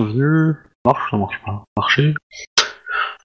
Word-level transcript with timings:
bienvenue. 0.00 0.54
Ça 0.84 0.92
marche, 0.92 1.10
ça 1.10 1.16
marche 1.16 1.40
pas. 1.44 1.64
Marcher. 1.76 2.14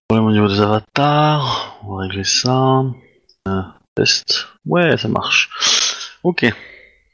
Problème 0.08 0.28
au 0.28 0.32
niveau 0.32 0.48
des 0.48 0.62
avatars. 0.62 1.80
On 1.84 1.96
va 1.96 2.04
régler 2.04 2.24
ça. 2.24 2.84
Euh, 3.48 3.62
test. 3.96 4.48
Ouais, 4.66 4.96
ça 4.98 5.08
marche. 5.08 5.50
Ok. 6.24 6.46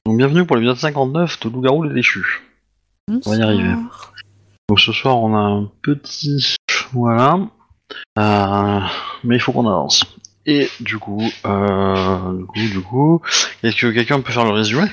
Donc 0.06 0.18
bienvenue 0.18 0.46
pour 0.46 0.58
l'épisode 0.58 0.78
59 0.78 1.40
de 1.40 1.50
Loup-garou 1.50 1.84
les 1.84 1.94
déchus. 1.94 2.42
On 3.10 3.32
va 3.32 3.36
y 3.36 3.42
arriver. 3.42 3.74
Donc 4.70 4.80
ce 4.80 4.92
soir 4.92 5.18
on 5.18 5.36
a 5.36 5.40
un 5.40 5.72
petit... 5.82 6.56
Voilà. 6.94 7.40
Euh, 8.20 8.80
mais 9.24 9.36
il 9.38 9.40
faut 9.40 9.54
qu'on 9.54 9.68
avance. 9.68 10.04
Et 10.46 10.70
du 10.80 10.98
coup, 10.98 11.24
euh, 11.46 12.38
du 12.38 12.46
coup, 12.46 12.60
du 12.60 12.82
coup, 12.82 13.22
est-ce 13.64 13.76
que 13.76 13.92
quelqu'un 13.92 14.22
peut 14.22 14.32
faire 14.32 14.46
le 14.46 14.52
résumé? 14.52 14.88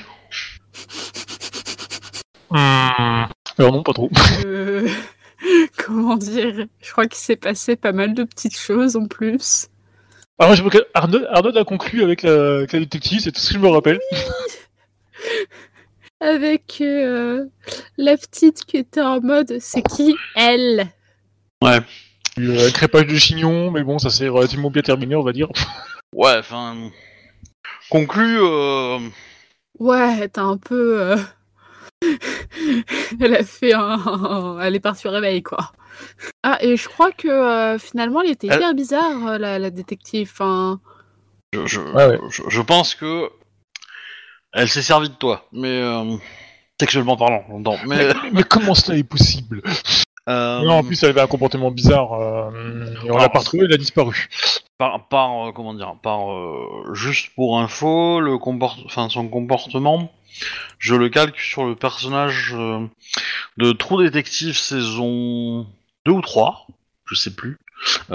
Hmm. 2.49 3.25
Alors 3.57 3.71
non, 3.71 3.83
pas 3.83 3.93
trop. 3.93 4.09
Euh, 4.45 4.87
comment 5.77 6.17
dire 6.17 6.67
Je 6.81 6.91
crois 6.91 7.07
qu'il 7.07 7.19
s'est 7.19 7.35
passé 7.35 7.75
pas 7.75 7.91
mal 7.91 8.13
de 8.13 8.23
petites 8.23 8.57
choses 8.57 8.95
en 8.95 9.07
plus. 9.07 9.67
Alors 10.37 10.49
moi, 10.49 10.55
je 10.55 10.63
me 10.63 10.87
Arnaud, 10.93 11.25
Arnaud 11.29 11.57
a 11.57 11.63
conclu 11.63 12.03
avec 12.03 12.21
la, 12.23 12.57
avec 12.57 12.73
la 12.73 12.79
détective, 12.79 13.21
c'est 13.21 13.31
tout 13.31 13.39
ce 13.39 13.49
que 13.49 13.53
je 13.55 13.59
me 13.59 13.69
rappelle. 13.69 13.99
Avec 16.21 16.77
euh, 16.79 17.45
la 17.97 18.15
petite 18.15 18.63
qui 18.63 18.77
était 18.77 19.01
en 19.01 19.19
mode 19.19 19.57
c'est 19.59 19.81
qui 19.81 20.15
elle? 20.35 20.87
Ouais. 21.61 21.79
Euh, 22.39 22.71
crépage 22.71 23.07
de 23.07 23.15
chignon, 23.15 23.69
mais 23.69 23.83
bon, 23.83 23.99
ça 23.99 24.09
s'est 24.09 24.29
relativement 24.29 24.71
bien 24.71 24.81
terminé, 24.81 25.15
on 25.15 25.23
va 25.23 25.33
dire. 25.33 25.49
Ouais, 26.13 26.37
enfin... 26.37 26.89
Conclu, 27.89 28.37
euh... 28.39 28.99
Ouais, 29.77 30.27
t'as 30.29 30.43
un 30.43 30.57
peu. 30.57 31.15
elle 33.21 33.35
a 33.35 33.43
fait 33.43 33.73
un. 33.73 34.59
Elle 34.61 34.75
est 34.75 34.79
partie 34.79 35.07
au 35.07 35.11
réveil, 35.11 35.41
quoi. 35.43 35.71
Ah, 36.43 36.57
et 36.61 36.75
je 36.77 36.87
crois 36.89 37.11
que 37.11 37.27
euh, 37.27 37.77
finalement, 37.79 38.21
elle 38.21 38.31
était 38.31 38.47
Elle- 38.47 38.55
hyper 38.57 38.73
bizarre, 38.73 39.27
euh, 39.27 39.37
la, 39.37 39.59
la 39.59 39.69
détective. 39.69 40.29
Enfin, 40.31 40.79
Je, 41.53 41.65
je, 41.65 41.79
Ouais, 41.79 42.05
ouais. 42.07 42.19
je, 42.29 42.41
je 42.47 42.61
pense 42.61 42.95
que 42.95 43.29
elle 44.53 44.69
s'est 44.69 44.81
servie 44.81 45.09
de 45.09 45.15
toi, 45.15 45.45
mais 45.51 45.81
euh, 45.81 46.15
sexuellement 46.79 47.17
parlant, 47.17 47.43
j'entends. 47.49 47.77
Mais 47.87 48.09
Mais 48.33 48.43
comment 48.43 48.73
cela 48.75 48.97
est 48.97 49.03
possible? 49.03 49.61
Euh, 50.29 50.61
Non, 50.61 50.79
en 50.79 50.83
plus, 50.83 51.01
elle 51.03 51.09
avait 51.09 51.21
un 51.21 51.27
comportement 51.27 51.71
bizarre, 51.71 52.13
euh, 52.13 52.85
et 53.05 53.11
on 53.11 53.17
l'a 53.17 53.29
pas 53.29 53.39
retrouvé, 53.39 53.65
elle 53.65 53.73
a 53.73 53.77
disparu. 53.77 54.27
Par, 54.77 55.07
par 55.07 55.47
euh, 55.47 55.51
comment 55.51 55.73
dire, 55.73 55.95
par 56.01 56.31
euh, 56.31 56.93
juste 56.93 57.29
pour 57.35 57.59
info, 57.59 58.19
le 58.19 58.37
comport, 58.37 58.77
son 58.89 59.27
comportement, 59.29 60.11
je 60.79 60.95
le 60.95 61.09
calque 61.09 61.39
sur 61.39 61.65
le 61.65 61.75
personnage 61.75 62.53
euh, 62.57 62.85
de 63.57 63.71
Trou 63.71 64.01
Détective 64.01 64.57
saison 64.57 65.65
2 66.05 66.11
ou 66.11 66.21
3, 66.21 66.67
je 67.05 67.15
sais 67.15 67.33
plus. 67.33 67.57
Où 68.09 68.13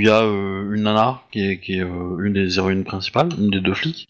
il 0.00 0.06
y 0.06 0.10
a 0.10 0.22
une 0.22 0.82
nana 0.82 1.22
qui 1.30 1.40
est, 1.40 1.68
une 1.68 2.32
des 2.32 2.58
héroïnes 2.58 2.84
principales, 2.84 3.28
une 3.38 3.50
des 3.50 3.60
deux 3.60 3.74
flics, 3.74 4.08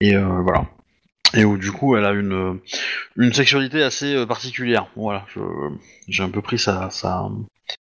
et 0.00 0.16
voilà. 0.16 0.66
Et 1.34 1.44
où 1.44 1.56
du 1.56 1.70
coup 1.70 1.96
elle 1.96 2.04
a 2.04 2.10
une, 2.10 2.58
une 3.16 3.32
sexualité 3.32 3.84
assez 3.84 4.26
particulière. 4.26 4.88
Voilà, 4.96 5.24
j'ai 6.08 6.24
un 6.24 6.30
peu 6.30 6.42
pris 6.42 6.58
sa, 6.58 6.90
sa, 6.90 7.30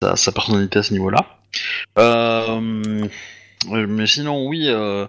sa, 0.01 0.17
sa 0.17 0.33
personnalité 0.33 0.79
à 0.79 0.83
ce 0.83 0.95
niveau-là. 0.95 1.27
Euh, 1.99 3.07
mais 3.71 4.07
sinon, 4.07 4.47
oui, 4.47 4.69
euh, 4.69 5.07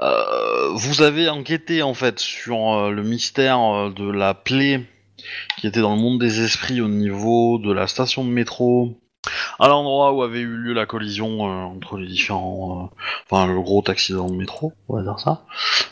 euh, 0.00 0.68
vous 0.74 1.02
avez 1.02 1.28
enquêté 1.28 1.82
en 1.82 1.94
fait 1.94 2.18
sur 2.18 2.90
le 2.90 3.02
mystère 3.02 3.90
de 3.90 4.10
la 4.10 4.34
plaie 4.34 4.86
qui 5.58 5.66
était 5.66 5.80
dans 5.80 5.94
le 5.94 6.00
monde 6.00 6.20
des 6.20 6.42
esprits 6.42 6.80
au 6.80 6.88
niveau 6.88 7.58
de 7.58 7.72
la 7.72 7.86
station 7.86 8.24
de 8.24 8.30
métro, 8.30 8.98
à 9.60 9.68
l'endroit 9.68 10.12
où 10.12 10.22
avait 10.22 10.40
eu 10.40 10.56
lieu 10.56 10.72
la 10.72 10.86
collision 10.86 11.42
entre 11.42 11.96
les 11.96 12.08
différents, 12.08 12.90
enfin 13.30 13.46
le 13.46 13.60
gros 13.60 13.84
accident 13.86 14.28
de 14.28 14.34
métro, 14.34 14.72
on 14.88 14.96
va 14.96 15.02
dire 15.02 15.20
ça, 15.20 15.44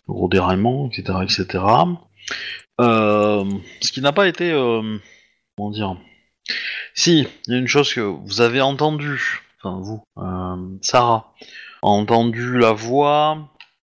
le 0.09 0.15
gros 0.15 0.29
déraillement, 0.29 0.89
etc., 0.89 1.19
etc. 1.23 1.65
Ce 2.81 3.93
qui 3.93 4.01
n'a 4.01 4.13
pas 4.13 4.27
été, 4.27 4.51
comment 5.57 5.71
dire, 5.71 5.97
si, 6.95 7.29
il 7.47 7.53
y 7.53 7.57
a 7.57 7.59
une 7.59 7.69
chose 7.69 7.95
que 7.95 8.01
vous 8.01 8.41
avez 8.41 8.61
entendue, 8.61 9.43
enfin 9.63 9.81
vous, 9.81 10.03
euh, 10.19 10.79
Sarah, 10.83 11.33
a 11.83 11.87
entendu 11.87 12.59
la 12.59 12.73
voix 12.73 13.39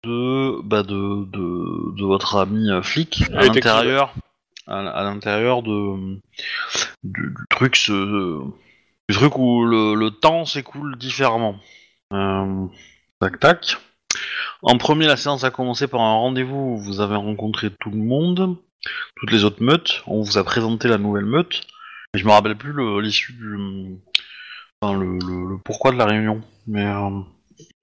de, 0.04 0.62
bah 0.64 0.84
de, 0.84 1.26
de, 1.26 1.96
de 1.98 2.04
votre 2.06 2.38
ami 2.38 2.70
euh, 2.70 2.82
flic 2.82 3.24
à 3.34 3.42
l'intérieur, 3.42 4.14
à, 4.68 4.80
à 4.80 5.04
l'intérieur 5.04 5.64
de 5.64 6.20
du, 7.04 7.22
du 7.30 7.46
truc, 7.50 7.76
ce, 7.76 8.40
du 9.10 9.16
truc 9.16 9.38
où 9.38 9.66
le, 9.66 9.96
le 9.96 10.12
temps 10.12 10.46
s'écoule 10.46 10.98
différemment. 10.98 11.56
Euh, 12.14 12.68
tac 13.20 13.40
tac. 13.40 13.78
En 14.62 14.78
premier, 14.78 15.08
la 15.08 15.18
séance 15.18 15.44
a 15.44 15.52
commencé 15.52 15.88
par 15.88 16.02
un 16.02 16.14
rendez-vous 16.14 16.56
où 16.56 16.78
vous 16.78 17.02
avez 17.02 17.16
rencontré 17.16 17.70
tout 17.80 17.90
le 17.90 17.98
monde, 17.98 18.58
toutes 19.18 19.32
les 19.32 19.44
autres 19.44 19.62
meutes. 19.64 20.04
On 20.08 20.22
vous 20.22 20.38
a 20.38 20.44
présenté 20.44 20.88
la 20.88 20.98
nouvelle 20.98 21.26
meute. 21.26 21.64
Mais 22.14 22.20
je 22.20 22.26
me 22.26 22.32
rappelle 22.32 22.58
plus 22.58 23.02
l'issue 23.02 23.34
du. 23.34 23.98
Enfin, 24.84 25.00
le, 25.00 25.18
le- 25.20 25.50
le 25.52 25.58
pourquoi 25.64 25.92
de 25.92 25.98
la 25.98 26.06
réunion. 26.06 26.42
Mais. 26.68 26.84
euh, 26.86 27.10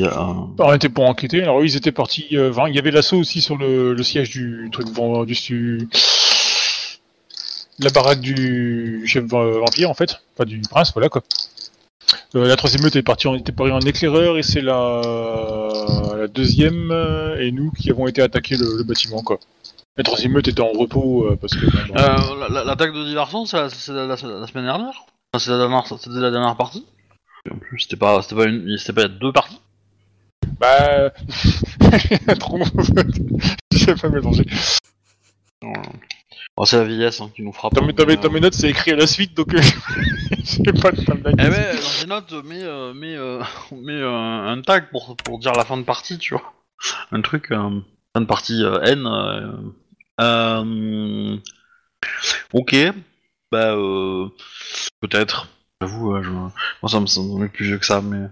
a 0.03 0.21
un- 0.21 0.49
On 0.59 0.73
était 0.75 0.89
pour 0.89 1.05
enquêter, 1.07 1.43
alors 1.43 1.61
eux, 1.61 1.65
ils 1.65 1.77
étaient 1.77 1.93
partis... 1.93 2.29
euh, 2.37 2.51
enfin, 2.51 2.69
il 2.69 2.75
y 2.75 2.79
avait 2.79 2.91
l'assaut 2.91 3.19
aussi 3.19 3.41
sur 3.41 3.57
le, 3.57 3.93
le 3.95 4.03
siège 4.03 4.31
du 4.31 4.69
truc 4.73 4.87
du... 5.27 5.35
du- 5.35 5.89
La 7.79 7.91
baraque 7.91 8.21
du 8.21 9.03
chef 9.07 9.25
va- 9.25 9.59
vampire, 9.59 9.91
en 9.91 9.95
fait. 9.95 10.21
Enfin, 10.35 10.45
du 10.45 10.61
prince, 10.61 10.93
voilà, 10.93 11.09
quoi. 11.09 11.23
Euh, 12.35 12.47
la 12.47 12.57
troisième 12.57 12.83
meute 12.83 12.97
est 12.97 13.03
partie 13.03 13.29
en, 13.29 13.35
était 13.35 13.53
partie 13.53 13.73
en 13.73 13.81
éclaireur, 13.81 14.37
et 14.39 14.43
c'est 14.43 14.61
la... 14.63 15.01
la 16.17 16.29
deuxième, 16.29 16.91
euh, 16.91 17.41
et 17.41 17.53
nous, 17.53 17.71
qui 17.73 17.91
avons 17.91 18.07
été 18.07 18.21
attaquer 18.23 18.57
le, 18.57 18.77
le 18.79 18.83
bâtiment, 18.85 19.23
quoi. 19.23 19.39
La 19.97 20.05
troisième 20.05 20.33
meute 20.33 20.49
était 20.49 20.61
en 20.63 20.73
repos, 20.73 21.25
euh, 21.27 21.37
parce 21.41 21.55
que... 21.55 21.67
bah, 21.67 22.01
Euh, 22.03 22.41
la- 22.41 22.49
la- 22.49 22.65
L'attaque 22.65 22.93
de 22.95 23.05
diversion, 23.05 23.45
c'est 23.47 23.57
la, 23.59 23.69
c'est 23.71 23.93
la- 23.93 24.07
la- 24.07 24.17
la 24.41 24.47
semaine 24.47 24.65
dernière? 24.65 25.05
Enfin, 25.33 25.45
C'est 25.45 25.51
la 25.51 25.59
dernière, 25.59 25.87
c'était 25.87 26.11
la 26.11 26.31
dernière 26.31 26.57
partie 26.57 26.85
En 27.51 27.57
plus, 27.59 27.81
c'était 27.81 27.97
pas, 27.97 28.23
c'était 28.23 28.35
pas 28.37 28.47
une, 28.47 28.77
c'était 28.79 28.93
pas 28.93 29.09
deux 29.09 29.33
parties 29.33 29.61
Bah... 30.59 31.11
Trop... 32.39 32.59
J'ai 33.73 33.95
pas 33.95 34.09
mélangé. 34.09 34.45
Oh, 36.57 36.65
c'est 36.67 36.77
la 36.77 36.85
vieillesse 36.85 37.21
hein, 37.21 37.31
qui 37.35 37.43
nous 37.43 37.53
frappe. 37.53 37.75
Dans 37.75 37.85
mes, 37.87 37.93
dans 37.93 38.05
mes- 38.07 38.15
Euh, 38.15 38.17
dans 38.17 38.31
mes 38.31 38.41
notes, 38.41 38.55
c'est 38.55 38.69
écrit 38.69 38.91
à 38.93 38.97
la 38.97 39.07
suite, 39.07 39.35
donc 39.37 39.55
euh, 39.55 39.61
j'ai 40.43 40.73
pas 40.73 40.91
le 40.91 41.05
temps 41.05 41.15
de 41.15 41.23
Eh 41.39 41.49
ouais, 41.49 41.75
dans 41.77 42.01
tes 42.01 42.07
notes, 42.07 42.45
mets, 42.45 42.63
euh, 42.63 42.93
mets, 42.93 43.17
euh, 43.17 43.43
mets 43.73 43.93
euh, 43.93 44.09
un 44.53 44.61
tag 44.61 44.91
pour, 44.91 45.17
pour 45.17 45.39
dire 45.39 45.53
la 45.53 45.65
fin 45.65 45.77
de 45.77 45.83
partie, 45.85 46.19
tu 46.19 46.35
vois. 46.35 46.53
Un 47.13 47.21
truc, 47.23 47.51
euh, 47.53 47.81
fin 48.15 48.21
de 48.21 48.27
partie 48.27 48.63
euh, 48.65 48.81
N. 48.83 49.07
euh, 49.07 49.53
euh, 50.21 51.37
ok, 52.53 52.77
bah 53.51 53.75
euh, 53.75 54.29
peut-être. 55.01 55.49
J'avoue, 55.81 56.13
moi 56.13 56.53
ça 56.89 57.01
me 57.01 57.07
semble 57.07 57.49
plus 57.49 57.65
vieux 57.65 57.79
que 57.79 57.87
ça, 57.87 58.03
mais 58.03 58.27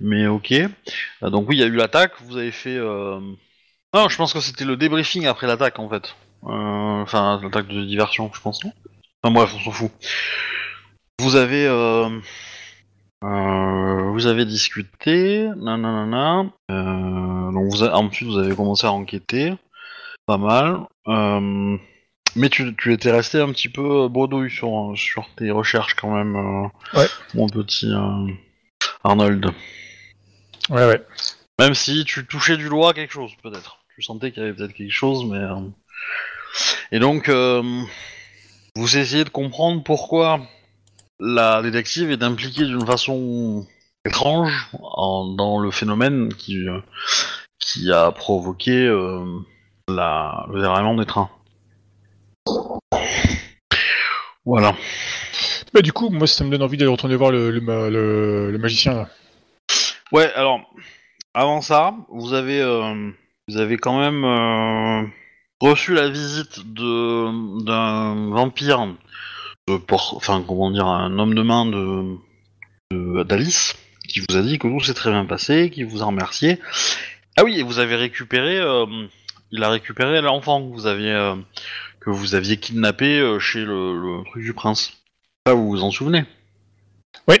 mais 0.00 0.26
ok. 0.28 0.52
Euh, 0.52 1.30
donc 1.30 1.48
oui, 1.48 1.56
il 1.56 1.60
y 1.60 1.64
a 1.64 1.66
eu 1.66 1.74
l'attaque. 1.74 2.12
Vous 2.22 2.36
avez 2.36 2.52
fait. 2.52 2.76
Euh... 2.76 3.18
Non, 3.94 4.08
je 4.08 4.16
pense 4.16 4.32
que 4.32 4.40
c'était 4.40 4.64
le 4.64 4.76
débriefing 4.76 5.26
après 5.26 5.46
l'attaque 5.46 5.78
en 5.78 5.88
fait. 5.88 6.14
Enfin, 6.42 7.40
l'attaque 7.42 7.68
de 7.68 7.84
diversion, 7.84 8.30
je 8.32 8.40
pense. 8.40 8.60
Enfin 9.22 9.32
bref, 9.34 9.52
on 9.56 9.60
s'en 9.60 9.70
fout. 9.72 9.90
Vous 11.18 11.34
avez. 11.36 11.66
Vous 13.22 14.26
avez 14.26 14.44
discuté, 14.44 15.48
nanana. 15.56 16.44
Donc 16.68 17.70
vous 17.70 17.82
a- 17.82 17.96
ensuite 17.96 18.28
vous 18.28 18.38
avez 18.38 18.54
commencé 18.54 18.86
à 18.86 18.92
enquêter, 18.92 19.54
pas 20.26 20.36
mal. 20.38 20.80
Euh, 22.36 22.40
mais 22.40 22.48
tu, 22.48 22.74
tu 22.76 22.92
étais 22.92 23.10
resté 23.10 23.40
un 23.40 23.50
petit 23.52 23.68
peu 23.68 24.08
bredouille 24.08 24.50
sur, 24.50 24.92
sur 24.96 25.26
tes 25.36 25.50
recherches 25.50 25.94
quand 25.94 26.14
même, 26.14 26.36
euh, 26.36 26.98
Ouais. 26.98 27.06
mon 27.34 27.48
petit 27.48 27.92
euh, 27.92 28.26
Arnold. 29.04 29.46
Ouais, 30.70 30.86
ouais. 30.86 31.02
Même 31.58 31.74
si 31.74 32.04
tu 32.04 32.26
touchais 32.26 32.56
du 32.56 32.68
doigt 32.68 32.92
quelque 32.92 33.12
chose, 33.12 33.32
peut-être. 33.42 33.78
Tu 33.94 34.02
sentais 34.02 34.30
qu'il 34.30 34.42
y 34.42 34.46
avait 34.46 34.54
peut-être 34.54 34.74
quelque 34.74 34.90
chose, 34.92 35.24
mais... 35.24 35.38
euh, 35.38 35.68
Et 36.92 36.98
donc, 36.98 37.28
euh, 37.28 37.62
vous 38.74 38.96
essayez 38.98 39.24
de 39.24 39.30
comprendre 39.30 39.82
pourquoi 39.82 40.40
la 41.18 41.62
détective 41.62 42.10
est 42.10 42.22
impliquée 42.22 42.66
d'une 42.66 42.84
façon 42.84 43.66
étrange 44.04 44.68
en- 44.74 45.24
dans 45.34 45.58
le 45.58 45.70
phénomène 45.70 46.28
qui, 46.34 46.68
euh, 46.68 46.80
qui 47.58 47.90
a 47.90 48.12
provoqué 48.12 48.86
euh, 48.86 49.24
la, 49.88 50.46
le 50.52 50.60
déraillement 50.60 50.94
des 50.94 51.06
trains. 51.06 51.30
Voilà. 54.44 54.74
Bah, 55.74 55.82
du 55.82 55.92
coup, 55.92 56.08
moi, 56.10 56.26
ça 56.26 56.44
me 56.44 56.50
donne 56.50 56.62
envie 56.62 56.76
d'aller 56.76 56.90
retourner 56.90 57.16
voir 57.16 57.30
le, 57.30 57.50
le, 57.50 57.60
ma- 57.60 57.90
le- 57.90 58.50
le 58.50 58.58
magicien, 58.58 58.94
là. 58.94 59.08
Ouais, 60.12 60.32
alors, 60.34 60.60
avant 61.34 61.60
ça, 61.60 61.94
vous 62.10 62.32
avez, 62.32 62.60
euh, 62.60 63.10
quand 63.76 63.98
même, 63.98 64.24
euh, 64.24 65.02
reçu 65.60 65.94
la 65.94 66.08
visite 66.08 66.60
d'un 66.74 68.30
vampire, 68.30 68.86
enfin 69.68 70.44
comment 70.46 70.70
dire, 70.70 70.86
un 70.86 71.18
homme 71.18 71.34
de 71.34 71.42
main 71.42 71.66
de 71.66 72.16
d'Alice, 73.24 73.74
qui 74.08 74.20
vous 74.20 74.36
a 74.36 74.42
dit 74.42 74.58
que 74.60 74.68
tout 74.68 74.80
s'est 74.80 74.94
très 74.94 75.10
bien 75.10 75.24
passé, 75.24 75.70
qui 75.70 75.82
vous 75.82 76.02
a 76.02 76.06
remercié. 76.06 76.60
Ah 77.36 77.42
oui, 77.42 77.58
et 77.58 77.62
vous 77.64 77.80
avez 77.80 77.96
récupéré, 77.96 78.58
euh, 78.58 78.86
il 79.50 79.64
a 79.64 79.68
récupéré 79.70 80.20
l'enfant 80.22 80.62
que 80.62 80.72
vous 80.72 80.86
aviez 80.86 81.12
que 82.06 82.10
vous 82.10 82.36
aviez 82.36 82.56
kidnappé 82.56 83.18
euh, 83.18 83.40
chez 83.40 83.64
le, 83.64 83.94
le 84.00 84.24
truc 84.30 84.44
du 84.44 84.54
prince. 84.54 84.92
Ça, 85.44 85.54
vous 85.54 85.68
vous 85.68 85.82
en 85.82 85.90
souvenez? 85.90 86.24
Oui. 87.26 87.36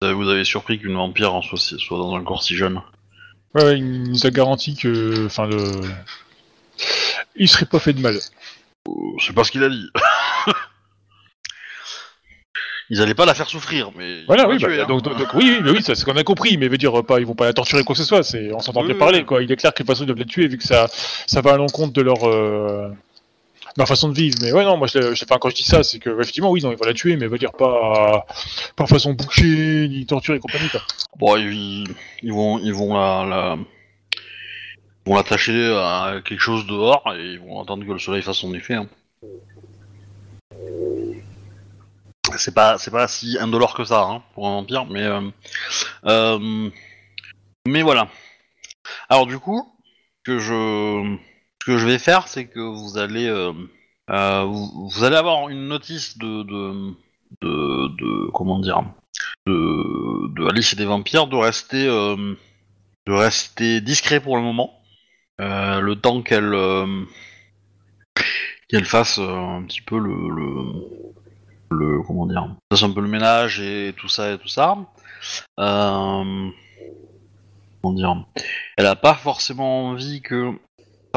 Vous 0.00 0.28
avez, 0.28 0.44
surpris 0.44 0.78
qu'une 0.78 0.94
vampire 0.94 1.34
en 1.34 1.42
soit, 1.42 1.58
soit 1.58 1.98
dans 1.98 2.14
un 2.14 2.22
corps 2.22 2.44
si 2.44 2.54
jeune. 2.54 2.80
Ouais, 3.54 3.64
ouais, 3.64 3.78
il 3.78 4.04
nous 4.04 4.24
a 4.24 4.30
garanti 4.30 4.76
que, 4.76 5.26
enfin, 5.26 5.46
le, 5.46 5.80
il 7.34 7.48
serait 7.48 7.66
pas 7.66 7.80
fait 7.80 7.92
de 7.92 8.00
mal. 8.00 8.14
Euh, 8.88 8.90
C'est 9.18 9.32
pas 9.34 9.42
ce 9.42 9.50
qu'il 9.50 9.64
a 9.64 9.68
dit. 9.68 9.88
Ils 12.90 13.00
allaient 13.00 13.14
pas 13.14 13.24
la 13.24 13.32
faire 13.32 13.48
souffrir, 13.48 13.90
mais. 13.96 14.22
Voilà, 14.26 14.46
oui, 14.46 14.58
bah, 14.58 14.68
hein. 14.70 14.86
donc, 14.86 15.02
donc- 15.02 15.16
donc- 15.16 15.32
oui, 15.34 15.60
mais 15.62 15.80
c'est 15.80 16.04
qu'on 16.04 16.16
a 16.16 16.24
compris, 16.24 16.58
mais 16.58 16.68
veut 16.68 16.76
dire 16.76 17.02
pas, 17.04 17.20
ils 17.20 17.26
vont 17.26 17.34
pas 17.34 17.46
la 17.46 17.54
torturer 17.54 17.84
quoi 17.84 17.94
que 17.94 17.98
ce 18.02 18.06
soit. 18.06 18.22
C'est, 18.22 18.52
on 18.52 18.58
s'entend 18.60 18.80
Oui, 18.80 18.86
bien 18.88 18.94
oui, 18.96 18.98
parler, 18.98 19.18
oui. 19.20 19.24
quoi. 19.24 19.42
Il 19.42 19.50
est 19.50 19.56
clair 19.56 19.72
que 19.72 19.82
de 19.82 19.86
façon 19.86 20.02
ils 20.02 20.06
doivent 20.06 20.18
la 20.18 20.24
tuer 20.26 20.46
vu 20.46 20.58
que 20.58 20.64
ça, 20.64 20.88
ça 21.26 21.40
va 21.40 21.54
à 21.54 21.56
l'encontre 21.56 21.94
de 21.94 22.02
leur, 22.02 22.28
euh, 22.28 22.90
leur 23.76 23.88
façon 23.88 24.08
de 24.08 24.14
vivre. 24.14 24.36
Mais 24.42 24.52
ouais, 24.52 24.64
non, 24.64 24.76
moi, 24.76 24.86
je, 24.86 25.14
je- 25.14 25.24
enfin, 25.24 25.38
quand 25.40 25.50
je 25.50 25.54
dis 25.56 25.62
ça, 25.62 25.82
c'est 25.82 25.98
que 25.98 26.10
effectivement, 26.20 26.50
oui, 26.50 26.60
non, 26.62 26.70
ils 26.72 26.76
vont 26.78 26.84
la 26.86 26.94
tuer, 26.94 27.16
mais 27.16 27.26
veut 27.26 27.38
dire 27.38 27.52
pas, 27.52 28.26
pas 28.76 28.86
façon 28.86 29.14
bouchée, 29.14 29.88
ni 29.88 30.04
torture 30.06 30.34
et 30.34 30.40
compagnie, 30.40 30.68
quoi. 30.68 30.80
Bon, 31.18 31.36
ils, 31.36 31.84
vont, 32.32 32.58
ils 32.58 32.72
vont 32.74 32.94
la, 32.94 33.56
ils 35.06 35.08
vont 35.10 35.16
l'attacher 35.16 35.74
à 35.76 36.20
quelque 36.24 36.40
chose 36.40 36.66
dehors 36.66 37.02
et 37.16 37.32
ils 37.32 37.40
vont 37.40 37.62
attendre 37.62 37.86
que 37.86 37.92
le 37.92 37.98
soleil 37.98 38.22
fasse 38.22 38.38
son 38.38 38.54
effet. 38.54 38.74
hein. 38.74 38.88
C'est 42.38 42.54
pas, 42.54 42.78
c'est 42.78 42.90
pas 42.90 43.08
si 43.08 43.36
indolore 43.38 43.74
que 43.74 43.84
ça 43.84 44.02
hein, 44.02 44.22
pour 44.34 44.46
un 44.48 44.52
vampire, 44.52 44.86
mais 44.86 45.02
euh, 45.02 45.20
euh, 46.06 46.70
mais 47.66 47.82
voilà. 47.82 48.08
Alors 49.10 49.26
du 49.26 49.38
coup, 49.38 49.70
que 50.24 50.38
je, 50.38 51.16
ce 51.62 51.70
que 51.70 51.78
je 51.78 51.86
vais 51.86 52.00
faire, 52.00 52.26
c'est 52.26 52.46
que 52.46 52.58
vous 52.58 52.98
allez, 52.98 53.28
euh, 53.28 53.52
euh, 54.10 54.42
vous, 54.42 55.04
allez 55.04 55.14
avoir 55.14 55.48
une 55.48 55.68
notice 55.68 56.18
de, 56.18 56.42
de, 56.42 56.96
de, 57.40 58.30
comment 58.32 58.58
dire, 58.58 58.82
de, 59.46 60.34
de 60.34 60.48
Alice 60.48 60.72
et 60.72 60.76
des 60.76 60.86
vampires 60.86 61.28
de 61.28 61.36
rester 61.36 61.86
euh, 61.86 62.34
de 63.06 63.12
rester 63.12 63.80
discret 63.80 64.18
pour 64.18 64.36
le 64.36 64.42
moment. 64.42 64.76
Le 65.38 65.94
temps 65.94 66.22
qu'elle 66.22 66.52
qu'elle 68.68 68.84
fasse 68.84 69.18
un 69.18 69.62
petit 69.62 69.82
peu 69.82 69.98
le, 70.00 70.14
le 70.30 70.64
le 71.70 72.02
comment 72.02 72.26
dire 72.26 72.48
fasse 72.72 72.82
un 72.82 72.90
peu 72.90 73.00
le 73.00 73.08
ménage 73.08 73.60
et 73.60 73.94
tout 73.96 74.08
ça 74.08 74.32
et 74.32 74.38
tout 74.38 74.48
ça. 74.48 74.78
Comment 75.56 76.52
dire 77.94 78.24
elle 78.76 78.86
a 78.86 78.96
pas 78.96 79.14
forcément 79.14 79.90
envie 79.90 80.22
que 80.22 80.58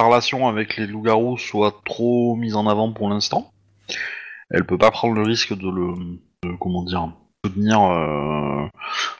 relation 0.03 0.47
avec 0.47 0.77
les 0.77 0.87
loups-garous 0.87 1.37
soit 1.37 1.81
trop 1.85 2.35
mise 2.35 2.55
en 2.55 2.67
avant 2.67 2.91
pour 2.91 3.09
l'instant 3.09 3.51
elle 4.49 4.65
peut 4.65 4.77
pas 4.77 4.91
prendre 4.91 5.15
le 5.15 5.23
risque 5.23 5.53
de 5.57 5.69
le 5.69 6.57
comment 6.59 6.83
dire 6.83 7.09
soutenir 7.43 7.81
euh, 7.81 8.65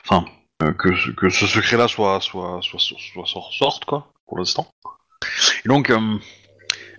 enfin 0.04 0.24
euh, 0.62 0.72
que, 0.72 0.94
ce- 1.28 1.46
secret-là 1.46 1.88
soit 1.88 2.20
soit 2.20 2.60
soit 2.62 3.26
sorte 3.50 3.84
quoi 3.84 4.12
pour 4.26 4.38
l'instant. 4.38 4.66
Donc 5.66 5.90
euh, 5.90 6.18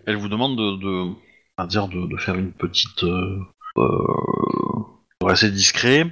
elle 0.05 0.15
vous 0.15 0.29
demande 0.29 0.57
de, 0.57 0.77
de 0.77 1.11
à 1.57 1.65
dire 1.65 1.87
de, 1.87 2.15
faire 2.17 2.35
une 2.35 2.51
petite 2.51 3.03
euh, 3.03 3.39
euh, 3.77 5.23
rester 5.23 5.49
discret 5.51 6.05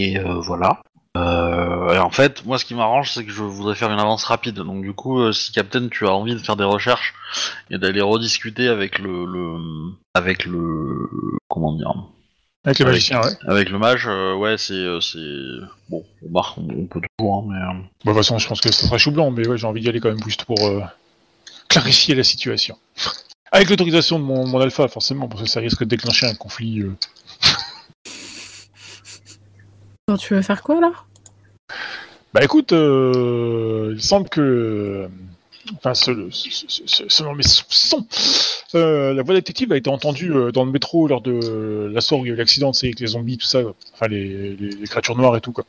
et 0.00 0.18
voilà. 0.44 0.80
Euh, 1.18 1.98
en 1.98 2.10
fait, 2.10 2.44
moi, 2.46 2.58
ce 2.58 2.64
qui 2.64 2.74
m'arrange, 2.74 3.12
c'est 3.12 3.24
que 3.24 3.30
je 3.32 3.42
voudrais 3.42 3.74
faire 3.74 3.90
une 3.90 3.98
avance 3.98 4.24
rapide. 4.24 4.54
Donc, 4.56 4.82
du 4.82 4.92
coup, 4.92 5.20
euh, 5.20 5.32
si 5.32 5.52
Captain, 5.52 5.88
tu 5.88 6.06
as 6.06 6.12
envie 6.12 6.34
de 6.34 6.38
faire 6.38 6.56
des 6.56 6.64
recherches 6.64 7.14
et 7.70 7.78
d'aller 7.78 8.00
rediscuter 8.00 8.68
avec 8.68 8.98
le, 8.98 9.24
le 9.26 9.58
avec 10.14 10.44
le 10.44 11.08
comment 11.48 11.72
dire? 11.72 11.92
Avec 12.64 12.80
le 12.80 12.86
magicien, 12.86 13.20
ouais. 13.22 13.30
avec 13.46 13.70
le 13.70 13.78
mage, 13.78 14.06
euh, 14.06 14.34
ouais, 14.34 14.58
c'est 14.58 14.74
euh, 14.74 15.00
c'est 15.00 15.18
bon, 15.88 16.04
on, 16.22 16.30
bah, 16.30 16.44
on, 16.58 16.68
on 16.70 16.86
peut 16.86 17.00
toujours, 17.18 17.38
hein, 17.38 17.44
mais 17.48 17.78
de 18.04 18.10
toute 18.10 18.14
façon, 18.14 18.38
je 18.38 18.46
pense 18.48 18.60
que 18.60 18.70
ce 18.72 18.86
sera 18.86 18.98
chou 18.98 19.10
blanc, 19.12 19.30
mais 19.30 19.46
ouais, 19.46 19.56
j'ai 19.56 19.66
envie 19.66 19.80
d'y 19.80 19.88
aller 19.88 20.00
quand 20.00 20.10
même 20.10 20.22
juste 20.24 20.44
pour 20.44 20.58
euh, 20.66 20.82
clarifier 21.68 22.14
la 22.14 22.24
situation. 22.24 22.76
Avec 23.52 23.70
l'autorisation 23.70 24.18
de 24.18 24.24
mon, 24.24 24.46
mon 24.46 24.60
alpha, 24.60 24.86
forcément, 24.88 25.26
parce 25.28 25.42
que 25.42 25.48
ça 25.48 25.60
risque 25.60 25.80
de 25.80 25.88
déclencher 25.88 26.26
un 26.26 26.34
conflit. 26.34 26.82
euh. 26.82 26.94
Tu 30.18 30.34
veux 30.34 30.42
faire 30.42 30.62
quoi 30.62 30.80
là? 30.80 30.92
Bah 32.38 32.44
écoute, 32.44 32.70
euh, 32.72 33.94
il 33.96 34.00
semble 34.00 34.28
que. 34.28 35.08
Enfin, 35.74 35.92
ce- 35.92 36.28
ce- 36.30 36.50
ce- 36.68 36.82
ce- 36.86 37.08
selon 37.08 37.34
mes 37.34 37.42
soupçons, 37.42 38.06
euh, 38.76 39.12
la 39.12 39.22
voix 39.24 39.34
détective 39.34 39.72
a 39.72 39.76
été 39.76 39.90
entendue 39.90 40.32
euh, 40.32 40.52
dans 40.52 40.64
le 40.64 40.70
métro 40.70 41.08
lors 41.08 41.20
de 41.20 41.90
l'assaut 41.92 42.18
où 42.18 42.24
il 42.24 42.28
y 42.28 42.30
a 42.30 42.34
eu 42.34 42.36
l'accident, 42.36 42.72
sais, 42.72 42.86
avec 42.86 43.00
les 43.00 43.08
zombies, 43.08 43.38
tout 43.38 43.46
ça, 43.46 43.62
quoi. 43.64 43.74
enfin 43.92 44.06
les, 44.06 44.54
les- 44.54 44.70
les 44.70 44.86
créatures 44.86 45.16
noires 45.16 45.36
et 45.36 45.40
tout, 45.40 45.50
quoi. 45.50 45.64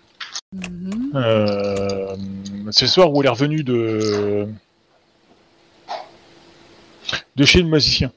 Mhm. 0.54 1.12
Euh, 1.16 2.16
c'est 2.70 2.86
le 2.86 2.92
soir 2.92 3.12
où 3.12 3.20
elle 3.22 3.26
est 3.26 3.32
revenue 3.32 3.64
de. 3.64 4.48
de 7.36 7.46
chez 7.46 7.64
le 7.64 7.68
magicien. 7.68 8.12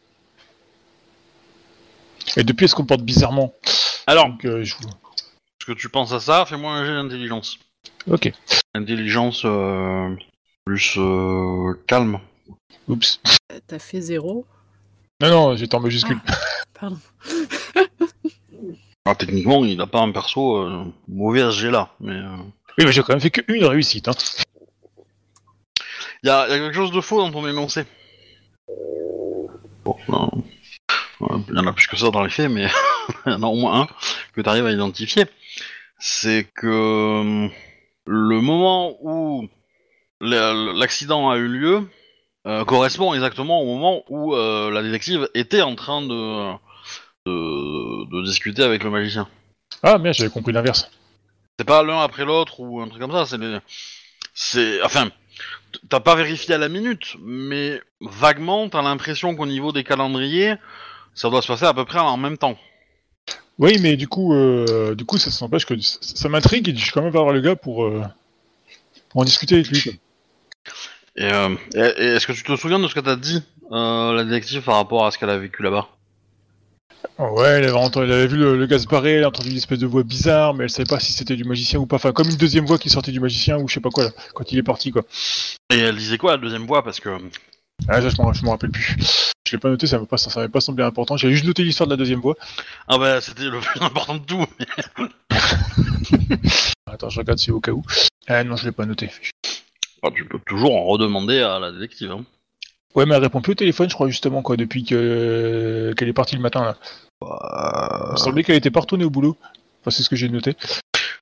Et 2.36 2.44
depuis, 2.44 2.64
elle 2.66 2.68
se 2.70 2.74
comporte 2.74 3.00
bizarrement. 3.00 3.54
alors, 4.06 4.26
Donc, 4.28 4.44
euh, 4.44 4.62
je 4.62 4.74
vous- 4.74 4.90
ce 5.58 5.64
que 5.64 5.72
tu 5.72 5.88
penses 5.88 6.12
à 6.12 6.20
ça, 6.20 6.44
fais-moi 6.44 6.70
un 6.74 6.84
jet 6.84 6.92
d'intelligence. 6.92 7.58
Ok. 8.10 8.32
Intelligence 8.74 9.42
euh, 9.44 10.14
plus 10.64 10.94
euh, 10.98 11.74
calme. 11.86 12.20
Oups. 12.88 13.20
Euh, 13.52 13.58
T'as 13.66 13.78
fait 13.78 14.00
zéro 14.00 14.46
Non, 15.20 15.30
non, 15.30 15.56
j'étais 15.56 15.74
en 15.74 15.80
majuscule. 15.80 16.18
Pardon. 16.78 16.98
Alors, 19.04 19.16
techniquement, 19.18 19.64
il 19.64 19.76
n'a 19.76 19.86
pas 19.86 20.00
un 20.00 20.12
perso 20.12 20.56
euh, 20.58 20.84
mauvais 21.08 21.42
à 21.42 21.50
ce 21.50 21.58
jet-là, 21.58 21.90
mais 22.00 22.14
euh, 22.14 22.36
Oui, 22.78 22.84
mais 22.84 22.92
j'ai 22.92 23.02
quand 23.02 23.12
même 23.12 23.20
fait 23.20 23.30
qu'une 23.30 23.64
réussite. 23.64 24.08
Hein. 24.08 24.12
il 26.22 26.28
y, 26.28 26.30
a 26.30 26.48
y 26.48 26.52
a 26.52 26.58
quelque 26.58 26.74
chose 26.74 26.92
de 26.92 27.00
faux 27.00 27.18
dans 27.18 27.30
ton 27.30 27.46
énoncé. 27.48 27.84
Bon, 29.84 29.96
non. 30.08 30.30
Il 31.48 31.54
y 31.54 31.58
en 31.58 31.66
a 31.66 31.72
plus 31.72 31.86
que 31.86 31.96
ça 31.96 32.10
dans 32.10 32.22
les 32.22 32.30
faits, 32.30 32.50
mais 32.50 32.68
il 33.26 33.32
y 33.32 33.34
en 33.34 33.42
a 33.42 33.46
au 33.46 33.56
moins 33.56 33.82
un 33.82 33.86
que 34.34 34.40
tu 34.40 34.48
arrives 34.48 34.66
à 34.66 34.72
identifier. 34.72 35.26
C'est 35.98 36.48
que 36.54 36.66
euh, 36.66 37.48
le 38.06 38.40
moment 38.40 38.96
où 39.00 39.48
la- 40.20 40.54
l'accident 40.54 41.30
a 41.30 41.36
eu 41.36 41.48
lieu 41.48 41.88
euh, 42.46 42.64
correspond 42.64 43.14
exactement 43.14 43.60
au 43.62 43.66
moment 43.66 44.02
où 44.08 44.34
euh, 44.34 44.70
la 44.70 44.82
détective 44.82 45.28
était 45.34 45.62
en 45.62 45.74
train 45.76 46.02
de, 46.02 46.52
de, 47.26 48.10
de 48.10 48.24
discuter 48.24 48.62
avec 48.62 48.82
le 48.82 48.90
magicien. 48.90 49.28
Ah, 49.82 49.98
merde, 49.98 50.14
j'avais 50.16 50.30
compris 50.30 50.52
l'inverse. 50.52 50.90
C'est 51.58 51.64
pas 51.66 51.82
l'un 51.82 52.00
après 52.02 52.24
l'autre 52.24 52.60
ou 52.60 52.80
un 52.80 52.88
truc 52.88 53.00
comme 53.00 53.12
ça, 53.12 53.26
c'est 53.26 53.38
les... 53.38 53.58
C'est... 54.34 54.82
Enfin, 54.82 55.10
t'as 55.88 56.00
pas 56.00 56.16
vérifié 56.16 56.54
à 56.54 56.58
la 56.58 56.68
minute, 56.68 57.16
mais 57.20 57.80
vaguement, 58.00 58.68
t'as 58.68 58.82
l'impression 58.82 59.36
qu'au 59.36 59.46
niveau 59.46 59.70
des 59.72 59.84
calendriers, 59.84 60.54
ça 61.14 61.30
doit 61.30 61.42
se 61.42 61.48
passer 61.48 61.66
à 61.66 61.74
peu 61.74 61.84
près 61.84 61.98
en 61.98 62.16
même 62.16 62.38
temps. 62.38 62.56
Oui, 63.62 63.78
mais 63.80 63.96
du 63.96 64.08
coup, 64.08 64.34
euh, 64.34 64.96
du 64.96 65.04
coup, 65.04 65.18
ça 65.18 65.30
s'empêche 65.30 65.66
que 65.66 65.80
ça, 65.80 65.98
ça 66.00 66.28
m'intrigue 66.28 66.68
et 66.68 66.74
je 66.74 66.82
suis 66.82 66.90
quand 66.90 67.00
même 67.00 67.12
pas 67.12 67.20
voir 67.22 67.32
le 67.32 67.40
gars 67.40 67.54
pour, 67.54 67.84
euh, 67.84 68.02
pour 69.08 69.20
en 69.20 69.24
discuter 69.24 69.54
avec 69.54 69.68
lui. 69.68 69.80
quoi. 69.80 69.92
Et, 71.14 71.32
euh, 71.32 71.54
et- 71.76 72.02
et 72.02 72.06
est-ce 72.16 72.26
que 72.26 72.32
tu 72.32 72.42
te 72.42 72.56
souviens 72.56 72.80
de 72.80 72.88
ce 72.88 72.94
que 72.94 72.98
t'as 72.98 73.14
dit, 73.14 73.40
la 73.70 74.24
détective, 74.24 74.62
par 74.62 74.74
rapport 74.74 75.06
à 75.06 75.12
ce 75.12 75.18
qu'elle 75.18 75.30
a 75.30 75.38
vécu 75.38 75.62
là-bas? 75.62 75.86
Oh, 77.18 77.40
ouais, 77.40 77.50
elle 77.50 77.64
avait, 77.64 77.72
entendu- 77.72 78.06
elle 78.06 78.12
avait 78.12 78.26
vu 78.26 78.36
le, 78.36 78.58
le 78.58 78.66
gaz 78.66 78.84
barré, 78.86 79.12
elle 79.12 79.24
a 79.24 79.28
entendu 79.28 79.50
une 79.50 79.56
espèce 79.56 79.78
de 79.78 79.86
voix 79.86 80.02
bizarre, 80.02 80.54
mais 80.54 80.64
elle 80.64 80.70
savait 80.70 80.88
pas 80.88 80.98
si 80.98 81.12
c'était 81.12 81.36
du 81.36 81.44
magicien 81.44 81.78
ou 81.78 81.86
pas. 81.86 81.96
Enfin, 81.96 82.10
comme 82.10 82.30
une 82.30 82.36
deuxième 82.36 82.66
voix 82.66 82.78
qui 82.78 82.90
sortait 82.90 83.12
du 83.12 83.20
magicien 83.20 83.58
ou 83.58 83.68
je 83.68 83.74
sais 83.74 83.80
pas 83.80 83.90
quoi, 83.90 84.04
là, 84.04 84.10
quand 84.34 84.50
il 84.50 84.58
est 84.58 84.64
parti, 84.64 84.90
quoi. 84.90 85.04
Et 85.70 85.78
elle 85.78 85.96
disait 85.96 86.18
quoi, 86.18 86.32
la 86.32 86.38
deuxième 86.38 86.66
voix? 86.66 86.82
Parce 86.82 86.98
que... 86.98 87.10
Ah, 87.86 88.02
ça, 88.02 88.08
je 88.08 88.44
m'en 88.44 88.50
rappelle 88.50 88.72
plus. 88.72 88.96
Je 89.52 89.58
l'ai 89.58 89.60
pas 89.60 89.68
noté, 89.68 89.86
ça 89.86 89.98
m'a 89.98 90.06
pas, 90.06 90.16
ça 90.16 90.30
m'avait 90.34 90.50
pas 90.50 90.62
semblé 90.62 90.82
important. 90.82 91.18
J'avais 91.18 91.34
juste 91.34 91.44
noté 91.44 91.62
l'histoire 91.62 91.86
de 91.86 91.92
la 91.92 91.98
deuxième 91.98 92.20
voix. 92.20 92.36
Ah 92.88 92.96
bah, 92.96 93.20
c'était 93.20 93.50
le 93.50 93.60
plus 93.60 93.82
important 93.82 94.14
de 94.14 94.24
tout. 94.24 94.46
Attends, 96.90 97.10
je 97.10 97.20
regarde 97.20 97.38
si 97.38 97.50
au 97.50 97.60
cas 97.60 97.72
où. 97.72 97.82
Ah 98.28 98.44
non, 98.44 98.56
je 98.56 98.64
l'ai 98.64 98.72
pas 98.72 98.86
noté. 98.86 99.10
Bah, 100.02 100.08
tu 100.14 100.24
peux 100.24 100.38
toujours 100.46 100.74
en 100.74 100.84
redemander 100.84 101.42
à 101.42 101.58
la 101.58 101.70
détective. 101.70 102.12
Hein. 102.12 102.24
Ouais, 102.94 103.04
mais 103.04 103.14
elle 103.14 103.24
répond 103.24 103.42
plus 103.42 103.52
au 103.52 103.56
téléphone, 103.56 103.90
je 103.90 103.94
crois, 103.94 104.08
justement, 104.08 104.40
quoi, 104.40 104.56
depuis 104.56 104.84
que 104.84 105.92
qu'elle 105.98 106.08
est 106.08 106.14
partie 106.14 106.36
le 106.36 106.40
matin, 106.40 106.62
là. 106.62 106.78
Bah, 107.20 108.06
Il 108.06 108.12
me 108.12 108.16
semblait 108.16 108.44
qu'elle 108.44 108.56
était 108.56 108.70
pas 108.70 108.80
retournée 108.80 109.04
au 109.04 109.10
boulot. 109.10 109.36
Enfin, 109.82 109.90
c'est 109.90 110.02
ce 110.02 110.08
que 110.08 110.16
j'ai 110.16 110.30
noté. 110.30 110.56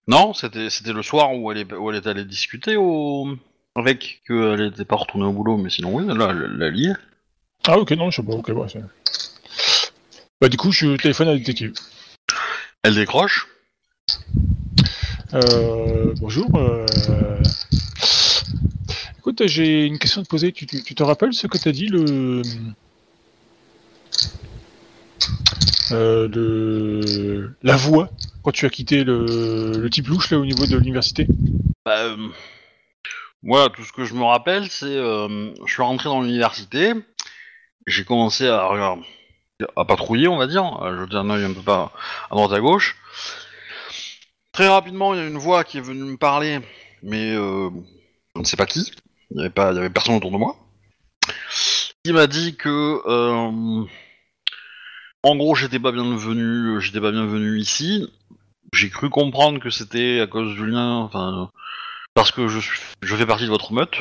Non, 0.06 0.34
c'était 0.34 0.70
c'était 0.70 0.92
le 0.92 1.02
soir 1.02 1.34
où 1.34 1.50
elle 1.50 1.58
est 1.58 1.72
où 1.72 1.90
elle 1.90 1.96
est 1.96 2.06
allée 2.06 2.24
discuter 2.24 2.76
au 2.76 3.26
avec 3.74 4.22
qu'elle 4.24 4.60
était 4.60 4.84
pas 4.84 4.94
retournée 4.94 5.26
au 5.26 5.32
boulot, 5.32 5.56
mais 5.56 5.70
sinon 5.70 5.96
oui, 5.96 6.06
là, 6.06 6.28
elle 6.30 6.58
la 6.58 6.70
liée. 6.70 6.92
Ah 7.68 7.78
ok, 7.78 7.90
non, 7.92 8.10
je 8.10 8.16
sais 8.16 8.22
pas, 8.26 8.32
ok, 8.32 8.48
ouais, 8.48 8.68
c'est- 8.68 8.82
Bah 10.40 10.48
du 10.48 10.56
coup, 10.56 10.72
je 10.72 10.96
téléphone 10.96 11.28
à 11.28 11.32
la 11.32 11.38
détective. 11.38 11.72
Elle 12.82 12.94
décroche? 12.94 13.46
Euh, 15.34 16.14
bonjour. 16.18 16.48
euh, 16.56 16.86
Écoute, 19.18 19.46
j'ai 19.46 19.84
une 19.86 19.98
question 19.98 20.22
à 20.22 20.24
te 20.24 20.28
poser. 20.30 20.50
Tu, 20.52 20.66
tu- 20.66 20.82
tu 20.82 20.94
te 20.94 21.02
rappelles 21.02 21.34
ce 21.34 21.46
que 21.46 21.58
t'as 21.58 21.72
dit 21.72 21.86
le... 21.88 22.40
Euh, 25.92 26.26
le... 26.28 27.54
La 27.62 27.76
voix 27.76 28.10
quand 28.42 28.52
tu 28.52 28.64
as 28.64 28.70
quitté 28.70 29.04
le, 29.04 29.72
le 29.78 29.90
type 29.90 30.06
louche 30.08 30.30
là 30.30 30.38
au 30.38 30.46
niveau 30.46 30.66
de 30.66 30.76
l'université? 30.76 31.26
Bah, 31.84 31.98
euh, 32.04 32.16
moi, 33.42 33.68
tout 33.70 33.84
ce 33.84 33.92
que 33.92 34.04
je 34.06 34.14
me 34.14 34.24
rappelle, 34.24 34.68
c'est 34.70 34.86
euh, 34.86 35.50
je 35.66 35.72
suis 35.72 35.82
rentré 35.82 36.08
dans 36.08 36.22
l'université, 36.22 36.92
j'ai 37.90 38.04
commencé 38.04 38.48
à, 38.48 38.64
regarder- 38.66 39.02
à 39.76 39.84
patrouiller, 39.84 40.28
on 40.28 40.36
va 40.36 40.46
dire, 40.46 40.64
à 40.64 40.96
jeter 40.96 41.16
un 41.16 41.30
œil 41.30 41.44
un 41.44 41.52
peu 41.52 41.62
pas 41.62 41.92
à 42.30 42.34
droite 42.34 42.52
à 42.52 42.60
gauche. 42.60 42.96
Très 44.52 44.68
rapidement, 44.68 45.14
il 45.14 45.20
y 45.20 45.22
a 45.22 45.26
une 45.26 45.38
voix 45.38 45.64
qui 45.64 45.78
est 45.78 45.82
venue 45.82 46.02
me 46.02 46.16
parler, 46.16 46.60
mais 47.02 47.34
euh, 47.34 47.70
je 48.34 48.40
ne 48.40 48.44
sais 48.44 48.56
pas 48.56 48.66
qui. 48.66 48.90
Il 49.30 49.36
n'y 49.38 49.44
avait 49.44 49.60
avait 49.60 49.90
personne 49.90 50.16
autour 50.16 50.32
de 50.32 50.36
moi. 50.36 50.56
Qui 52.04 52.12
m'a 52.12 52.26
dit 52.26 52.56
que, 52.56 53.00
euh, 53.06 53.84
en 55.22 55.36
gros, 55.36 55.54
j'étais 55.54 55.78
pas 55.78 55.92
bienvenu, 55.92 56.80
j'étais 56.80 57.00
pas 57.00 57.12
bienvenu 57.12 57.58
ici. 57.58 58.10
J'ai 58.72 58.90
cru 58.90 59.10
comprendre 59.10 59.60
que 59.60 59.70
c'était 59.70 60.20
à 60.20 60.26
cause 60.26 60.54
du 60.54 60.66
lien, 60.66 60.96
enfin, 60.96 61.50
parce 62.14 62.32
que 62.32 62.48
je, 62.48 62.60
je 63.02 63.16
fais 63.16 63.26
partie 63.26 63.44
de 63.44 63.50
votre 63.50 63.72
meute. 63.72 63.96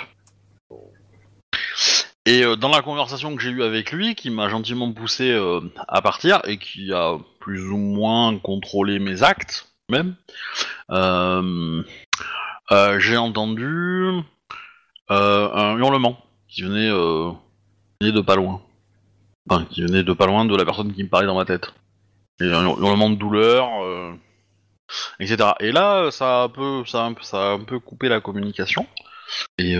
Et 2.30 2.44
euh, 2.44 2.56
dans 2.56 2.70
la 2.70 2.84
conversation 2.84 3.36
que 3.36 3.42
j'ai 3.42 3.50
eue 3.50 3.64
avec 3.64 3.92
lui, 3.92 4.14
qui 4.14 4.30
m'a 4.30 4.50
gentiment 4.50 4.94
poussé 4.94 5.32
euh, 5.32 5.62
à 5.88 6.04
partir 6.04 6.42
et 6.46 6.60
qui 6.60 6.94
a 6.94 7.18
plus 7.40 7.68
ou 7.72 7.78
moins 7.78 8.38
contrôlé 8.38 9.00
mes 9.00 9.24
actes, 9.24 9.74
même, 9.90 10.16
euh, 10.92 11.82
j'ai 13.00 13.18
entendu 13.18 14.12
un 15.08 15.76
hurlement 15.80 16.24
qui 16.48 16.62
venait, 16.62 16.90
de 16.90 18.22
pas 18.22 18.36
loin. 18.36 18.62
Enfin, 19.50 19.66
qui 19.66 19.82
venait 19.82 20.04
de 20.04 20.14
pas 20.14 20.28
loin 20.28 20.46
de 20.46 20.56
la 20.56 20.66
personne 20.66 20.94
qui 20.94 21.04
me 21.04 21.10
parlait 21.10 21.26
dans 21.26 21.36
ma 21.36 21.46
tête. 21.46 21.74
Et 22.40 22.46
un 22.46 22.64
hurlement 22.64 23.10
de 23.10 23.16
douleur. 23.16 23.70
etc. 25.20 25.54
Et 25.62 25.72
là, 25.72 26.12
ça 26.12 26.42
a 26.42 26.44
un 26.44 26.50
peu, 26.50 26.86
ça 26.86 27.06
un 27.06 27.14
peu, 27.14 27.24
ça 27.24 27.54
un 27.54 27.64
peu 27.64 27.80
coupé 27.80 28.08
la 28.08 28.22
communication. 28.22 28.86
Et 29.58 29.76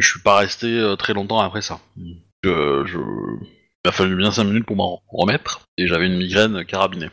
je 0.00 0.08
suis 0.08 0.20
pas 0.20 0.36
resté 0.38 0.66
euh, 0.66 0.96
très 0.96 1.12
longtemps 1.14 1.40
après 1.40 1.62
ça. 1.62 1.80
Je, 2.42 2.84
je... 2.86 2.98
Il 3.84 3.88
a 3.88 3.92
fallu 3.92 4.14
bien 4.16 4.30
5 4.30 4.44
minutes 4.44 4.66
pour 4.66 4.76
m'en 4.76 5.00
remettre. 5.08 5.62
Et 5.78 5.86
j'avais 5.86 6.06
une 6.06 6.16
migraine 6.18 6.64
carabinée. 6.66 7.08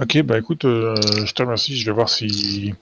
Ok, 0.00 0.22
bah 0.22 0.38
écoute, 0.38 0.64
euh, 0.64 0.94
je 1.24 1.32
te 1.32 1.42
remercie. 1.42 1.76
Je 1.76 1.84
vais 1.86 1.92
voir 1.92 2.08
si 2.08 2.74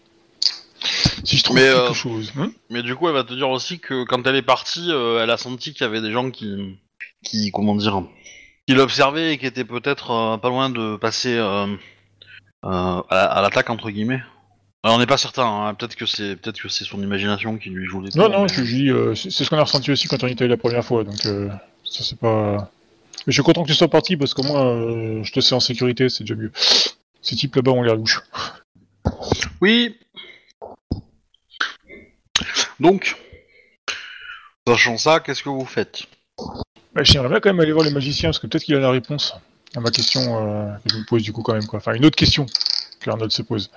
si 1.25 1.37
je 1.37 1.43
trouve 1.43 1.57
Mais, 1.57 1.63
quelque 1.63 1.91
euh, 1.91 1.95
chose. 1.95 2.33
hein. 2.39 2.51
Mais 2.71 2.83
du 2.83 2.95
coup, 2.95 3.09
elle 3.09 3.15
va 3.15 3.25
te 3.25 3.33
dire 3.35 3.49
aussi 3.49 3.79
que 3.81 4.05
quand 4.05 4.27
elle 4.27 4.37
est 4.37 4.43
partie, 4.43 4.91
euh, 4.91 5.23
elle 5.23 5.31
a 5.31 5.37
senti 5.39 5.73
qu'il 5.73 5.83
y 5.83 5.85
avait 5.85 6.01
des 6.03 6.13
gens 6.13 6.31
qui, 6.31 6.79
qui, 7.25 7.51
comment 7.51 7.75
dire, 7.75 8.03
qui 8.67 8.75
l'observaient 8.75 9.33
et 9.33 9.39
qui 9.39 9.47
étaient 9.47 9.65
peut-être 9.65 10.39
pas 10.41 10.49
loin 10.49 10.69
de 10.71 10.97
passer 10.97 11.39
à, 11.39 11.67
à 12.63 13.43
l'attaque 13.43 13.71
entre 13.71 13.91
guillemets. 13.91 14.23
Alors, 14.85 14.97
on 14.97 15.01
n'est 15.01 15.07
pas 15.07 15.17
certain. 15.19 15.45
hein, 15.45 15.75
Peut-être 15.75 15.97
que 15.97 16.07
c'est, 16.07 16.37
peut-être 16.37 16.61
que 16.61 16.69
c'est 16.69 16.85
son 16.85 17.03
imagination 17.03 17.57
qui 17.59 17.71
lui 17.71 17.87
joue 17.87 18.01
des 18.03 18.17
Non, 18.17 18.27
tours, 18.27 18.33
non, 18.33 18.43
mais- 18.43 18.49
je 18.49 18.63
je 18.65 18.75
dis, 18.77 18.91
euh, 18.91 19.15
c'est 19.15 19.31
c'est 19.31 19.45
ce 19.45 19.51
qu'on 19.51 19.59
a 19.59 19.65
ressenti 19.65 19.91
aussi 19.91 20.07
quand 20.09 20.23
on 20.23 20.29
était 20.29 20.45
allé 20.45 20.51
la 20.51 20.57
première 20.57 20.85
fois, 20.85 21.03
donc 21.05 21.27
euh, 21.27 21.49
ça 21.85 22.05
c'est 22.05 22.19
pas. 22.19 22.71
Mais 23.27 23.33
je 23.33 23.33
suis 23.33 23.43
content 23.43 23.63
que 23.65 23.69
tu 23.69 23.75
sois 23.75 23.89
parti 23.89 24.17
parce 24.17 24.35
qu'au 24.35 24.45
moins 24.45 24.65
euh, 24.67 25.23
je 25.25 25.33
te 25.33 25.41
sais 25.41 25.55
en 25.55 25.61
sécurité, 25.61 26.09
c'est 26.09 26.23
déjà 26.25 26.37
mieux. 26.37 26.53
Ces 27.23 27.35
types 27.35 27.55
là-bas 27.57 27.73
ont 27.73 27.83
l'air 27.83 27.97
louches. 27.97 28.21
Oui. 29.61 29.97
Donc, 32.79 33.17
sachant 34.67 34.97
ça, 34.97 35.19
qu'est-ce 35.19 35.43
que 35.43 35.49
vous 35.49 35.65
faites? 35.65 36.05
Bah, 36.95 37.03
J'aimerais 37.03 37.29
bien 37.29 37.41
quand 37.41 37.49
même 37.51 37.59
aller 37.61 37.73
voir 37.73 37.85
le 37.85 37.91
magicien 37.91 38.29
parce 38.29 38.39
que 38.39 38.47
peut-être 38.47 38.63
qu'il 38.63 38.77
a 38.77 38.79
la 38.81 38.91
réponse 38.91 39.35
à 39.77 39.81
ma 39.81 39.91
question 39.91 40.21
euh, 40.69 40.73
que 40.85 40.91
je 40.93 40.97
me 40.99 41.05
pose 41.05 41.23
du 41.25 41.33
coup 41.33 41.43
quand 41.43 41.55
même 41.55 41.67
quoi. 41.67 41.79
Enfin 41.81 41.95
une 41.95 42.07
autre 42.07 42.17
question 42.17 42.47
que 43.01 43.11
Arnold 43.11 43.33
se 43.33 43.43
pose. 43.43 43.71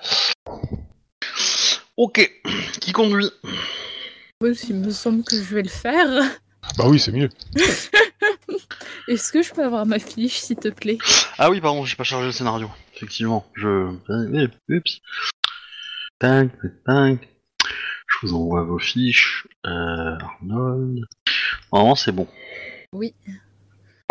Ok. 1.96 2.30
Qui 2.80 2.92
conduit? 2.92 3.30
Oui, 4.42 4.58
il 4.68 4.76
me 4.76 4.90
semble 4.90 5.22
que 5.24 5.36
je 5.36 5.54
vais 5.54 5.62
le 5.62 5.68
faire. 5.68 6.08
Bah 6.78 6.84
oui, 6.86 6.98
c'est 6.98 7.12
mieux. 7.12 7.28
Est-ce 9.08 9.32
que 9.32 9.42
je 9.42 9.52
peux 9.52 9.64
avoir 9.64 9.84
ma 9.84 9.98
fiche, 9.98 10.38
s'il 10.40 10.56
te 10.56 10.68
plaît? 10.68 10.98
Ah 11.38 11.50
oui, 11.50 11.60
pardon, 11.60 11.84
j'ai 11.84 11.96
pas 11.96 12.04
chargé 12.04 12.26
le 12.26 12.32
scénario. 12.32 12.70
Effectivement, 12.94 13.46
je. 13.54 13.88
Oups. 14.70 15.00
Tac, 16.18 16.50
tac. 16.86 17.28
Je 18.06 18.26
vous 18.26 18.34
envoie 18.34 18.62
vos 18.62 18.78
fiches. 18.78 19.46
Euh, 19.66 20.16
Arnold. 20.20 21.04
Normalement, 21.72 21.96
c'est 21.96 22.12
bon. 22.12 22.28
Oui. 22.92 23.14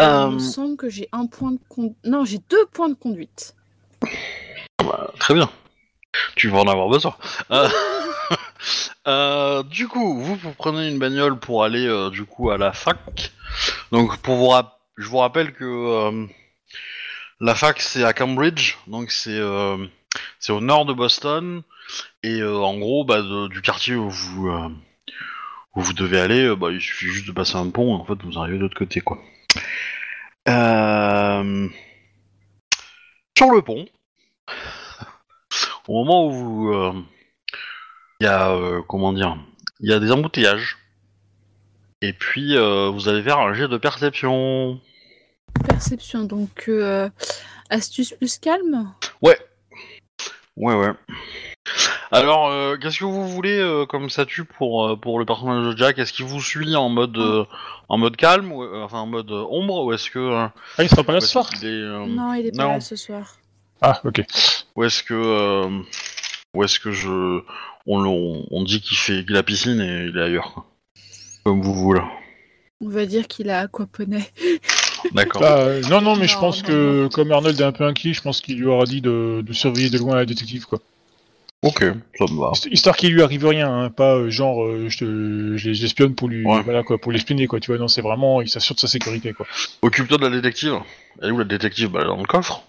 Euh, 0.02 0.28
Il 0.30 0.36
me 0.36 0.40
semble 0.40 0.78
que 0.78 0.90
j'ai 0.90 1.08
un 1.12 1.26
point 1.28 1.52
de 1.52 1.60
conduite. 1.70 1.98
Non, 2.06 2.26
j'ai 2.26 2.40
deux 2.50 2.66
points 2.68 2.90
de 2.90 2.96
conduite. 2.96 3.56
bah, 4.84 5.14
très 5.20 5.34
bien. 5.34 5.50
Tu 6.36 6.50
vas 6.50 6.60
en 6.60 6.68
avoir 6.68 6.90
besoin. 6.90 7.16
Euh, 7.52 7.70
euh, 9.08 9.64
du 9.64 9.88
coup, 9.88 10.20
vous, 10.22 10.36
vous 10.36 10.54
prenez 10.54 10.88
une 10.90 11.00
bagnole 11.00 11.40
pour 11.40 11.64
aller 11.64 11.88
euh, 11.88 12.10
du 12.10 12.26
coup 12.26 12.52
à 12.52 12.58
la 12.58 12.74
fac. 12.74 13.32
Donc, 13.92 14.18
pour 14.18 14.36
vous 14.36 14.52
je 14.98 15.08
vous 15.08 15.18
rappelle 15.18 15.54
que 15.54 16.28
la 17.40 17.56
fac 17.56 17.82
c'est 17.82 18.04
à 18.04 18.14
Cambridge, 18.14 18.76
donc 18.88 19.12
c'est 19.12 19.40
au 19.42 20.62
nord 20.62 20.86
de 20.86 20.94
Boston 20.94 21.64
et 22.24 22.44
en 22.44 22.78
gros, 22.78 23.04
bah, 23.04 23.22
du 23.50 23.62
quartier 23.62 23.96
où 23.96 24.10
vous 24.10 24.52
où 25.74 25.82
vous 25.82 25.94
devez 25.94 26.20
aller, 26.20 26.56
bah, 26.56 26.68
il 26.72 26.82
suffit 26.82 27.08
juste 27.08 27.28
de 27.28 27.32
passer 27.32 27.56
un 27.56 27.70
pont 27.70 27.98
et 27.98 28.02
en 28.02 28.06
fait 28.06 28.22
vous 28.24 28.38
arrivez 28.38 28.58
de 28.58 28.64
l'autre 28.64 28.78
côté 28.78 29.02
quoi. 29.02 29.18
Sur 33.38 33.52
le 33.52 33.62
pont, 33.62 33.86
au 35.92 36.04
moment 36.06 36.26
où 36.26 36.32
vous, 36.32 36.74
euh, 36.74 36.94
il 38.20 38.24
y 38.24 38.28
a 38.28 38.52
euh, 38.52 38.82
comment 38.88 39.12
dire, 39.12 39.38
il 39.82 39.90
y 39.90 39.94
a 39.94 40.00
des 40.00 40.12
embouteillages. 40.12 40.78
Et 42.02 42.14
puis 42.14 42.56
euh, 42.56 42.90
vous 42.90 43.10
allez 43.10 43.22
faire 43.22 43.40
un 43.40 43.54
jet 43.54 43.68
de 43.68 43.78
perception. 43.78 44.80
Perception, 45.68 46.24
donc 46.24 46.66
euh, 46.70 47.10
astuce 47.70 48.14
plus 48.14 48.38
calme? 48.38 48.94
Ouais, 49.22 49.38
ouais. 50.58 50.92
Alors, 52.12 52.50
euh, 52.50 52.78
qu'est-ce 52.78 53.00
que 53.00 53.06
vous 53.06 53.28
voulez 53.28 53.58
euh, 53.58 53.86
comme 53.86 54.10
statut 54.10 54.44
pour, 54.44 54.86
euh, 54.86 54.96
pour 54.96 55.20
le 55.20 55.26
personnage 55.26 55.74
de 55.74 55.78
Jack? 55.78 55.98
Est-ce 55.98 56.12
qu'il 56.12 56.26
vous 56.26 56.42
suit 56.42 56.76
en 56.76 56.90
mode 56.90 57.18
euh, 57.18 57.46
en 57.88 57.98
mode 57.98 58.18
calme, 58.18 58.52
ou, 58.52 58.64
euh, 58.64 58.84
enfin 58.84 59.00
en 59.00 59.08
mode 59.08 59.32
ombre, 59.32 59.86
ou 59.86 59.94
est-ce 59.94 60.10
que 60.10 60.20
euh, 60.20 60.48
Ah, 60.78 60.84
il 60.84 60.90
sera 60.90 61.04
pas 61.04 61.14
là 61.14 61.22
ce 61.22 61.28
soir 61.28 61.50
est, 61.62 61.66
euh, 61.66 62.06
Non, 62.06 62.34
il 62.34 62.48
est 62.48 62.56
pas 62.56 62.64
non. 62.64 62.72
là 62.74 62.80
ce 62.82 62.96
soir. 62.96 63.36
Ah, 63.82 64.00
ok. 64.04 64.24
Ou 64.76 64.84
est-ce 64.84 65.04
que 65.04 65.14
euh, 65.14 65.80
ou 66.54 66.64
est-ce 66.64 66.80
que 66.80 66.92
je 66.92 67.42
on, 67.88 68.06
on, 68.06 68.46
on 68.52 68.64
dit 68.64 68.82
qu'il 68.82 68.98
fait 68.98 69.26
qu'il 69.26 69.36
a 69.38 69.44
piscine 69.44 69.80
et 69.82 70.06
il 70.10 70.18
est 70.18 70.22
ailleurs 70.22 70.54
quoi. 70.54 70.66
Comme 71.44 71.62
vous 71.62 71.74
voulez. 71.74 72.02
On 72.84 72.90
va 72.90 73.06
dire 73.06 73.28
qu'il 73.28 73.50
a 73.50 73.60
aquaponé. 73.62 74.24
D'accord. 75.14 75.42
Bah, 75.42 75.58
euh, 75.58 75.82
non, 75.90 76.00
non, 76.02 76.16
mais 76.16 76.28
je 76.28 76.38
pense 76.38 76.62
non, 76.64 76.68
que 76.70 77.10
comme 77.12 77.32
Arnold 77.32 77.60
est 77.60 77.64
un 77.64 77.72
peu 77.72 77.84
inquiet, 77.86 78.14
je 78.14 78.22
pense 78.22 78.40
qu'il 78.42 78.58
lui 78.60 78.68
aura 78.68 78.86
dit 78.86 79.02
de, 79.02 79.42
de 79.46 79.54
surveiller 79.54 79.90
de 79.90 79.98
loin 79.98 80.16
la 80.16 80.26
détective 80.26 80.66
quoi. 80.66 80.80
Ok, 81.64 81.84
ça 82.18 82.26
me 82.26 82.40
va. 82.40 82.52
Hist- 82.54 82.68
Histoire 82.72 82.96
qu'il 82.96 83.14
lui 83.14 83.22
arrive 83.22 83.46
rien, 83.46 83.72
hein, 83.72 83.90
pas 83.92 84.16
euh, 84.16 84.30
genre 84.32 84.64
euh, 84.64 84.90
je 84.90 84.98
te, 85.00 85.06
je 85.58 85.70
l'es- 85.70 85.76
je 85.76 85.82
l'espionne 85.84 86.16
pour 86.16 86.28
lui, 86.28 86.44
Ouais. 86.46 86.62
voilà 86.64 86.82
quoi, 86.84 86.98
pour 87.00 87.12
l'espionner 87.12 87.46
quoi. 87.48 87.60
Tu 87.60 87.72
vois, 87.72 87.80
non, 87.80 87.88
c'est 87.88 88.02
vraiment, 88.02 88.42
il 88.42 88.50
s'assure 88.50 88.76
de 88.76 88.80
sa 88.80 88.88
sécurité 88.88 89.34
quoi. 89.34 89.46
Occupe-toi 89.84 90.18
de 90.18 90.24
la 90.24 90.30
détective. 90.32 90.74
Elle 91.22 91.30
est 91.30 91.32
où 91.32 91.38
la 91.40 91.44
détective? 91.46 91.90
Bah 91.90 92.00
elle 92.02 92.06
est 92.08 92.10
dans 92.10 92.18
le 92.18 92.24
coffre. 92.26 92.64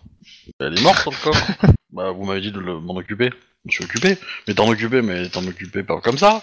Elle 0.61 0.79
est 0.79 0.83
morte 0.83 1.05
dans 1.07 1.11
le 1.11 1.17
coffre. 1.25 1.53
bah 1.93 2.11
vous 2.11 2.25
m'avez 2.25 2.41
dit 2.41 2.53
de 2.53 2.59
le- 2.61 2.81
m'en 2.81 2.95
occuper. 2.97 3.31
Je 3.65 3.69
me 3.69 3.71
suis 3.73 3.85
occupé. 3.85 4.17
Mais 4.49 4.55
t'en 4.55 4.69
occuper, 4.69 5.03
mais 5.03 5.29
t'en 5.29 5.47
occuper 5.47 5.83
pas 5.83 6.01
comme 6.01 6.19
ça. 6.19 6.43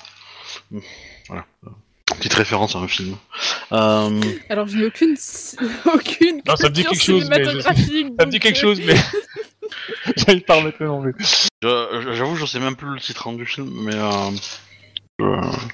Voilà. 1.28 1.46
Petite 2.18 2.34
référence 2.34 2.76
à 2.76 2.80
un 2.80 2.88
film. 2.88 3.16
Euh, 3.72 4.20
Alors, 4.50 4.68
je 4.68 4.78
n'ai 4.78 4.86
aucune, 4.86 5.16
aucune 5.94 6.42
Non, 6.48 6.56
ça 6.56 6.70
me 6.70 6.74
dit 6.74 6.84
culture 6.84 6.90
quelque 6.92 7.04
chose, 7.04 7.30
mais 7.30 7.44
je- 7.44 7.50
cinématographique, 7.50 8.08
Ça 8.20 8.26
me 8.26 8.32
dit 8.32 8.38
donc, 8.38 8.42
quelque 8.42 8.58
euh, 8.58 8.62
chose, 8.62 8.82
mais 8.86 8.96
j'arrive 10.18 10.42
pas 10.42 10.56
à 10.56 10.58
remettre 10.58 10.78
le 10.80 10.88
nom. 10.88 11.02
mais- 11.02 11.12
je- 11.62 12.12
J'avoue, 12.14 12.36
je 12.36 12.46
sais 12.46 12.60
même 12.60 12.76
plus 12.76 12.90
le 12.94 13.00
titre 13.00 13.28
hein, 13.28 13.34
du 13.34 13.46
film, 13.46 13.70
mais 13.84 13.96
euh, 13.96 14.32
je- 15.20 15.68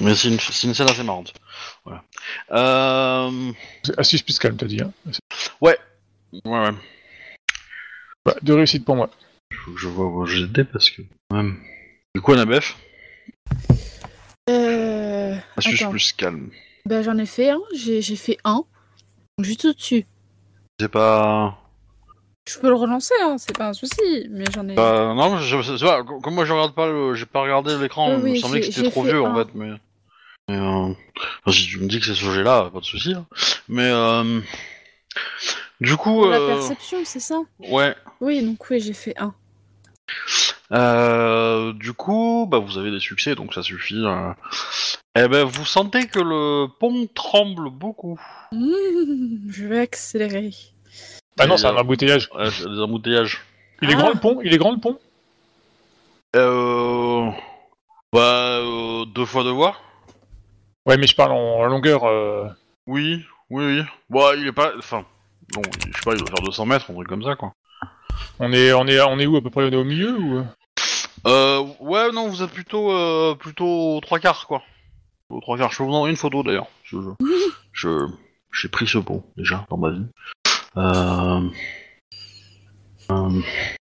mais 0.00 0.14
c'est 0.14 0.28
une, 0.28 0.40
c'est 0.40 0.66
une 0.66 0.74
scène 0.74 0.88
assez 0.90 1.02
marrante. 1.04 1.32
Voilà. 1.84 2.02
Euh... 2.52 3.52
Plus 4.24 4.38
calme, 4.38 4.56
t'as 4.56 4.66
dit. 4.66 4.80
Hein. 4.80 4.92
Ouais, 5.60 5.78
ouais. 6.44 6.70
Bah, 8.24 8.36
de 8.42 8.52
réussite 8.52 8.84
pour 8.84 8.96
moi. 8.96 9.10
Faut 9.64 9.72
que 9.72 9.78
je 9.80 9.88
vois 9.88 10.06
vos 10.06 10.24
GD 10.26 10.64
parce 10.64 10.90
que. 10.90 11.02
Ouais. 11.32 11.50
Du 12.14 12.20
coup, 12.20 12.32
Anabef 12.32 12.76
Astuce 15.56 15.82
Attends. 15.82 15.90
plus 15.90 16.12
calme. 16.12 16.50
Bah, 16.86 17.02
j'en 17.02 17.16
ai 17.18 17.26
fait 17.26 17.50
un, 17.50 17.60
j'ai 17.74 18.02
j'ai 18.02 18.16
fait 18.16 18.38
un. 18.44 18.64
Juste 19.38 19.64
au-dessus. 19.64 20.04
C'est 20.80 20.88
pas. 20.88 21.58
Je 22.48 22.58
peux 22.58 22.68
le 22.68 22.74
relancer, 22.74 23.14
hein, 23.22 23.36
c'est 23.38 23.56
pas 23.56 23.68
un 23.68 23.72
souci, 23.72 24.26
mais 24.30 24.44
j'en 24.52 24.68
ai. 24.68 24.74
Bah, 24.74 25.14
non, 25.16 25.38
je, 25.38 25.62
je- 25.62 25.76
c'est 25.78 25.84
pas, 25.84 26.02
comme 26.04 26.34
moi 26.34 26.44
je 26.44 26.52
regarde 26.52 26.74
pas 26.74 26.86
le, 26.88 27.14
j'ai 27.14 27.24
pas 27.24 27.40
regardé 27.40 27.76
l'écran, 27.78 28.10
Euh, 28.10 28.14
il 28.14 28.18
me 28.18 28.24
oui, 28.24 28.40
semblait 28.40 28.60
que 28.60 28.66
j'ai- 28.66 28.72
c'était 28.72 28.84
j'ai 28.86 28.90
trop 28.90 29.02
fait 29.04 29.10
vieux 29.12 29.22
en 29.22 29.34
un. 29.34 29.44
fait, 29.44 29.54
mais. 29.54 29.70
mais, 30.48 30.56
euh, 30.56 30.92
enfin, 31.44 31.52
si 31.56 31.66
tu 31.66 31.78
me 31.78 31.88
dis 31.88 32.00
que 32.00 32.04
c'est 32.06 32.14
ce 32.14 32.24
jeu-là, 32.30 32.68
pas 32.70 32.80
de 32.80 32.84
souci. 32.84 33.14
hein. 33.14 33.26
Mais 33.68 33.88
euh, 33.90 34.40
du 35.80 35.96
coup, 35.96 36.20
Pour 36.22 36.26
la 36.28 36.38
euh, 36.38 36.46
perception, 36.54 36.98
c'est 37.04 37.20
ça? 37.20 37.40
Ouais. 37.58 37.94
Oui, 38.20 38.42
donc 38.44 38.68
oui, 38.70 38.80
j'ai 38.80 38.92
fait 38.92 39.14
un. 39.18 39.34
Euh, 40.72 41.72
du 41.72 41.92
coup, 41.92 42.46
bah 42.50 42.58
vous 42.58 42.78
avez 42.78 42.90
des 42.90 43.00
succès, 43.00 43.34
donc 43.34 43.54
ça 43.54 43.62
suffit. 43.62 44.02
euh. 44.04 44.32
Eh 45.16 45.28
ben, 45.28 45.44
vous 45.44 45.64
sentez 45.64 46.06
que 46.06 46.18
le 46.18 46.66
pont 46.80 47.06
tremble 47.14 47.70
beaucoup. 47.70 48.18
Mmh, 48.52 49.50
je 49.50 49.66
vais 49.66 49.78
accélérer. 49.80 50.50
Ah 51.38 51.46
non, 51.46 51.56
c'est 51.56 51.66
un 51.66 51.74
euh, 51.76 51.80
embouteillage. 51.80 52.30
Ouais, 52.34 52.50
c'est 52.50 52.68
des 52.68 52.80
embouteillages. 52.80 53.42
Il 53.82 53.90
est 53.90 53.94
Ah. 53.94 53.98
grand 53.98 54.10
le 54.10 54.20
pont 54.20 54.40
Il 54.42 54.52
est 54.54 54.58
grand 54.58 54.72
le 54.72 54.80
pont? 54.80 54.98
Euh, 56.36 57.30
bah, 58.12 58.58
euh, 58.60 59.04
deux 59.06 59.24
fois 59.24 59.44
deux 59.44 59.50
voies. 59.52 59.76
Ouais, 60.86 60.96
mais 60.96 61.06
je 61.06 61.14
parle 61.14 61.32
en, 61.32 61.64
longueur. 61.64 62.04
euh, 62.04 62.46
Oui, 62.86 63.24
oui, 63.50 63.64
oui. 63.78 63.82
Bah, 64.10 64.32
il 64.36 64.46
est 64.46 64.52
pas. 64.52 64.72
Enfin, 64.78 65.04
bon, 65.52 65.62
je 65.78 65.86
sais 65.86 66.02
pas, 66.04 66.12
il 66.12 66.18
doit 66.18 66.28
faire 66.28 66.44
200 66.44 66.66
mètres, 66.66 66.90
un 66.90 66.94
truc 66.94 67.08
comme 67.08 67.22
ça, 67.24 67.36
quoi. 67.36 67.52
On 68.38 68.52
est, 68.52 68.72
on 68.72 68.86
est, 68.86 69.00
on 69.00 69.18
est 69.18 69.26
où 69.26 69.36
à 69.36 69.42
peu 69.42 69.50
près 69.50 69.64
On 69.64 69.70
est 69.72 69.76
au 69.76 69.84
milieu 69.84 70.16
ou? 70.18 70.44
Euh, 71.26 71.64
ouais, 71.80 72.10
non, 72.12 72.28
vous 72.28 72.42
êtes 72.42 72.50
plutôt, 72.50 72.90
euh, 72.92 73.34
plutôt 73.34 73.96
aux 73.96 74.00
trois 74.00 74.18
quarts, 74.18 74.46
quoi. 74.46 74.62
Aux 75.30 75.40
trois 75.40 75.56
quarts. 75.56 75.72
Je 75.72 75.78
peux 75.78 75.84
vous 75.84 75.92
envoyer 75.94 76.10
une 76.12 76.16
photo 76.18 76.42
d'ailleurs. 76.42 76.66
Je, 76.84 76.96
je, 77.72 78.06
j'ai 78.52 78.68
pris 78.68 78.86
ce 78.86 78.98
pont 78.98 79.24
déjà 79.36 79.66
dans 79.70 79.78
ma 79.78 79.90
vie. 79.90 80.06
Euh, 80.76 81.48
euh, 83.10 83.40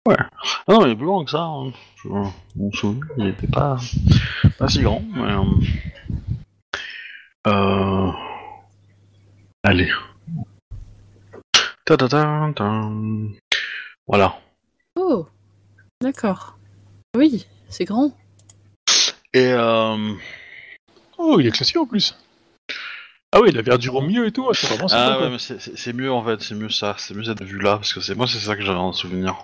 ouais. 0.07 0.17
Ah 0.67 0.73
non, 0.73 0.87
il 0.87 0.93
est 0.93 0.97
plus 0.97 1.07
grand 1.07 1.25
que 1.25 1.31
ça. 1.31 1.43
hein. 1.43 1.73
Je, 2.03 2.09
mon 2.09 2.73
souvenir, 2.73 3.05
il 3.19 3.29
était 3.29 3.47
pas, 3.47 3.77
pas 4.59 4.69
si 4.69 4.83
grand, 4.83 5.03
mais. 5.15 5.33
Euh, 7.47 8.11
allez. 9.63 9.91
Ta 11.91 11.97
ta 11.97 12.07
ta 12.09 12.53
ta. 12.55 12.89
Voilà. 14.07 14.39
Oh, 14.95 15.27
d'accord. 16.01 16.57
Oui, 17.17 17.49
c'est 17.69 17.85
grand. 17.85 18.13
Et 19.35 19.51
euh, 19.53 20.13
Oh, 21.19 21.41
il 21.41 21.49
est 21.49 21.51
classé 21.51 21.77
en 21.79 21.87
plus. 21.87 22.17
Ah 23.33 23.41
oui, 23.41 23.51
la 23.51 23.63
verdure 23.63 23.97
au 23.97 24.03
milieu 24.03 24.25
et 24.25 24.31
tout, 24.31 24.49
c'est 24.55 24.69
vraiment 24.69 24.87
sympa. 24.87 25.17
Ah 25.17 25.21
ouais, 25.21 25.31
mais 25.31 25.39
c'est- 25.41 25.93
mieux 25.93 26.13
en 26.13 26.25
fait, 26.25 26.41
c'est 26.43 26.55
mieux 26.55 26.69
ça, 26.69 26.95
c'est 26.97 27.13
mieux 27.15 27.25
cette 27.25 27.43
vue-là, 27.43 27.79
parce 27.79 27.93
que 27.93 28.01
c'est 28.01 28.15
moi 28.15 28.29
c'est 28.29 28.39
ça 28.39 28.55
que 28.55 28.63
j'avais 28.63 28.79
en 28.79 28.93
souvenir. 28.93 29.35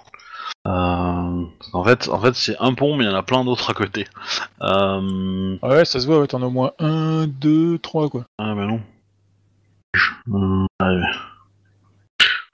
Euh, 0.69 0.71
en 1.73 1.85
fait, 1.85 2.09
en 2.09 2.21
fait 2.21 2.37
c'est 2.37 2.57
un 2.61 2.75
pont, 2.75 2.97
mais 2.97 3.07
il 3.07 3.09
y 3.09 3.11
en 3.13 3.17
a 3.17 3.25
plein 3.25 3.45
d'autres 3.45 3.71
à 3.71 3.75
côté. 3.75 4.07
Euh, 4.63 5.57
Ah 5.63 5.69
ouais, 5.69 5.85
ça 5.85 5.99
se 5.99 6.07
voit, 6.07 6.21
ouais, 6.21 6.29
t'en 6.29 6.43
as 6.43 6.47
au 6.47 6.51
moins 6.51 6.71
un, 6.79 7.27
deux, 7.27 7.77
trois 7.81 8.09
quoi. 8.09 8.25
ah 8.39 8.55
bah 8.55 8.67
non. 8.67 8.81
Euh, 10.33 10.67
allez. 10.79 11.03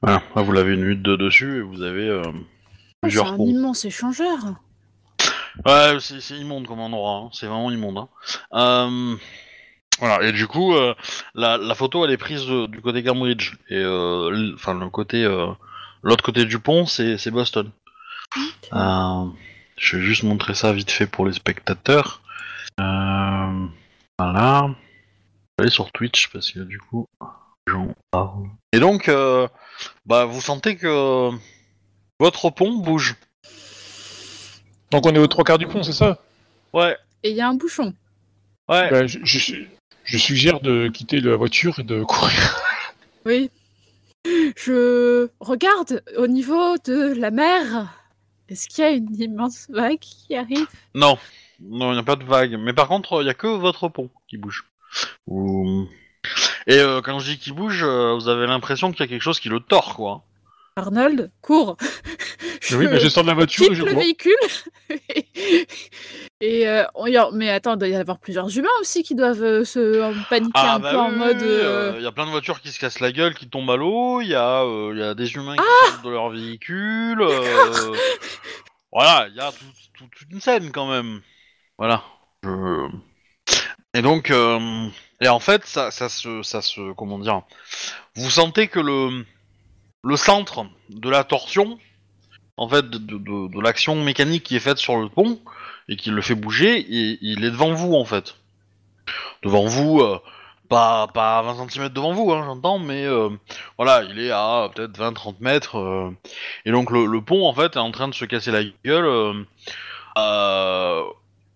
Voilà, 0.03 0.23
là 0.35 0.43
vous 0.43 0.53
l'avez 0.53 0.75
une 0.75 0.85
vue 0.85 0.97
de 0.97 1.17
dessus 1.17 1.59
et 1.59 1.63
vous 1.63 1.83
avez 1.83 2.09
euh, 2.09 2.23
Oh, 3.05 3.09
c'est 3.11 3.19
un 3.21 3.37
immense 3.39 3.85
échangeur. 3.85 4.39
Ouais, 5.67 5.97
c'est 6.01 6.21
c'est 6.21 6.37
immonde 6.37 6.67
comme 6.67 6.81
endroit, 6.81 7.25
hein. 7.25 7.31
c'est 7.33 7.47
vraiment 7.47 7.71
immonde. 7.71 7.99
Hein. 7.99 8.09
Euh, 8.55 9.17
voilà, 9.99 10.23
et 10.27 10.33
du 10.33 10.47
coup, 10.47 10.75
euh, 10.75 10.95
la, 11.35 11.59
la 11.59 11.75
photo 11.75 12.05
elle 12.05 12.11
est 12.13 12.17
prise 12.17 12.47
de- 12.47 12.67
du 12.67 12.81
côté 12.81 13.03
Cambridge, 13.05 13.55
et 13.69 13.77
euh, 13.77 14.31
l- 14.33 14.53
enfin 14.55 14.75
le 14.75 14.89
côté, 14.89 15.25
euh, 15.25 15.49
l'autre 16.03 16.25
côté 16.25 16.45
du 16.47 16.59
pont 16.59 16.87
c'est 16.87 17.19
c'est 17.19 17.31
Boston. 17.31 17.71
Euh, 18.73 19.25
je 19.77 19.97
vais 19.97 20.03
juste 20.05 20.23
montrer 20.23 20.55
ça 20.55 20.73
vite 20.73 20.91
fait 20.91 21.07
pour 21.07 21.27
les 21.27 21.33
spectateurs. 21.35 22.23
Euh, 22.81 23.67
voilà. 24.19 24.71
Allez 25.59 25.71
sur 25.71 25.93
Twitch 25.93 26.29
parce 26.29 26.51
que 26.51 26.61
du 26.61 26.79
coup, 26.79 27.07
gens 27.69 27.89
parlent. 28.11 28.49
Et 28.73 28.81
donc, 28.81 29.09
euh, 29.09 29.47
bah 30.07 30.25
vous 30.25 30.41
sentez 30.41 30.77
que 30.77 31.31
votre 32.19 32.51
pont 32.51 32.73
bouge. 32.79 33.17
Donc 34.91 35.07
on 35.07 35.15
est 35.15 35.19
aux 35.19 35.27
trois 35.27 35.45
quarts 35.45 35.59
du 35.59 35.67
pont, 35.67 35.83
c'est 35.83 35.93
ça? 35.93 36.19
Ouais, 36.73 36.97
Et 37.23 37.31
il 37.31 37.37
y 37.37 37.41
a 37.41 37.49
un 37.49 37.55
bouchon. 37.55 37.95
ouais. 38.69 38.91
Bah, 38.91 39.07
je, 39.07 39.19
je- 39.25 39.57
je 40.05 40.19
suggère 40.19 40.61
de 40.61 40.89
quitter 40.89 41.21
la 41.21 41.37
voiture 41.37 41.79
et 41.79 41.85
de 41.85 42.03
courir. 42.05 42.59
Oui. 43.25 43.51
Je 44.57 45.29
regarde 45.39 46.03
au 46.17 46.27
niveau 46.27 46.77
de 46.85 47.13
la 47.15 47.31
mer. 47.31 47.89
Est-ce 48.49 48.67
qu'il 48.69 48.83
y 48.83 48.87
a 48.87 48.91
une 48.91 49.15
immense 49.15 49.69
vague 49.71 50.01
qui 50.01 50.35
arrive? 50.35 50.67
Non, 50.95 51.17
non, 51.61 51.91
il 51.91 51.95
n'y 51.95 52.01
a 52.01 52.03
pas 52.03 52.17
de 52.17 52.25
vague. 52.25 52.57
Mais 52.59 52.73
par 52.73 52.89
contre, 52.89 53.21
il 53.21 53.25
n'y 53.25 53.31
a 53.31 53.35
que 53.35 53.47
votre 53.47 53.89
pont 53.89 54.11
qui 54.29 54.39
bouge. 54.39 54.65
Ou- 55.29 55.87
Et 56.67 56.79
euh, 56.79 57.01
quand 57.03 57.19
je 57.19 57.33
dis 57.33 57.39
qu'il 57.39 57.53
bouge, 57.55 57.83
euh, 57.83 58.15
vous 58.15 58.29
avez 58.29 58.47
l'impression 58.47 58.91
qu'il 58.93 59.01
y 59.01 59.03
a 59.05 59.07
quelque 59.09 59.23
chose 59.23 59.41
qui 59.41 59.49
le 59.49 59.61
tord, 59.61 59.95
quoi. 59.97 60.23
Arnold, 60.77 61.31
cours 61.43 61.77
Oui, 62.73 62.87
bah, 62.87 62.99
je 62.99 63.09
sors 63.09 63.25
de 63.25 63.29
la 63.29 63.35
voiture 63.35 63.67
quitte 63.67 63.75
je 63.75 63.83
le 63.85 63.93
véhicule. 63.93 64.33
et 66.41 66.67
euh, 66.69 66.85
on 66.95 67.07
y 67.07 67.17
a- 67.17 67.29
mais 67.33 67.51
attends, 67.51 67.75
il 67.75 67.79
doit 67.79 67.89
y 67.89 67.95
avoir 67.95 68.19
plusieurs 68.19 68.57
humains 68.57 68.69
aussi 68.81 69.03
qui 69.03 69.15
doivent 69.15 69.43
euh, 69.43 69.65
se 69.65 70.01
paniquer 70.31 70.59
un 70.61 70.81
peu 70.81 70.97
en 70.97 71.11
mode. 71.11 71.43
il 71.99 72.03
y 72.03 72.07
a 72.07 72.13
plein 72.13 72.25
de 72.25 72.31
voitures 72.31 72.61
qui 72.61 72.73
se 72.73 72.79
cassent 72.81 73.01
la 73.01 73.13
gueule, 73.13 73.35
qui 73.35 73.49
tombent 73.49 73.71
à 73.71 73.77
l'eau. 73.77 74.21
Il 74.23 74.29
y 74.29 74.35
a, 74.35 74.63
euh, 74.63 74.93
il 74.95 75.01
y 75.01 75.03
a 75.03 75.15
des 75.15 75.31
humains 75.35 75.57
qui 75.57 75.63
Ah 75.63 75.87
sortent 75.91 76.05
de 76.05 76.11
leur 76.11 76.31
véhicule. 76.31 77.21
euh, 77.21 77.93
Voilà, 78.93 79.27
il 79.29 79.35
y 79.37 79.41
a 79.41 79.51
tout- 79.53 79.65
tout- 79.99 80.09
toute 80.19 80.31
une 80.31 80.41
scène 80.41 80.71
quand 80.73 80.87
même. 80.91 81.21
Voilà. 81.79 82.03
Je- 82.45 82.89
Et 83.95 84.03
donc, 84.03 84.31
euh, 84.31 84.59
et 85.23 85.29
en 85.29 85.39
fait, 85.39 85.65
ça, 85.67 85.91
se, 85.93 86.43
ça 86.43 86.61
se, 86.61 86.93
comment 86.95 87.21
dire, 87.21 87.43
vous 88.17 88.29
sentez 88.29 88.67
que 88.67 88.81
le, 88.81 89.25
le 90.03 90.17
centre 90.17 90.67
de 90.89 91.09
la 91.09 91.23
torsion, 91.23 91.79
en 92.57 92.69
fait, 92.69 92.91
de, 92.91 93.63
l'action 93.63 93.95
mécanique 94.03 94.43
qui 94.43 94.57
est 94.57 94.61
faite 94.61 94.79
sur 94.79 94.97
le 94.97 95.09
pont 95.09 95.39
et 95.89 95.95
qui 95.95 96.11
le 96.11 96.23
fait 96.23 96.35
bouger, 96.35 96.85
il, 96.89 97.45
est 97.45 97.51
devant 97.53 97.73
vous 97.73 97.95
en 97.95 98.05
fait. 98.05 98.35
Devant 99.45 99.65
vous, 99.65 100.01
euh, 100.01 100.19
pas, 100.69 101.07
pas 101.07 101.39
à 101.39 101.43
20 101.43 101.71
cm 101.71 101.89
devant 101.91 102.13
vous, 102.13 102.33
hein, 102.33 102.43
j'entends, 102.45 102.81
mais 102.81 103.05
euh, 103.05 103.29
voilà, 103.79 104.03
il 104.03 104.19
est 104.19 104.33
à 104.33 104.71
peut-être 104.75 104.99
20-30 104.99 105.37
mètres. 105.39 105.79
euh, 105.79 106.11
et 106.65 106.73
donc 106.73 106.91
le, 106.91 107.07
le 107.07 107.21
pont 107.21 107.47
en 107.47 107.55
fait 107.55 107.77
est 107.77 107.81
en 107.81 107.93
train 107.93 108.09
de 108.09 108.15
se 108.15 108.25
casser 108.25 108.51
la 108.51 108.65
gueule 108.85 109.47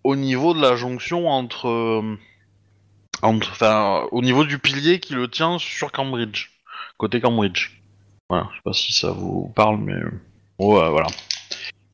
au 0.04 0.14
niveau 0.14 0.54
de 0.54 0.60
la 0.60 0.76
jonction 0.76 1.28
entre, 1.28 2.16
entre, 3.22 3.50
enfin, 3.50 4.06
au 4.12 4.22
niveau 4.22 4.44
du 4.44 4.58
pilier 4.58 5.00
qui 5.00 5.14
le 5.14 5.28
tient 5.28 5.58
sur 5.58 5.92
Cambridge, 5.92 6.50
côté 6.98 7.20
Cambridge. 7.20 7.70
Voilà, 8.28 8.48
je 8.50 8.56
sais 8.56 8.62
pas 8.64 8.72
si 8.72 8.92
ça 8.92 9.10
vous 9.10 9.52
parle, 9.54 9.78
mais 9.78 9.94
euh, 9.94 10.10
ouais, 10.58 10.90
voilà. 10.90 11.06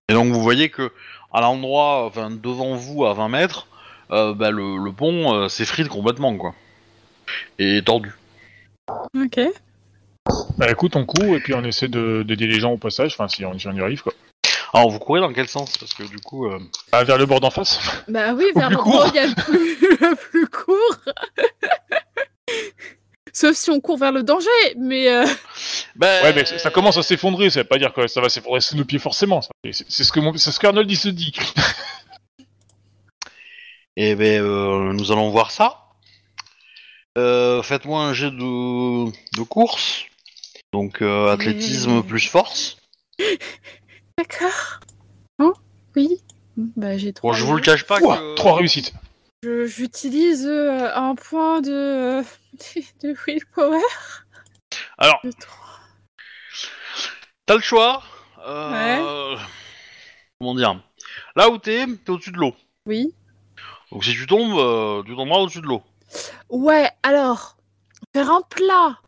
Et 0.09 0.15
donc 0.15 0.33
vous 0.33 0.43
voyez 0.43 0.71
que 0.71 0.93
à 1.33 1.41
l'endroit, 1.41 2.05
enfin 2.07 2.31
devant 2.31 2.75
vous 2.75 3.05
à 3.05 3.15
20 3.15 3.29
mètres, 3.29 3.67
euh, 4.11 4.35
bah, 4.35 4.51
le, 4.51 4.77
le 4.79 4.93
pont 4.93 5.35
euh, 5.35 5.49
s'effrite 5.49 5.89
complètement 5.89 6.37
quoi, 6.37 6.55
et 7.59 7.79
est 7.79 7.83
tordu. 7.83 8.13
Ok. 9.17 9.41
Bah 10.57 10.71
écoute, 10.71 10.97
on 10.97 11.05
court 11.05 11.35
et 11.37 11.41
puis 11.41 11.55
on 11.55 11.65
essaie 11.65 11.89
de 11.89 12.23
d'aider 12.23 12.47
les 12.47 12.61
gens 12.61 12.73
au 12.73 12.79
passage, 12.79 13.13
enfin 13.15 13.29
si 13.29 13.45
on, 13.45 13.59
si 13.59 13.69
on 13.69 13.73
y 13.73 13.81
arrive 13.81 14.03
quoi. 14.03 14.13
Alors 14.75 14.91
vous 14.91 14.99
courez 14.99 15.21
dans 15.21 15.33
quel 15.33 15.49
sens? 15.49 15.77
Parce 15.79 15.93
que 15.95 16.03
du 16.05 16.19
coup, 16.19 16.47
euh, 16.47 16.59
Ah, 16.93 17.05
vers 17.05 17.19
le 17.19 17.27
bord 17.27 17.41
d'en 17.41 17.51
face 17.51 17.79
Bah 18.09 18.33
oui, 18.33 18.47
vers 18.57 18.71
où 18.73 18.77
court. 18.77 19.07
il 19.09 19.15
y 19.17 19.19
a 19.19 19.27
le 19.27 19.35
plus, 19.35 19.81
le 20.01 20.17
plus 20.17 20.47
court. 20.49 20.97
Sauf 23.35 23.57
si 23.57 23.71
on 23.71 23.81
court 23.81 23.97
vers 23.97 24.13
le 24.13 24.23
danger, 24.23 24.51
mais 24.77 25.09
euh, 25.09 25.25
bah, 25.97 26.23
Ouais, 26.23 26.35
mais 26.35 26.45
ça 26.45 26.71
commence 26.71 26.99
à 26.99 27.03
s'effondrer, 27.03 27.49
ça 27.49 27.61
veut 27.61 27.67
pas 27.69 27.79
dire 27.79 27.95
que 27.95 28.07
ça 28.07 28.21
va 28.21 28.29
s'effondrer 28.29 28.61
sous 28.61 28.77
nos 28.77 28.85
pieds 28.85 28.99
forcément. 28.99 29.41
C'est 29.73 30.05
ce 30.05 30.13
que 30.13 30.21
mon- 30.21 30.37
ce 30.37 30.59
qu'Arnold 30.61 30.91
il 30.91 30.99
se 30.99 31.09
dit. 31.09 31.33
Et 33.97 34.15
ben 34.15 34.43
euh, 34.43 34.93
nous 34.93 35.13
allons 35.13 35.31
voir 35.31 35.51
ça. 35.51 35.79
Euh, 37.19 37.63
Faites-moi 37.63 38.03
un 38.03 38.15
jet 38.15 38.31
de, 38.31 39.11
de 39.11 39.43
course. 39.43 40.05
Donc 40.73 41.03
euh, 41.03 41.31
athlétisme 41.33 42.03
plus 42.03 42.27
force. 42.29 42.77
D'accord. 44.19 44.81
Oh, 45.39 45.53
oui. 45.97 46.21
Bah 46.57 46.99
j'ai 46.99 47.13
Bon, 47.13 47.15
trois. 47.17 47.33
je 47.35 47.45
vous 47.45 47.55
le 47.57 47.63
cache 47.63 47.87
pas 47.87 47.99
Ouah, 48.01 48.19
que... 48.19 48.35
Trois 48.35 48.57
réussites. 48.57 48.93
Je- 49.43 49.67
J'utilise 49.67 50.47
euh, 50.47 50.91
un 50.95 51.15
point 51.15 51.61
de 51.61 52.23
de 53.03 53.15
willpower. 53.27 53.81
Alors, 54.99 55.19
De 55.25 55.33
trois. 55.33 55.81
t'as 57.47 57.55
le 57.55 57.61
choix. 57.61 58.03
Euh, 58.47 59.37
Comment 60.39 60.55
dire? 60.55 60.83
Là 61.37 61.49
où 61.49 61.59
t'es, 61.59 61.87
t'es 62.05 62.11
au-dessus 62.11 62.33
de 62.33 62.39
l'eau. 62.39 62.55
Oui. 62.87 63.15
Donc 63.91 64.05
si 64.05 64.13
tu 64.13 64.27
tombes, 64.27 64.59
euh, 64.59 65.03
tu 65.05 65.15
tomberas 65.15 65.41
au-dessus 65.41 65.61
de 65.61 65.67
l'eau. 65.67 65.83
Ouais, 66.51 66.91
alors, 67.03 67.57
faire 68.15 68.31
un 68.31 68.43
plat 68.43 68.99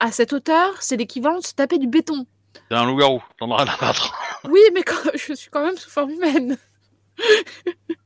à 0.00 0.10
cette 0.12 0.32
hauteur, 0.32 0.72
c'est 0.80 0.96
l'équivalent 0.96 1.38
de 1.38 1.44
se 1.46 1.52
taper 1.54 1.78
du 1.78 1.86
béton. 1.86 2.26
T'es 2.68 2.74
un 2.74 2.84
loup-garou, 2.86 3.22
t'en 3.38 3.50
as 3.52 3.62
rien 3.64 3.72
à 3.72 3.76
battre. 3.76 4.14
Oui, 4.44 4.60
mais 4.74 4.82
je 5.14 5.34
suis 5.34 5.50
quand 5.50 5.64
même 5.64 5.76
sous 5.76 5.90
forme 5.90 6.10
humaine. 6.10 6.56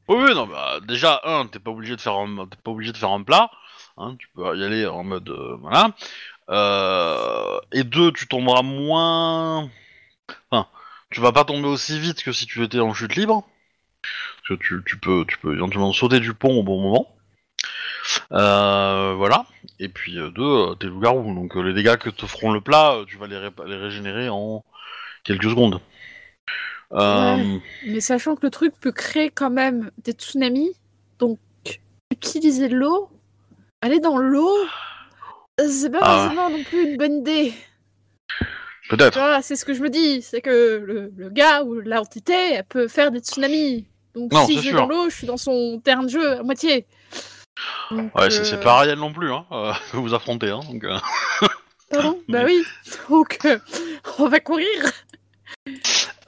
Oui, 0.08 0.34
non, 0.34 0.46
bah, 0.46 0.80
déjà, 0.86 1.20
un, 1.24 1.46
t'es 1.46 1.58
pas 1.58 1.70
obligé 1.70 1.96
de 1.96 2.00
faire 2.00 2.14
un, 2.14 2.46
pas 2.46 2.70
obligé 2.70 2.92
de 2.92 2.96
faire 2.98 3.10
un 3.10 3.22
plat, 3.22 3.50
hein, 3.96 4.16
tu 4.18 4.28
peux 4.34 4.54
y 4.56 4.62
aller 4.62 4.86
en 4.86 5.02
mode, 5.02 5.30
euh, 5.30 5.56
voilà. 5.60 5.92
Euh, 6.50 7.58
et 7.72 7.84
deux, 7.84 8.12
tu 8.12 8.28
tomberas 8.28 8.60
moins, 8.60 9.70
enfin, 10.50 10.68
tu 11.10 11.20
vas 11.20 11.32
pas 11.32 11.44
tomber 11.44 11.68
aussi 11.68 11.98
vite 11.98 12.22
que 12.22 12.32
si 12.32 12.44
tu 12.44 12.62
étais 12.62 12.80
en 12.80 12.92
chute 12.92 13.16
libre, 13.16 13.46
parce 14.46 14.60
que 14.60 14.82
tu, 14.84 14.98
peux, 14.98 15.24
tu 15.26 15.38
peux 15.38 15.54
éventuellement 15.54 15.94
sauter 15.94 16.20
du 16.20 16.34
pont 16.34 16.58
au 16.58 16.62
bon 16.62 16.82
moment. 16.82 17.16
Euh, 18.32 19.14
voilà. 19.16 19.46
Et 19.78 19.88
puis 19.88 20.16
deux, 20.34 20.76
t'es 20.78 20.86
loup-garou, 20.86 21.34
donc 21.34 21.54
les 21.54 21.72
dégâts 21.72 21.96
que 21.96 22.10
te 22.10 22.26
feront 22.26 22.52
le 22.52 22.60
plat, 22.60 22.98
tu 23.08 23.16
vas 23.16 23.26
les 23.26 23.76
régénérer 23.76 24.28
en 24.28 24.62
quelques 25.24 25.44
secondes. 25.44 25.80
Euh, 26.94 27.58
Mais 27.86 28.00
sachant 28.00 28.36
que 28.36 28.40
le 28.42 28.50
truc 28.50 28.74
peut 28.80 28.92
créer 28.92 29.30
quand 29.30 29.50
même 29.50 29.90
des 30.04 30.12
tsunamis, 30.12 30.72
donc 31.18 31.38
utiliser 32.12 32.68
l'eau, 32.68 33.08
aller 33.82 33.98
dans 34.00 34.16
l'eau, 34.18 34.52
c'est 35.58 35.90
pas 35.90 35.98
Ah. 36.02 36.16
forcément 36.24 36.50
non 36.50 36.62
plus 36.64 36.90
une 36.92 36.96
bonne 36.96 37.18
idée. 37.18 37.52
Peut-être. 38.90 39.18
c'est 39.42 39.56
ce 39.56 39.64
que 39.64 39.72
je 39.74 39.82
me 39.82 39.88
dis, 39.88 40.20
c'est 40.22 40.40
que 40.42 40.82
le, 40.84 41.10
le 41.16 41.30
gars 41.30 41.62
ou 41.64 41.80
l'entité, 41.80 42.34
elle 42.54 42.64
peut 42.64 42.86
faire 42.86 43.10
des 43.10 43.20
tsunamis. 43.20 43.86
Donc 44.14 44.32
Non, 44.32 44.46
si 44.46 44.56
je 44.58 44.60
vais 44.60 44.68
sûr. 44.68 44.76
dans 44.76 44.86
l'eau, 44.86 45.08
je 45.10 45.16
suis 45.16 45.26
dans 45.26 45.36
son 45.38 45.80
terrain 45.82 46.02
de 46.04 46.08
jeu 46.10 46.38
à 46.38 46.42
moitié. 46.42 46.86
Donc, 47.90 48.14
Ouais, 48.14 48.30
c'est 48.30 48.44
c'est 48.44 48.56
euh, 48.56 48.62
pas 48.62 48.74
Ariel 48.78 48.98
non 48.98 49.12
plus, 49.12 49.32
hein, 49.32 49.46
euh, 49.52 49.72
que 49.92 49.96
vous 49.96 50.12
affrontez, 50.14 50.50
hein, 50.50 50.60
donc... 50.70 50.84
euh, 50.84 50.98
Pardon? 51.90 52.18
Bah 52.28 52.42
oui. 52.44 52.62
Donc, 53.08 53.38
euh, 53.46 53.58
on 54.18 54.28
va 54.28 54.38
courir. 54.40 54.68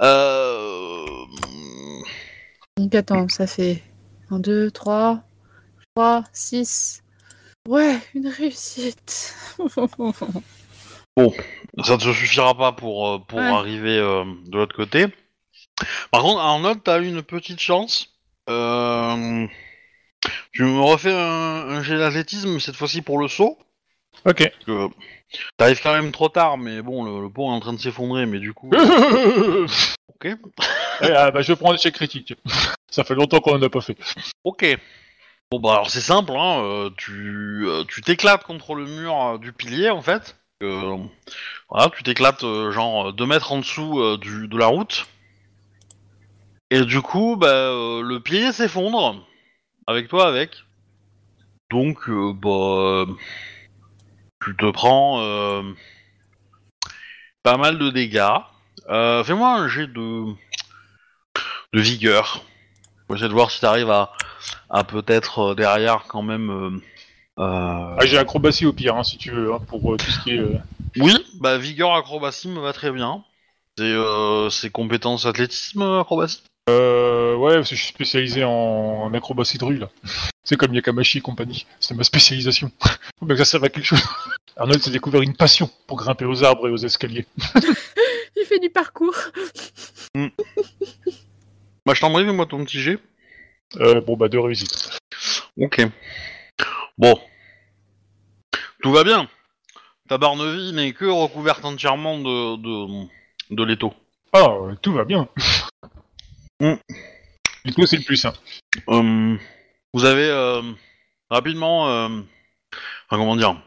Euh... 0.00 1.04
Donc 2.76 2.94
attends, 2.94 3.28
ça 3.28 3.46
fait 3.46 3.82
1, 4.30 4.38
2, 4.40 4.70
3, 4.70 5.22
3, 5.94 6.24
6. 6.32 7.02
Ouais, 7.68 7.98
une 8.14 8.28
réussite. 8.28 9.34
Ça 11.84 11.92
ne 11.94 11.96
te 11.98 12.12
suffira 12.12 12.54
pas 12.56 12.72
pour, 12.72 13.08
euh, 13.08 13.18
pour 13.18 13.38
Ouais. 13.38 13.44
arriver 13.46 13.98
euh, 13.98 14.24
de 14.46 14.58
l'autre 14.58 14.76
côté. 14.76 15.06
Par 16.10 16.22
contre, 16.22 16.40
Arnold, 16.40 16.80
t'as 16.84 17.00
eu 17.00 17.06
une 17.08 17.22
petite 17.22 17.60
chance. 17.60 18.14
Euh... 18.48 19.46
Tu 20.52 20.62
me 20.62 20.80
refais 20.80 21.12
un, 21.12 21.16
un 21.68 21.82
jet 21.82 21.98
d'athlétisme, 21.98 22.54
mais 22.54 22.60
cette 22.60 22.76
fois-ci 22.76 23.02
pour 23.02 23.18
le 23.18 23.28
saut. 23.28 23.58
Ok. 24.24 24.50
Parce 24.50 24.64
que 24.64 24.88
t'arrives 25.56 25.80
quand 25.82 25.92
même 25.92 26.12
trop 26.12 26.28
tard, 26.28 26.58
mais 26.58 26.82
bon, 26.82 27.04
le, 27.04 27.22
le 27.22 27.30
pont 27.30 27.50
est 27.52 27.54
en 27.56 27.60
train 27.60 27.72
de 27.72 27.80
s'effondrer, 27.80 28.26
mais 28.26 28.38
du 28.38 28.52
coup... 28.52 28.70
ok. 30.14 30.28
ah, 31.00 31.30
bah, 31.30 31.42
je 31.42 31.52
prends 31.52 31.72
l'échec 31.72 31.94
critique. 31.94 32.34
Ça 32.90 33.04
fait 33.04 33.14
longtemps 33.14 33.40
qu'on 33.40 33.56
en 33.56 33.62
a 33.62 33.68
pas 33.68 33.80
fait. 33.80 33.96
Ok. 34.44 34.78
Bon 35.52 35.60
bah 35.60 35.74
alors 35.74 35.90
c'est 35.90 36.00
simple, 36.00 36.32
hein, 36.32 36.60
euh, 36.64 36.90
tu 36.96 37.66
euh, 37.68 37.84
tu 37.84 38.00
t'éclates 38.00 38.42
contre 38.42 38.74
le 38.74 38.84
mur 38.84 39.14
euh, 39.14 39.38
du 39.38 39.52
pilier 39.52 39.90
en 39.90 40.02
fait. 40.02 40.36
Euh, 40.64 40.96
voilà, 41.68 41.88
tu 41.90 42.02
t'éclates 42.02 42.42
euh, 42.42 42.72
genre 42.72 43.12
2 43.12 43.26
mètres 43.26 43.52
en 43.52 43.58
dessous 43.58 44.00
euh, 44.00 44.16
du, 44.16 44.48
de 44.48 44.58
la 44.58 44.66
route. 44.66 45.06
Et 46.70 46.80
du 46.80 47.00
coup, 47.00 47.36
bah, 47.36 47.48
euh, 47.48 48.02
le 48.02 48.20
pilier 48.20 48.52
s'effondre. 48.52 49.24
Avec 49.86 50.08
toi 50.08 50.26
avec. 50.26 50.64
Donc, 51.70 52.08
euh, 52.08 52.32
bah, 52.32 52.50
euh, 52.50 53.06
tu 54.46 54.54
te 54.54 54.70
prends 54.70 55.20
euh, 55.22 55.62
pas 57.42 57.56
mal 57.56 57.78
de 57.78 57.90
dégâts. 57.90 58.38
Euh, 58.88 59.24
Fais-moi 59.24 59.50
un 59.50 59.66
jet 59.66 59.88
de, 59.88 60.24
de 61.72 61.80
vigueur. 61.80 62.44
Pour 63.06 63.16
essayer 63.16 63.28
de 63.28 63.34
voir 63.34 63.50
si 63.50 63.60
t'arrives 63.60 63.90
à, 63.90 64.12
à 64.70 64.84
peut-être 64.84 65.38
euh, 65.40 65.54
derrière 65.54 66.04
quand 66.06 66.22
même. 66.22 66.80
Ah, 67.38 67.96
j'ai 68.04 68.18
acrobatie 68.18 68.66
au 68.66 68.72
pire, 68.72 68.96
hein, 68.96 69.02
si 69.02 69.18
tu 69.18 69.30
veux, 69.32 69.52
hein, 69.52 69.60
pour 69.66 69.96
tout 69.96 70.10
ce 70.10 70.20
qui 70.20 70.30
est. 70.30 70.42
Oui, 70.96 71.12
bah 71.40 71.58
vigueur 71.58 71.94
acrobatie 71.94 72.48
me 72.48 72.60
va 72.60 72.72
très 72.72 72.92
bien. 72.92 73.24
C'est 73.76 73.94
c'est 74.50 74.70
compétences 74.70 75.26
athlétisme 75.26 75.82
acrobatie? 75.82 76.42
Euh, 76.68 77.36
ouais, 77.36 77.54
parce 77.56 77.70
que 77.70 77.76
je 77.76 77.80
suis 77.80 77.92
spécialisé 77.92 78.42
en, 78.42 78.50
en 78.50 79.14
acrobatie 79.14 79.58
de 79.58 79.64
rue, 79.64 79.78
là. 79.78 79.88
C'est 80.42 80.56
comme 80.56 80.74
Yakamashi 80.74 81.18
et 81.18 81.20
compagnie. 81.20 81.66
C'est 81.78 81.94
ma 81.94 82.02
spécialisation. 82.02 82.72
Faut 83.20 83.26
bien 83.26 83.36
que 83.36 83.44
ça 83.44 83.50
serve 83.50 83.64
à 83.64 83.68
quelque 83.68 83.84
chose. 83.84 84.02
Arnold 84.56 84.82
s'est 84.82 84.90
découvert 84.90 85.22
une 85.22 85.36
passion 85.36 85.70
pour 85.86 85.98
grimper 85.98 86.24
aux 86.24 86.42
arbres 86.42 86.68
et 86.68 86.70
aux 86.70 86.76
escaliers. 86.76 87.26
Il 88.36 88.44
fait 88.46 88.58
du 88.58 88.70
parcours. 88.70 89.16
Bah 91.84 91.94
je 91.94 92.00
t'en 92.00 92.10
prie, 92.12 92.24
fais-moi 92.24 92.46
ton 92.46 92.64
petit 92.64 92.80
jet. 92.80 92.98
Euh, 93.76 94.00
bon, 94.00 94.16
bah, 94.16 94.28
deux 94.28 94.40
réussites. 94.40 94.98
Ok. 95.58 95.82
Bon. 96.96 97.20
Tout 98.82 98.92
va 98.92 99.04
bien. 99.04 99.28
Ta 100.08 100.18
barneville 100.18 100.74
n'est 100.74 100.92
que 100.92 101.04
recouverte 101.04 101.64
entièrement 101.64 102.18
de, 102.18 102.56
de, 102.56 103.06
de 103.50 103.64
l'étau. 103.64 103.92
Ah, 104.32 104.48
tout 104.82 104.92
va 104.92 105.04
bien. 105.04 105.28
Mm. 106.58 106.76
Dites-moi, 107.66 107.86
c'est 107.86 107.98
le 107.98 108.02
plus 108.02 108.16
simple. 108.16 108.38
Euh, 108.88 109.36
vous 109.92 110.04
avez 110.06 110.24
euh, 110.24 110.62
rapidement, 111.28 111.90
euh, 111.90 112.08
enfin 112.70 113.18
comment 113.18 113.36
dire, 113.36 113.60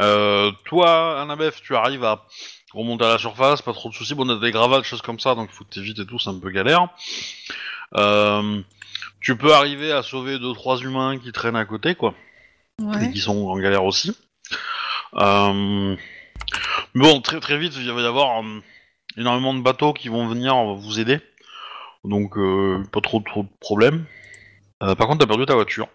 euh, 0.00 0.52
toi, 0.64 1.20
Annabeth, 1.20 1.60
tu 1.62 1.74
arrives 1.76 2.04
à 2.04 2.24
remonter 2.74 3.04
à 3.04 3.08
la 3.08 3.18
surface, 3.18 3.62
pas 3.62 3.72
trop 3.72 3.88
de 3.88 3.94
soucis. 3.94 4.14
Bon, 4.14 4.26
on 4.28 4.36
a 4.36 4.40
des 4.40 4.50
gravats, 4.50 4.78
des 4.78 4.84
choses 4.84 5.02
comme 5.02 5.18
ça, 5.20 5.34
donc 5.34 5.48
il 5.52 5.56
faut 5.56 5.64
que 5.64 5.70
t'évites 5.74 5.98
et 5.98 6.06
tout, 6.06 6.18
c'est 6.18 6.30
un 6.30 6.38
peu 6.38 6.50
galère. 6.50 6.88
Euh, 7.96 8.60
tu 9.20 9.36
peux 9.36 9.54
arriver 9.54 9.92
à 9.92 10.02
sauver 10.02 10.38
deux 10.38 10.52
trois 10.52 10.78
humains 10.78 11.18
qui 11.18 11.32
traînent 11.32 11.56
à 11.56 11.64
côté, 11.64 11.94
quoi, 11.94 12.14
et 12.80 12.84
Ouais. 12.84 13.10
qui 13.12 13.20
sont 13.20 13.46
en 13.48 13.58
galère 13.58 13.84
aussi. 13.84 14.16
Euh, 15.14 15.96
bon, 16.94 17.20
très 17.22 17.40
très 17.40 17.56
vite, 17.58 17.74
il 17.76 17.90
va 17.90 18.00
y 18.02 18.04
avoir 18.06 18.42
euh, 18.42 18.60
énormément 19.16 19.54
de 19.54 19.62
bateaux 19.62 19.92
qui 19.94 20.08
vont 20.08 20.26
venir 20.28 20.54
vous 20.74 21.00
aider, 21.00 21.20
donc 22.04 22.36
euh, 22.36 22.82
pas 22.92 23.00
trop 23.00 23.20
trop 23.20 23.44
de 23.44 23.48
problèmes. 23.60 24.04
Euh, 24.82 24.94
par 24.94 25.06
contre, 25.06 25.20
t'as 25.20 25.26
perdu 25.26 25.46
ta 25.46 25.54
voiture. 25.54 25.88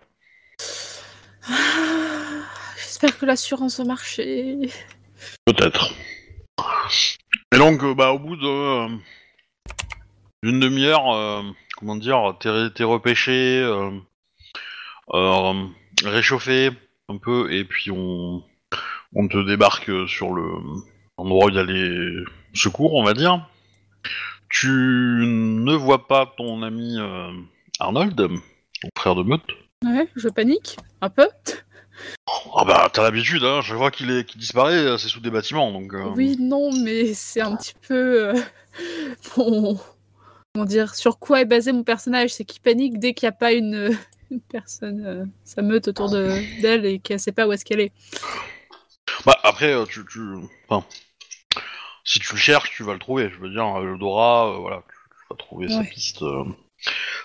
Ah, 1.47 1.53
J'espère 3.01 3.19
que 3.19 3.25
l'assurance 3.25 3.79
va 3.79 3.85
marcher. 3.85 4.69
Peut-être. 5.45 5.91
Et 7.51 7.57
donc, 7.57 7.83
euh, 7.83 7.95
bah, 7.95 8.11
au 8.11 8.19
bout 8.19 8.35
de 8.35 8.45
euh, 8.45 8.95
d'une 10.43 10.59
demi-heure, 10.59 11.11
euh, 11.11 11.41
comment 11.77 11.95
dire, 11.95 12.37
t'es 12.39 12.69
t'es 12.69 12.83
repêché, 12.83 13.67
réchauffé 16.03 16.69
un 17.09 17.17
peu, 17.17 17.51
et 17.51 17.65
puis 17.65 17.89
on, 17.89 18.43
on 19.15 19.27
te 19.27 19.47
débarque 19.47 19.89
sur 20.07 20.31
le 20.31 20.45
endroit 21.17 21.47
où 21.47 21.49
il 21.49 21.55
y 21.55 21.59
a 21.59 21.63
les 21.63 22.23
secours, 22.53 22.93
on 22.93 23.03
va 23.03 23.15
dire. 23.15 23.49
Tu 24.47 24.67
ne 24.67 25.73
vois 25.73 26.07
pas 26.07 26.31
ton 26.37 26.61
ami 26.61 26.99
Arnold, 27.79 28.15
ton 28.15 28.89
frère 28.95 29.15
de 29.15 29.23
meute. 29.23 29.49
Ouais, 29.83 30.07
je 30.15 30.29
panique 30.29 30.77
un 31.01 31.09
peu. 31.09 31.27
Ah 32.55 32.65
bah, 32.65 32.89
t'as 32.91 33.03
l'habitude, 33.03 33.43
hein, 33.43 33.61
je 33.61 33.75
vois 33.75 33.91
qu'il 33.91 34.23
disparaît, 34.35 34.73
euh, 34.75 34.97
c'est 34.97 35.07
sous 35.07 35.19
des 35.19 35.31
bâtiments, 35.31 35.71
donc... 35.71 35.93
euh, 35.93 36.11
Oui, 36.15 36.37
non, 36.39 36.71
mais 36.71 37.13
c'est 37.13 37.41
un 37.41 37.55
petit 37.55 37.73
peu 37.87 38.29
euh, 38.29 38.41
mon- 39.37 39.79
Comment 40.53 40.65
dire 40.65 40.95
Sur 40.95 41.17
quoi 41.17 41.41
est 41.41 41.45
basé 41.45 41.71
mon 41.71 41.83
personnage 41.83 42.31
C'est 42.33 42.43
qu'il 42.43 42.61
panique 42.61 42.99
dès 42.99 43.13
qu'il 43.13 43.25
n'y 43.27 43.29
a 43.29 43.37
pas 43.37 43.53
une, 43.53 43.97
une 44.31 44.41
personne, 44.41 45.05
euh, 45.05 45.25
sa 45.45 45.61
meute 45.61 45.87
autour 45.87 46.09
de- 46.09 46.61
d'elle 46.61 46.85
et 46.85 46.99
qu'elle 46.99 47.19
sait 47.19 47.31
pas 47.31 47.47
où 47.47 47.53
est-ce 47.53 47.63
qu'elle 47.65 47.79
est. 47.79 47.93
Bah 49.25 49.37
après, 49.43 49.73
euh, 49.73 49.85
tu, 49.85 50.05
tu, 50.05 50.19
enfin, 50.67 50.85
si 52.03 52.19
tu 52.19 52.33
le 52.33 52.37
cherches, 52.37 52.71
tu 52.71 52.83
vas 52.83 52.93
le 52.93 52.99
trouver. 52.99 53.29
Je 53.29 53.39
veux 53.39 53.49
dire, 53.49 53.79
euh, 53.79 53.85
le 53.85 53.97
Dora, 53.97 54.49
euh, 54.49 54.57
voilà, 54.57 54.83
tu, 54.89 54.95
vas 55.29 55.35
trouver 55.37 55.69
sa 55.69 55.83
piste 55.83 56.21
euh, 56.23 56.43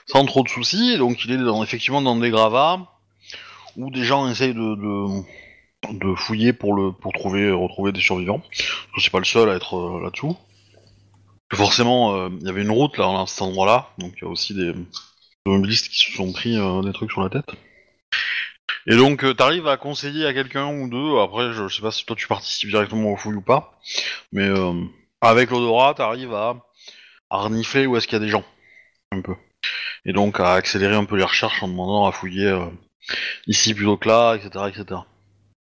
sans 0.06 0.24
trop 0.26 0.42
de 0.42 0.48
soucis. 0.48 0.96
Donc 0.98 1.24
il 1.24 1.32
est 1.32 1.38
dans, 1.38 1.62
effectivement 1.64 2.02
dans 2.02 2.16
des 2.16 2.30
gravats 2.30 2.92
où 3.76 3.90
des 3.90 4.04
gens 4.04 4.28
essayent 4.28 4.54
de, 4.54 4.74
de, 5.92 6.14
fouiller 6.14 6.52
pour 6.52 6.74
le 6.74 6.92
pour 6.92 7.12
trouver 7.12 7.50
retrouver 7.50 7.92
des 7.92 8.00
survivants. 8.00 8.40
Parce 8.40 8.92
que 8.94 9.00
c'est 9.00 9.10
pas 9.10 9.18
le 9.18 9.24
seul 9.24 9.50
à 9.50 9.54
être 9.54 9.76
euh, 9.76 10.02
là-dessous. 10.02 10.36
Forcément, 11.54 12.16
euh, 12.16 12.28
il 12.40 12.46
y 12.46 12.50
avait 12.50 12.62
une 12.62 12.72
route 12.72 12.98
là, 12.98 13.06
à 13.06 13.26
cet 13.26 13.42
endroit-là, 13.42 13.90
donc 13.98 14.14
il 14.16 14.24
y 14.24 14.26
a 14.26 14.30
aussi 14.30 14.52
des 14.52 14.74
automobilistes 15.44 15.88
qui 15.88 15.98
se 15.98 16.12
sont 16.12 16.32
pris 16.32 16.58
euh, 16.58 16.82
des 16.82 16.92
trucs 16.92 17.12
sur 17.12 17.22
la 17.22 17.30
tête. 17.30 17.52
Et 18.88 18.96
donc, 18.96 19.24
euh, 19.24 19.32
t'arrives 19.32 19.68
à 19.68 19.76
conseiller 19.76 20.26
à 20.26 20.34
quelqu'un 20.34 20.66
ou 20.66 20.88
deux. 20.88 21.18
Après, 21.18 21.52
je, 21.52 21.68
je 21.68 21.76
sais 21.76 21.82
pas 21.82 21.92
si 21.92 22.04
toi 22.04 22.16
tu 22.16 22.26
participes 22.26 22.70
directement 22.70 23.12
aux 23.12 23.16
fouilles 23.16 23.36
ou 23.36 23.42
pas, 23.42 23.78
mais 24.32 24.48
avec 25.20 25.50
l'odorat, 25.50 25.94
t'arrives 25.94 26.34
à, 26.34 26.56
à 27.30 27.38
renifler 27.38 27.86
où 27.86 27.96
est-ce 27.96 28.08
qu'il 28.08 28.18
y 28.18 28.22
a 28.22 28.24
des 28.24 28.30
gens, 28.30 28.44
un 29.12 29.20
peu. 29.20 29.34
Et 30.04 30.12
donc 30.12 30.40
à 30.40 30.52
accélérer 30.54 30.94
un 30.94 31.04
peu 31.04 31.16
les 31.16 31.24
recherches 31.24 31.62
en 31.62 31.68
demandant 31.68 32.06
à 32.06 32.12
fouiller 32.12 32.52
ici 33.46 33.74
plutôt 33.74 33.96
que 33.96 34.08
là, 34.08 34.34
etc., 34.34 34.64
etc. 34.68 35.00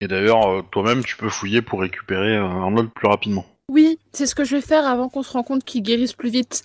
Et 0.00 0.08
d'ailleurs, 0.08 0.48
euh, 0.50 0.62
toi-même, 0.70 1.04
tu 1.04 1.16
peux 1.16 1.28
fouiller 1.28 1.62
pour 1.62 1.80
récupérer 1.80 2.36
euh, 2.36 2.44
Arnold 2.46 2.90
plus 2.92 3.08
rapidement. 3.08 3.46
Oui, 3.68 3.98
c'est 4.12 4.26
ce 4.26 4.34
que 4.34 4.44
je 4.44 4.56
vais 4.56 4.62
faire 4.62 4.86
avant 4.86 5.08
qu'on 5.08 5.22
se 5.22 5.32
rende 5.32 5.46
compte 5.46 5.64
qu'ils 5.64 5.82
guérissent 5.82 6.12
plus 6.14 6.30
vite. 6.30 6.64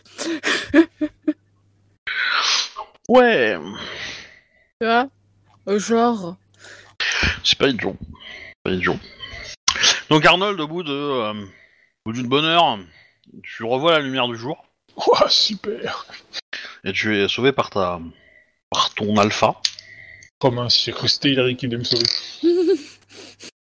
Ouais, 3.09 3.57
Tu 4.81 4.85
vois 4.87 5.07
Euh, 5.69 5.79
Genre. 5.79 6.35
c'est 7.43 7.57
pas 7.57 7.69
idiot. 7.69 7.95
Pas 8.63 8.71
idiot. 8.71 8.97
Donc 10.09 10.25
Arnold, 10.25 10.59
au 10.59 10.67
bout 10.67 10.83
de, 10.83 10.91
euh, 10.91 11.33
au 11.33 11.45
bout 12.05 12.13
d'une 12.13 12.27
bonne 12.27 12.43
heure, 12.45 12.77
tu 13.43 13.63
revois 13.63 13.93
la 13.93 13.99
lumière 13.99 14.27
du 14.27 14.35
jour 14.37 14.65
Ouah, 14.95 15.29
super 15.29 16.05
et 16.83 16.91
tu 16.93 17.17
es 17.17 17.27
sauvé 17.27 17.51
par 17.51 17.69
ta, 17.69 17.99
par 18.69 18.93
ton 18.93 19.15
alpha. 19.17 19.55
Oh 20.43 20.51
mince, 20.51 20.83
j'ai 20.83 20.91
cru 20.91 21.07
c'était 21.07 21.31
Hilary 21.31 21.55
qui 21.55 21.65
venait 21.65 21.77
me 21.79 21.83
sauver. 21.83 22.05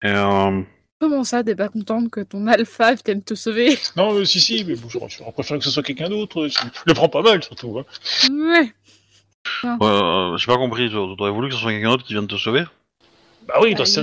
Et, 0.03 0.09
euh, 0.09 0.63
Comment 1.01 1.25
ça, 1.25 1.43
t'es 1.45 1.55
pas 1.55 1.69
contente 1.69 2.11
que 2.11 2.21
ton 2.21 2.47
alpha 2.47 2.95
vienne 2.95 3.23
te 3.23 3.35
sauver? 3.35 3.79
Non, 3.97 4.15
euh, 4.15 4.25
si, 4.25 4.41
si, 4.41 4.65
mais 4.65 4.75
bon, 4.77 4.89
j'aurais 4.89 5.09
j'aurais 5.09 5.33
préféré 5.33 5.59
que 5.59 5.65
ce 5.65 5.71
soit 5.71 5.83
quelqu'un 5.83 6.09
d'autre. 6.09 6.49
Je 6.49 6.59
le 6.87 6.95
prends 6.95 7.09
pas 7.09 7.23
mal, 7.23 7.43
surtout. 7.43 7.79
Hein. 7.79 7.85
Ouais. 8.31 8.73
euh, 9.83 10.37
j'ai 10.37 10.47
pas 10.47 10.57
compris. 10.57 10.89
tu 10.91 10.97
aurais 10.97 11.31
voulu 11.31 11.49
que 11.49 11.55
ce 11.55 11.61
soit 11.61 11.71
quelqu'un 11.73 11.91
d'autre 11.91 12.05
qui 12.05 12.13
vienne 12.15 12.27
te 12.27 12.37
sauver? 12.37 12.65
Bah 13.47 13.55
oui, 13.63 13.75
dans 13.75 13.83
Ah, 13.83 13.87
ce. 13.87 14.01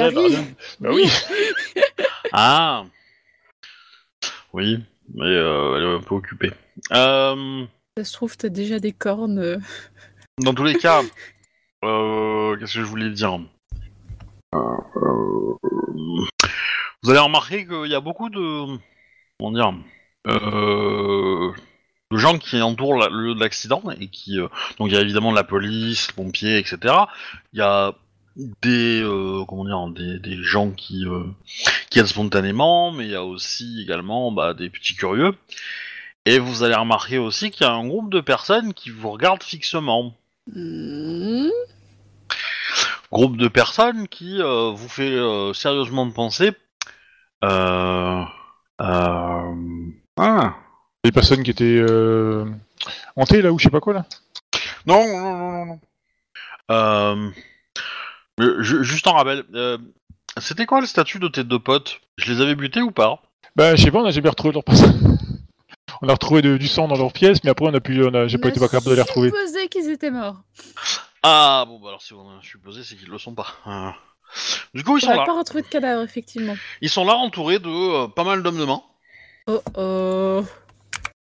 Bah 0.80 0.90
oui. 0.92 1.06
Ah 2.36 2.86
Oui, 4.54 4.80
mais 5.14 5.26
euh, 5.26 5.78
elle 5.78 5.84
est 5.84 5.96
un 5.98 6.02
peu 6.02 6.16
occupée. 6.16 6.52
Euh, 6.92 7.66
Ça 7.98 8.04
se 8.04 8.14
trouve, 8.14 8.36
t'as 8.38 8.50
déjà 8.50 8.80
des 8.80 8.92
cornes. 8.92 9.38
euh. 9.40 9.58
dans 10.40 10.54
tous 10.54 10.64
les 10.64 10.76
cas, 10.76 11.02
euh, 11.84 12.58
qu'est-ce 12.58 12.76
que 12.76 12.80
je 12.80 12.86
voulais 12.86 13.10
dire 13.10 13.40
Euh, 14.54 14.60
euh, 14.96 15.56
Vous 17.02 17.10
allez 17.10 17.20
remarquer 17.20 17.66
qu'il 17.68 17.92
y 17.92 17.96
a 17.96 18.00
beaucoup 18.00 18.30
de... 18.30 18.78
Comment 19.40 19.52
dire 19.52 19.74
de 22.12 22.18
gens 22.18 22.38
qui 22.38 22.62
entourent 22.62 22.94
le 22.94 23.24
lieu 23.24 23.34
de 23.36 23.40
l'accident 23.40 23.82
et 24.00 24.08
qui... 24.08 24.38
donc 24.38 24.88
il 24.88 24.94
y 24.94 24.98
a 24.98 25.02
évidemment 25.02 25.32
la 25.32 25.44
police, 25.44 26.10
les 26.10 26.14
pompiers, 26.14 26.60
etc. 26.60 26.78
Il 27.54 27.60
y 27.60 27.62
a 27.62 27.96
des... 28.62 29.02
comment 29.48 29.66
dire 29.66 29.88
des, 29.88 30.20
des 30.20 30.44
gens 30.44 30.72
qui... 30.72 31.06
qui 31.90 32.00
aident 32.00 32.06
spontanément, 32.06 32.92
mais 32.92 33.06
il 33.06 33.12
y 33.12 33.16
a 33.16 33.24
aussi 33.26 33.82
également 33.82 34.32
bah, 34.32 34.54
des 34.54 34.70
petits 34.70 34.96
curieux. 34.96 35.36
Et 36.26 36.40
vous 36.40 36.64
allez 36.64 36.76
remarquer 36.76 37.18
aussi 37.18 37.52
qu'il 37.52 37.66
y 37.66 37.70
a 37.70 37.74
un 37.74 37.88
groupe 37.88 38.12
de 38.12 38.22
personnes 38.22 38.74
qui 38.74 38.92
vous 38.92 39.10
regardent 39.10 39.44
fixement. 39.44 40.14
Hmm. 40.52 41.50
Groupe 43.12 43.38
de 43.38 43.48
personnes 43.48 44.08
qui 44.08 44.42
euh, 44.42 44.72
vous 44.72 44.90
fait 44.90 45.12
euh, 45.12 45.54
sérieusement 45.54 46.10
penser. 46.10 46.52
Euh, 47.44 48.24
euh, 48.82 49.56
ah. 50.18 50.56
Les 51.04 51.12
personnes 51.12 51.44
qui 51.44 51.52
étaient 51.52 51.64
euh, 51.78 52.46
hantées 53.16 53.42
là 53.42 53.52
ou 53.52 53.60
je 53.60 53.66
sais 53.66 53.70
pas 53.70 53.82
quoi 53.82 53.94
là. 53.94 54.06
Non, 54.86 55.06
non, 55.08 55.38
non, 55.38 55.66
non, 55.66 55.80
non. 56.70 57.32
Ju- 58.40 58.84
juste 58.84 59.08
en 59.08 59.14
rappel, 59.14 59.44
euh, 59.54 59.78
c'était 60.38 60.66
quoi 60.66 60.82
le 60.82 60.88
statut 60.88 61.20
de 61.20 61.28
tes 61.28 61.44
deux 61.44 61.60
potes? 61.60 62.00
Je 62.18 62.34
les 62.34 62.42
avais 62.42 62.56
butés 62.56 62.82
ou 62.82 62.92
pas? 62.92 63.22
Bah 63.56 63.76
je 63.76 63.84
sais 63.84 63.92
pas, 63.92 64.00
on 64.00 64.06
a 64.06 64.12
jamais 64.12 64.30
retrouvé 64.30 64.54
leur 64.54 64.64
passage. 64.64 64.90
On 66.06 66.10
a 66.10 66.14
retrouvé 66.14 66.42
de- 66.42 66.58
du 66.58 66.68
sang 66.68 66.90
dans 66.90 66.98
leur 66.98 67.14
pièce, 67.14 67.42
mais 67.46 67.50
après 67.50 67.66
on 67.66 67.74
a 67.74 67.80
pu, 67.80 68.04
on 68.04 68.14
a, 68.14 68.28
j'ai 68.28 68.38
On 68.38 68.42
pas 68.42 68.48
a 68.48 68.52
été 68.52 68.60
pas 68.60 68.68
capable 68.68 68.90
de 68.90 68.96
les 68.96 69.02
retrouver. 69.02 69.30
supposé 69.30 69.68
qu'ils 69.70 69.90
étaient 69.90 70.12
morts. 70.12 70.36
Ah 71.24 71.64
bon, 71.66 71.80
bah 71.80 71.88
alors 71.90 72.02
si 72.02 72.14
on 72.14 72.30
a 72.30 72.42
supposé, 72.42 72.84
c'est 72.84 72.96
qu'ils 72.98 73.08
le 73.10 73.18
sont 73.18 73.34
pas. 73.34 73.48
Euh, 73.68 73.90
Du 74.74 74.84
coup, 74.84 74.98
ils 74.98 75.06
On 75.06 75.08
sont 75.08 75.14
n'a 75.14 75.16
là. 75.22 75.26
pas 75.26 75.38
retrouvé 75.38 75.62
de 75.64 75.68
cadavre, 75.68 76.02
effectivement. 76.04 76.56
Ils 76.82 76.90
sont 76.90 77.06
là 77.06 77.14
entourés 77.16 77.60
de 77.60 77.70
euh, 77.70 78.08
pas 78.10 78.26
mal 78.26 78.44
d'hommes 78.44 78.58
de 78.60 78.66
main. 78.66 78.82
Oh 79.48 79.62
oh. 79.78 80.44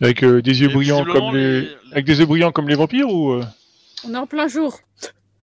Avec 0.00 0.22
euh, 0.22 0.40
des 0.42 0.60
yeux 0.60 0.70
Et 0.70 0.72
brillants 0.72 1.04
comme 1.04 1.34
les... 1.34 1.62
les- 1.62 1.76
avec 1.90 2.04
des 2.04 2.20
yeux 2.20 2.26
brillants 2.26 2.52
comme 2.52 2.68
les 2.68 2.76
vampires 2.76 3.08
ou 3.08 3.32
euh? 3.32 3.44
On 4.04 4.14
est 4.14 4.18
en 4.18 4.28
plein 4.28 4.46
jour. 4.46 4.78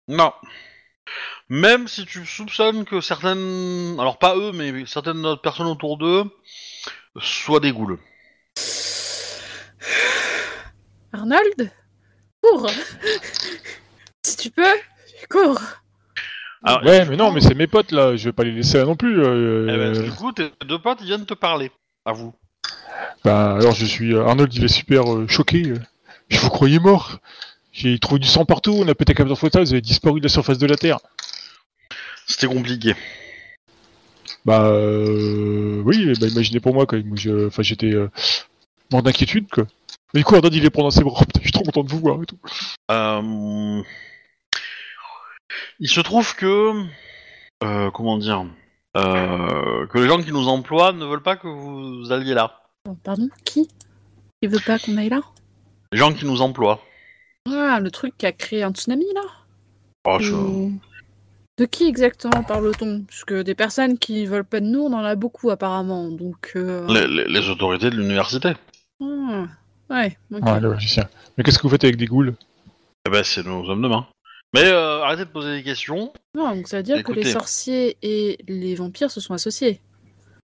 Non. 0.07 0.33
Même 1.49 1.89
si 1.89 2.07
tu 2.07 2.25
soupçonnes 2.25 2.85
que 2.85 3.01
certaines, 3.01 3.97
alors 3.99 4.19
pas 4.21 4.37
eux, 4.37 4.53
mais 4.55 4.87
certaines 4.87 5.27
autres 5.27 5.43
personnes 5.43 5.67
autour 5.67 5.99
d'eux 5.99 6.25
soient 7.21 7.59
des 7.61 7.73
ghouls. 7.73 7.99
Arnold? 11.33 11.71
Cours 12.43 12.71
Si 14.23 14.37
tu 14.37 14.51
peux, 14.51 14.63
cours 15.31 15.59
Alors, 16.63 16.83
Ouais, 16.85 17.05
mais 17.07 17.17
non, 17.17 17.33
mais 17.33 17.41
c'est 17.41 17.55
mes 17.55 17.67
potes 17.67 17.93
là, 17.93 18.15
je 18.17 18.25
vais 18.27 18.33
pas 18.33 18.45
les 18.45 18.53
laisser 18.53 18.77
là 18.79 18.85
non 18.85 18.97
plus. 18.97 19.23
euh, 19.25 19.67
Eh 19.71 19.77
ben, 19.79 20.03
du 20.05 20.11
coup, 20.13 20.33
tes 20.33 20.51
deux 20.67 20.79
potes 20.79 20.99
ils 21.01 21.07
viennent 21.07 21.27
te 21.27 21.35
parler. 21.35 21.71
À 22.05 22.13
vous. 22.13 22.35
Bah 23.25 23.55
alors 23.55 23.73
je 23.75 23.87
suis 23.87 24.13
euh, 24.15 24.27
Arnold, 24.27 24.53
il 24.55 24.65
est 24.65 24.69
super 24.69 25.11
euh, 25.15 25.27
choqué. 25.29 25.63
euh. 25.71 25.79
Je 26.29 26.39
vous 26.39 26.51
croyais 26.51 26.79
mort. 26.79 27.19
J'ai 27.73 27.99
trouvé 27.99 28.19
du 28.21 28.29
sang 28.29 28.45
partout, 28.45 28.73
on 28.79 28.87
a 28.89 28.95
pété 28.95 29.15
capteur 29.15 29.39
photo, 29.39 29.61
vous 29.61 29.73
avez 29.73 29.81
disparu 29.81 30.21
de 30.21 30.27
la 30.27 30.29
surface 30.31 30.59
de 30.59 30.67
la 30.67 30.77
Terre. 30.77 30.99
C'était 32.27 32.47
compliqué. 32.47 32.95
Bah 34.45 34.65
euh, 34.67 35.81
oui, 35.85 36.13
bah 36.21 36.27
imaginez 36.27 36.61
pour 36.61 36.75
moi 36.75 36.85
quand 36.87 36.97
même, 36.97 37.17
je- 37.17 37.47
enfin 37.47 37.63
j'étais 37.63 37.93
euh, 37.95 38.11
mort 38.93 39.03
d'inquiétude 39.03 39.49
quoi. 39.51 39.65
Mais 40.15 40.21
du 40.21 40.25
coup 40.25 40.35
Arnold 40.37 40.55
il 40.55 40.63
les 40.63 40.71
prend 40.71 40.83
dans 40.85 40.91
ses 40.91 41.03
bras, 41.05 41.21
Putain, 41.25 41.41
je 41.41 41.45
suis 41.45 41.53
trop 41.53 41.65
content 41.65 41.83
de 41.83 41.91
vous 41.91 41.99
voir 41.99 42.23
et 42.23 42.27
tout. 42.27 42.39
Euh... 42.91 43.83
Il 45.81 45.89
se 45.89 46.01
trouve 46.01 46.35
que, 46.37 46.73
euh, 47.65 47.91
comment 47.91 48.17
dire, 48.19 48.47
euh, 48.97 49.87
que 49.89 49.99
les 49.99 50.09
gens 50.09 50.23
qui 50.23 50.33
nous 50.33 50.49
emploient 50.49 50.93
ne 50.93 51.05
veulent 51.05 51.23
pas 51.23 51.37
que 51.37 51.49
vous 51.49 52.11
alliez 52.13 52.35
là. 52.35 52.61
Oh, 52.89 52.97
Pardon 53.03 53.29
Qui? 53.45 53.69
Il 54.43 54.49
veut 54.51 54.61
pas 54.65 54.79
qu'on 54.79 54.97
aille 54.97 55.09
là? 55.09 55.21
Les 55.93 55.99
gens 55.99 56.13
qui 56.13 56.25
nous 56.27 56.41
emploient. 56.43 56.81
Ah, 57.49 57.79
le 57.81 57.91
truc 57.91 58.17
qui 58.17 58.27
a 58.27 58.33
créé 58.33 58.63
un 58.63 58.71
tsunami, 58.73 59.07
là? 59.15 59.23
Oh, 60.07 60.19
je- 60.21 60.33
Ou- 60.35 60.79
De 61.59 61.65
qui 61.67 61.87
exactement 61.87 62.43
parle-t-on? 62.43 63.03
Parce 63.05 63.25
que 63.25 63.43
des 63.43 63.55
personnes 63.55 63.99
qui 63.99 64.27
veulent 64.27 64.45
pas 64.45 64.61
de 64.61 64.67
nous, 64.67 64.81
on 64.83 64.93
en 64.93 65.05
a 65.05 65.15
beaucoup, 65.15 65.51
apparemment. 65.51 66.09
Donc... 66.11 66.53
euh, 66.57 66.87
les, 66.89 67.07
les- 67.07 67.29
les 67.29 67.49
autorités 67.49 67.91
de 67.91 67.97
l'université. 67.97 68.53
ah, 69.03 69.47
Ouais, 69.91 70.17
ok. 70.33 70.45
Ouais, 70.45 70.61
le 70.61 70.71
magicien. 70.71 71.09
Mais 71.37 71.45
qu'est-ce 71.45 71.59
que 71.59 71.63
vous 71.63 71.69
faites 71.69 71.85
avec 71.85 71.97
des 71.97 72.07
ghouls 72.07 72.35
Eh 73.07 73.11
ben, 73.11 73.23
c'est 73.23 73.45
nos 73.45 73.69
hommes 73.69 73.83
de 73.83 73.89
main. 73.89 74.07
Mais 74.55 74.65
euh, 74.67 75.03
arrêtez 75.03 75.25
de 75.25 75.31
poser 75.31 75.57
des 75.57 75.63
questions. 75.65 76.13
Non, 76.35 76.55
donc 76.55 76.69
ça 76.69 76.77
veut 76.77 76.83
dire 76.85 77.03
que 77.03 77.13
les 77.13 77.25
sorciers 77.25 77.97
et 78.03 78.39
les 78.47 78.77
vampires 78.77 79.11
se 79.11 79.21
sont 79.21 79.35
associés. 79.35 79.81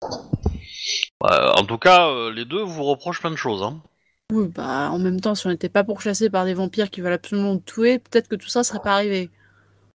Euh, 0.02 1.52
en 1.56 1.64
tout 1.64 1.78
cas, 1.78 2.08
euh, 2.08 2.30
les 2.30 2.44
deux 2.44 2.62
vous 2.62 2.84
reprochent 2.84 3.20
plein 3.20 3.30
de 3.30 3.36
choses. 3.36 3.62
Hein. 3.62 3.80
Oui, 4.30 4.48
bah 4.48 4.90
en 4.90 4.98
même 4.98 5.20
temps, 5.20 5.34
si 5.34 5.46
on 5.46 5.50
n'était 5.50 5.70
pas 5.70 5.84
pourchassés 5.84 6.28
par 6.28 6.44
des 6.44 6.52
vampires 6.52 6.90
qui 6.90 7.00
veulent 7.00 7.14
absolument 7.14 7.54
nous 7.54 7.60
tuer, 7.60 7.98
peut-être 7.98 8.28
que 8.28 8.36
tout 8.36 8.48
ça 8.48 8.62
serait 8.62 8.80
pas 8.80 8.92
arrivé. 8.92 9.30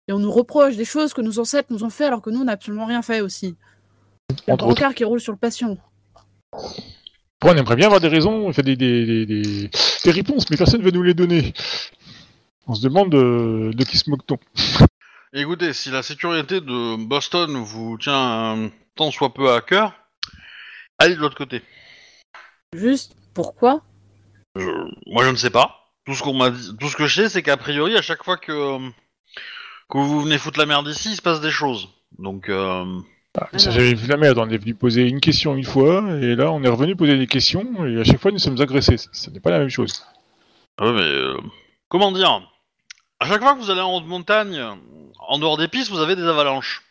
Et 0.08 0.12
on 0.12 0.19
nous 0.19 0.32
reproche 0.32 0.75
des 0.75 0.86
choses 0.86 1.13
que 1.13 1.21
nos 1.21 1.38
ancêtres 1.38 1.71
nous 1.71 1.84
ont 1.84 1.91
fait 1.91 2.06
alors 2.06 2.23
que 2.23 2.32
nous, 2.32 2.41
on 2.41 2.45
n'a 2.45 2.54
absolument 2.54 2.86
rien 2.86 3.04
fait 3.04 3.21
aussi. 3.21 3.56
Il 4.47 4.56
y 4.56 4.84
a 4.84 4.88
un 4.88 4.93
qui 4.93 5.04
roule 5.04 5.19
sur 5.19 5.34
le 5.34 5.38
patient. 5.38 5.78
Bon, 7.41 7.52
on 7.52 7.56
aimerait 7.56 7.75
bien 7.78 7.86
avoir 7.86 8.02
des 8.02 8.08
raisons, 8.10 8.49
enfin, 8.49 8.62
des, 8.63 8.75
des, 8.75 9.06
des, 9.06 9.25
des, 9.25 9.69
des 10.04 10.12
réponses, 10.12 10.49
mais 10.49 10.58
personne 10.58 10.82
ne 10.82 10.86
veut 10.86 10.91
nous 10.91 11.04
les 11.04 11.13
donner. 11.13 11.54
On 12.67 12.75
se 12.75 12.82
demande 12.82 13.12
de, 13.12 13.71
de 13.73 13.84
qui 13.84 13.97
se 13.97 14.10
moque-t-on 14.10 14.38
Écoutez, 15.34 15.73
si 15.73 15.89
la 15.89 16.04
sécurité 16.04 16.60
de 16.60 16.95
Boston 17.06 17.56
vous 17.63 17.97
tient 17.97 18.69
tant 18.95 19.12
soit 19.12 19.34
peu 19.34 19.54
à 19.54 19.62
cœur, 19.62 19.93
allez 20.97 21.15
de 21.15 21.19
l'autre 21.21 21.38
côté. 21.38 21.62
Juste, 22.75 23.15
pourquoi? 23.34 23.82
Je- 24.56 24.65
Moi, 25.08 25.23
je 25.23 25.30
ne 25.30 25.36
sais 25.36 25.49
pas. 25.49 25.75
Tout 26.06 26.15
ce 26.15 26.23
qu'on 26.23 26.34
m'a 26.34 26.49
dit, 26.49 26.75
tout 26.80 26.89
ce 26.89 26.95
que 26.97 27.08
je 27.08 27.21
sais, 27.21 27.30
c'est 27.30 27.43
qu'a 27.43 27.58
priori, 27.58 27.95
à 27.95 28.02
chaque 28.02 28.23
fois 28.23 28.38
que 28.38 28.78
que 29.89 29.97
vous 29.97 30.21
venez 30.21 30.38
foutre 30.38 30.60
la 30.60 30.65
merde 30.65 30.88
ici, 30.88 31.12
il 31.12 31.15
se 31.15 31.21
passe 31.21 31.41
des 31.41 31.52
choses. 31.52 31.89
Donc, 32.17 32.49
euh, 32.49 32.86
Ah, 33.54 33.60
ça, 33.60 33.71
j'avais 33.71 33.93
vu 33.93 34.08
la 34.08 34.17
merde, 34.17 34.38
on 34.38 34.49
est 34.49 34.58
venu 34.58 34.73
poser 34.75 35.04
une 35.08 35.19
question 35.19 35.56
une 35.56 35.63
fois, 35.63 36.04
et 36.21 36.36
là 36.36 36.52
on 36.52 36.62
est 36.63 36.67
revenu 36.69 36.95
poser 36.95 37.17
des 37.17 37.28
questions, 37.28 37.86
et 37.86 37.99
à 38.02 38.04
chaque 38.04 38.19
fois 38.19 38.32
nous 38.32 38.39
sommes 38.39 38.60
agressés. 38.60 38.97
Ça- 38.97 39.10
Ce 39.13 39.30
n'est 39.30 39.39
pas 39.39 39.52
la 39.52 39.60
même 39.60 39.69
chose. 39.69 40.04
ouais, 40.82 40.91
mais 40.91 41.02
euh, 41.02 41.38
comment 41.88 42.12
dire? 42.12 42.41
À 43.19 43.28
chaque 43.28 43.41
fois 43.41 43.54
que 43.56 43.60
vous 43.60 43.69
allez 43.69 43.82
en 43.82 43.95
haute 43.95 44.06
montagne, 44.08 44.60
en 45.28 45.38
dehors 45.39 45.58
des 45.58 45.67
pistes, 45.67 45.91
vous 45.91 45.99
avez 45.99 46.15
des 46.15 46.23
avalanches 46.25 46.82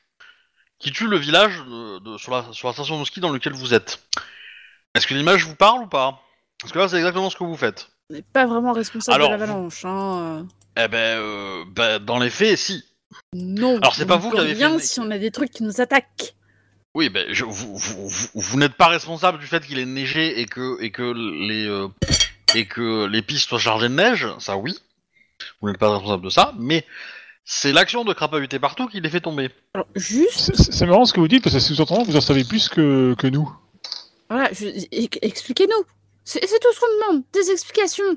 qui 0.78 0.92
tuent 0.92 1.08
le 1.08 1.16
village 1.16 1.58
de, 1.58 1.98
de- 2.00 2.18
sur, 2.18 2.32
la, 2.32 2.44
sur 2.52 2.68
la 2.68 2.74
station 2.74 3.00
de 3.00 3.04
ski 3.04 3.20
dans 3.20 3.30
lequel 3.30 3.52
vous 3.52 3.74
êtes. 3.74 3.98
Est-ce 4.94 5.06
que 5.06 5.14
l'image 5.14 5.44
vous 5.44 5.56
parle 5.56 5.82
ou 5.82 5.86
pas? 5.86 6.20
Parce 6.60 6.72
que 6.72 6.78
là, 6.78 6.88
c'est 6.88 6.96
exactement 6.98 7.30
ce 7.30 7.36
que 7.36 7.44
vous 7.44 7.56
faites. 7.56 7.88
On 8.10 8.14
n'est 8.14 8.22
pas 8.22 8.46
vraiment 8.46 8.72
responsable 8.72 9.14
Alors, 9.16 9.28
de 9.28 9.32
l'avalanche. 9.34 9.84
Hein. 9.84 10.46
Eh 10.76 10.86
ben, 10.88 10.96
euh, 10.98 11.64
ben, 11.70 11.98
dans 11.98 12.18
les 12.18 12.30
faits, 12.30 12.56
si. 12.58 12.84
Non. 13.32 13.78
Alors, 13.78 13.94
c'est 13.94 14.04
on 14.04 14.06
pas 14.06 14.16
ne 14.16 14.20
vous 14.20 14.30
qui 14.30 14.38
avez 14.38 14.54
fait 14.54 14.66
rien 14.66 14.78
si 14.78 15.00
on 15.00 15.10
a 15.10 15.18
des 15.18 15.30
trucs 15.30 15.50
qui 15.50 15.62
nous 15.62 15.80
attaquent. 15.80 16.34
Oui, 16.98 17.10
ben, 17.10 17.26
je- 17.32 17.44
vous, 17.44 17.76
vous, 17.76 18.08
vous- 18.08 18.28
vous 18.34 18.58
n'êtes 18.58 18.74
pas 18.74 18.88
responsable 18.88 19.38
du 19.38 19.46
fait 19.46 19.64
qu'il 19.64 19.78
ait 19.78 19.84
neigé 19.86 20.40
et 20.40 20.46
que, 20.46 20.82
et 20.82 20.90
que 20.90 21.12
les 21.46 21.64
euh, 21.64 21.86
et 22.56 22.66
que 22.66 23.06
les 23.06 23.22
pistes 23.22 23.48
soient 23.48 23.60
chargées 23.60 23.88
de 23.88 23.94
neige, 23.94 24.26
ça 24.40 24.56
oui. 24.56 24.76
Vous 25.60 25.68
n'êtes 25.68 25.78
pas 25.78 25.92
responsable 25.92 26.24
de 26.24 26.30
ça, 26.30 26.52
mais 26.58 26.84
c'est 27.44 27.70
l'action 27.70 28.02
de 28.04 28.12
crapahuter 28.12 28.58
partout 28.58 28.88
qui 28.88 29.00
les 29.00 29.10
fait 29.10 29.20
tomber. 29.20 29.50
Alors, 29.74 29.86
juste, 29.94 30.38
C'est- 30.40 30.56
C'est 30.56 30.72
c'est 30.72 30.86
marrant 30.86 31.04
ce 31.04 31.12
que 31.12 31.20
vous 31.20 31.28
dites, 31.28 31.44
parce 31.44 31.54
que 31.54 31.60
sous-entendant, 31.60 32.02
vous 32.02 32.16
en 32.16 32.20
savez 32.20 32.42
plus 32.42 32.68
que, 32.68 33.14
que 33.16 33.28
nous. 33.28 33.48
voilà, 34.28 34.50
je- 34.52 34.66
e- 34.66 35.08
expliquez-nous. 35.22 35.84
C'est 36.24 36.44
c'est 36.48 36.58
tout 36.58 36.72
ce 36.74 36.80
qu'on 36.80 37.12
demande, 37.12 37.22
des 37.32 37.48
explications. 37.52 38.16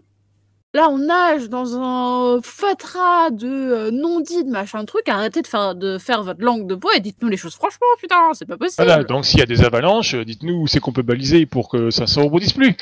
Là, 0.74 0.88
on 0.90 1.00
nage 1.00 1.50
dans 1.50 1.76
un 1.76 2.42
fatras 2.42 3.30
de 3.30 3.48
euh, 3.48 3.92
non-dit, 3.92 4.46
de 4.46 4.50
machin 4.50 4.86
truc. 4.86 5.10
Arrêtez 5.10 5.42
de 5.42 5.48
faire, 5.48 5.76
de 5.76 5.98
faire 5.98 6.24
votre 6.24 6.42
langue 6.42 6.66
de 6.66 6.76
bois 6.76 6.96
et 6.96 7.02
dites-nous 7.02 7.28
les 7.28 7.36
choses 7.36 7.56
franchement, 7.56 7.88
putain, 8.00 8.34
c'est 8.34 8.46
pas 8.46 8.58
possible. 8.58 8.86
Voilà, 8.86 9.04
donc 9.04 9.26
s'il 9.26 9.40
y 9.40 9.44
a 9.44 9.46
des 9.46 9.66
avalanches, 9.66 10.14
euh, 10.14 10.24
dites-nous 10.24 10.62
où 10.62 10.68
c'est 10.68 10.80
qu'on 10.80 10.94
peut 10.94 11.02
baliser 11.02 11.46
pour 11.46 11.68
que 11.68 11.92
ça 11.92 12.06
ne 12.06 12.24
rebondisse 12.24 12.54
plus. 12.54 12.78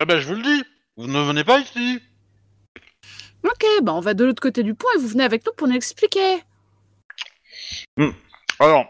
Eh 0.00 0.04
ben, 0.04 0.20
je 0.20 0.28
vous 0.28 0.34
le 0.34 0.42
dis, 0.42 0.62
vous 0.96 1.08
ne 1.08 1.20
venez 1.20 1.42
pas 1.42 1.58
ici. 1.58 1.98
Ok, 3.42 3.64
bah 3.82 3.92
on 3.94 4.00
va 4.00 4.14
de 4.14 4.24
l'autre 4.24 4.42
côté 4.42 4.62
du 4.62 4.74
pont 4.74 4.86
et 4.96 5.00
vous 5.00 5.08
venez 5.08 5.24
avec 5.24 5.44
nous 5.44 5.52
pour 5.56 5.66
nous 5.66 5.74
expliquer. 5.74 6.38
Alors, 8.60 8.86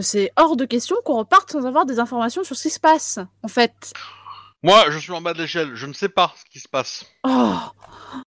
C'est 0.00 0.32
hors 0.36 0.56
de 0.56 0.64
question 0.64 0.96
qu'on 1.04 1.18
reparte 1.18 1.52
sans 1.52 1.66
avoir 1.66 1.86
des 1.86 2.00
informations 2.00 2.42
sur 2.42 2.56
ce 2.56 2.64
qui 2.64 2.70
se 2.70 2.80
passe, 2.80 3.20
en 3.42 3.48
fait. 3.48 3.92
Moi, 4.66 4.90
je 4.90 4.98
suis 4.98 5.12
en 5.12 5.20
bas 5.20 5.32
de 5.32 5.38
l'échelle, 5.42 5.76
je 5.76 5.86
ne 5.86 5.92
sais 5.92 6.08
pas 6.08 6.34
ce 6.36 6.44
qui 6.50 6.58
se 6.58 6.68
passe. 6.68 7.06
Oh, 7.22 7.54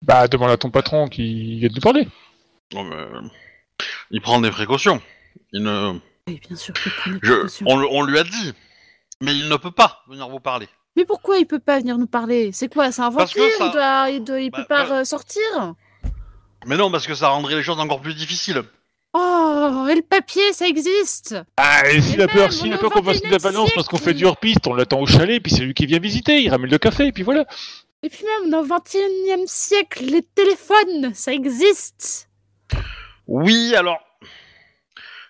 Bah, 0.02 0.28
demande 0.28 0.50
à 0.50 0.58
ton 0.58 0.70
patron 0.70 1.08
qui 1.08 1.58
vient 1.60 1.68
de 1.70 1.74
nous 1.74 1.80
parler. 1.80 2.06
Non, 2.74 2.84
mais, 2.84 2.94
euh, 2.96 3.22
il 4.10 4.20
prend 4.20 4.38
des 4.40 4.50
précautions. 4.50 5.00
Il 5.52 5.62
ne... 5.62 5.98
oui, 6.28 6.38
bien 6.46 6.56
sûr 6.56 6.74
je- 7.22 7.64
on, 7.64 8.02
lui 8.02 8.18
a 8.18 8.24
dit, 8.24 8.52
mais 9.22 9.34
il 9.34 9.48
ne 9.48 9.56
peut 9.56 9.70
pas 9.70 10.02
venir 10.08 10.28
vous 10.28 10.40
parler. 10.40 10.68
Mais 10.96 11.06
pourquoi 11.06 11.38
il 11.38 11.46
peut 11.46 11.58
pas 11.58 11.78
venir 11.78 11.96
nous 11.96 12.06
parler? 12.06 12.52
C'est 12.52 12.70
quoi 12.72 12.92
C'est 12.92 13.02
un 13.02 13.08
vampire 13.10 13.44
ça- 13.58 13.66
il, 13.66 13.72
doit, 13.72 14.10
il, 14.10 14.24
doit- 14.24 14.40
il 14.40 14.50
Bah, 14.50 14.58
peut 14.58 14.66
pas 14.66 14.86
bah- 14.86 15.04
sortir 15.06 15.42
Mais 16.66 16.76
non, 16.76 16.90
parce 16.90 17.06
que 17.06 17.14
ça 17.14 17.28
rendrait 17.28 17.54
les 17.54 17.62
choses 17.62 17.80
encore 17.80 18.00
plus 18.02 18.14
difficiles. 18.14 18.62
Oh, 19.18 19.86
et 19.90 19.94
le 19.94 20.02
papier, 20.02 20.52
ça 20.52 20.66
existe 20.66 21.36
Ah, 21.56 21.88
et 21.90 22.00
s'il 22.02 22.18
Mais 22.18 22.24
a 22.24 22.28
peur, 22.28 22.42
même, 22.42 22.50
s'il 22.50 22.68
on 22.68 22.72
a 22.72 22.74
est 22.74 22.78
peur 22.78 22.90
qu'on 22.90 23.02
fasse 23.02 23.20
une 23.22 23.30
21e 23.30 23.34
avalanche 23.46 23.70
parce 23.74 23.88
qu'on 23.88 23.96
fait 23.96 24.12
du 24.14 24.26
hors-piste, 24.26 24.66
on 24.66 24.74
l'attend 24.74 25.00
au 25.00 25.06
chalet, 25.06 25.42
puis 25.42 25.50
c'est 25.52 25.62
lui 25.62 25.72
qui 25.74 25.86
vient 25.86 25.98
visiter, 25.98 26.42
il 26.42 26.50
ramène 26.50 26.70
le 26.70 26.78
café, 26.78 27.06
et 27.06 27.12
puis 27.12 27.22
voilà. 27.22 27.46
Et 28.02 28.10
puis 28.10 28.24
même, 28.42 28.52
est 28.52 28.56
au 28.56 28.62
21 28.62 29.00
e 29.00 29.44
siècle, 29.46 30.04
les 30.04 30.22
téléphones, 30.22 31.12
ça 31.14 31.32
existe 31.32 32.28
Oui, 33.26 33.74
alors... 33.74 33.98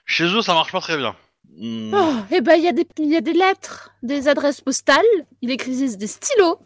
Chez 0.04 0.24
eux, 0.24 0.42
ça 0.42 0.54
marche 0.54 0.72
pas 0.72 0.80
très 0.80 0.96
bien. 0.96 1.14
Hmm, 1.58 1.92
Oh, 1.94 2.12
et 2.34 2.40
ben, 2.40 2.54
il 2.56 2.64
y, 2.64 2.68
a 2.68 2.72
des- 2.72 2.86
il 2.98 3.10
y 3.10 3.16
a 3.16 3.20
des 3.20 3.32
lettres, 3.32 3.90
des 4.02 4.28
adresses 4.28 4.60
postales, 4.60 5.04
il 5.42 5.50
existe 5.50 5.96
des 5.98 6.06
stylos, 6.06 6.58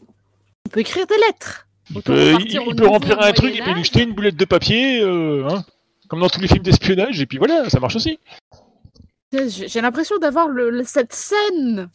on 0.67 0.71
peut 0.71 0.81
écrire 0.81 1.07
des 1.07 1.17
lettres. 1.27 1.67
Il 1.95 2.03
peut, 2.03 2.35
il- 2.41 2.51
il 2.69 2.75
peut 2.77 2.87
remplir 2.87 3.21
un 3.21 3.33
truc 3.33 3.51
et 3.51 3.53
puis 3.53 3.61
Moyen-Âge. 3.61 3.79
nous 3.79 3.85
jeter 3.85 4.03
une 4.03 4.13
boulette 4.15 4.37
de 4.37 4.45
papier, 4.45 5.01
euh, 5.03 5.47
hein, 5.51 5.65
comme 6.11 6.21
dans 6.21 6.29
tous 6.29 6.41
les 6.41 6.49
films 6.49 6.63
d'espionnage, 6.65 7.21
et 7.21 7.27
puis 7.27 7.39
voilà, 7.39 7.71
ça 7.71 7.81
marche 7.81 7.97
aussi. 7.97 8.19
J'ai 9.33 9.81
l'impression 9.81 10.19
d'avoir 10.19 10.49
cette 10.85 11.13
scène 11.13 11.89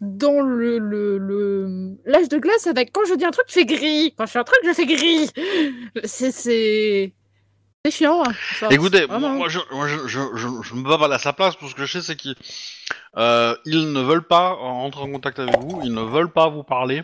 dans 0.00 0.40
le 0.42 0.78
le- 0.78 1.16
le- 1.16 1.96
l'âge 2.04 2.28
de 2.28 2.36
glace 2.38 2.66
avec 2.66 2.92
quand 2.92 3.04
je 3.08 3.14
dis 3.14 3.24
un 3.24 3.30
truc, 3.30 3.46
je 3.48 3.52
fais 3.54 3.64
gris. 3.64 4.14
Quand 4.16 4.26
je 4.26 4.32
fais 4.32 4.38
un 4.40 4.44
truc, 4.44 4.58
je 4.64 4.72
fais 4.72 4.84
gris. 4.86 5.30
C'est 6.04 7.10
chiant. 7.90 8.22
hein. 8.24 8.68
Écoutez, 8.70 9.06
moi, 9.06 9.18
moi, 9.18 9.48
je, 9.48 9.58
moi, 9.72 9.88
je, 9.88 10.06
je, 10.06 10.20
je, 10.36 10.48
je 10.62 10.74
me 10.74 10.82
bats 10.88 10.98
pas 10.98 11.12
à 11.12 11.18
sa 11.18 11.32
place, 11.32 11.56
tout 11.56 11.68
ce 11.68 11.74
que 11.74 11.84
je 11.86 11.98
sais, 11.98 12.02
c'est 12.02 12.14
qu'ils 12.16 12.36
euh, 13.16 13.56
ils 13.64 13.90
ne 13.92 14.00
veulent 14.00 14.26
pas 14.26 14.52
rentrer 14.52 15.02
en 15.02 15.10
contact 15.10 15.38
avec 15.40 15.58
vous, 15.58 15.80
ils 15.82 15.92
ne 15.92 16.02
veulent 16.02 16.30
pas 16.32 16.48
vous 16.48 16.62
parler, 16.62 17.02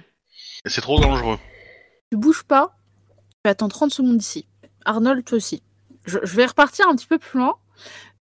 et 0.65 0.69
c'est 0.69 0.81
trop 0.81 1.01
dangereux. 1.01 1.39
Tu 2.13 2.17
bouges 2.19 2.43
pas. 2.45 2.77
Tu 3.45 3.51
attends 3.51 3.69
30 3.69 3.93
secondes 3.93 4.21
ici. 4.23 4.47
Arnold, 4.85 5.25
toi 5.25 5.37
aussi. 5.39 5.63
Je, 6.09 6.37
vais 6.37 6.47
repartir 6.47 6.89
un 6.89 6.97
petit 6.97 7.07
peu 7.07 7.19
plus 7.19 7.39
loin. 7.39 7.55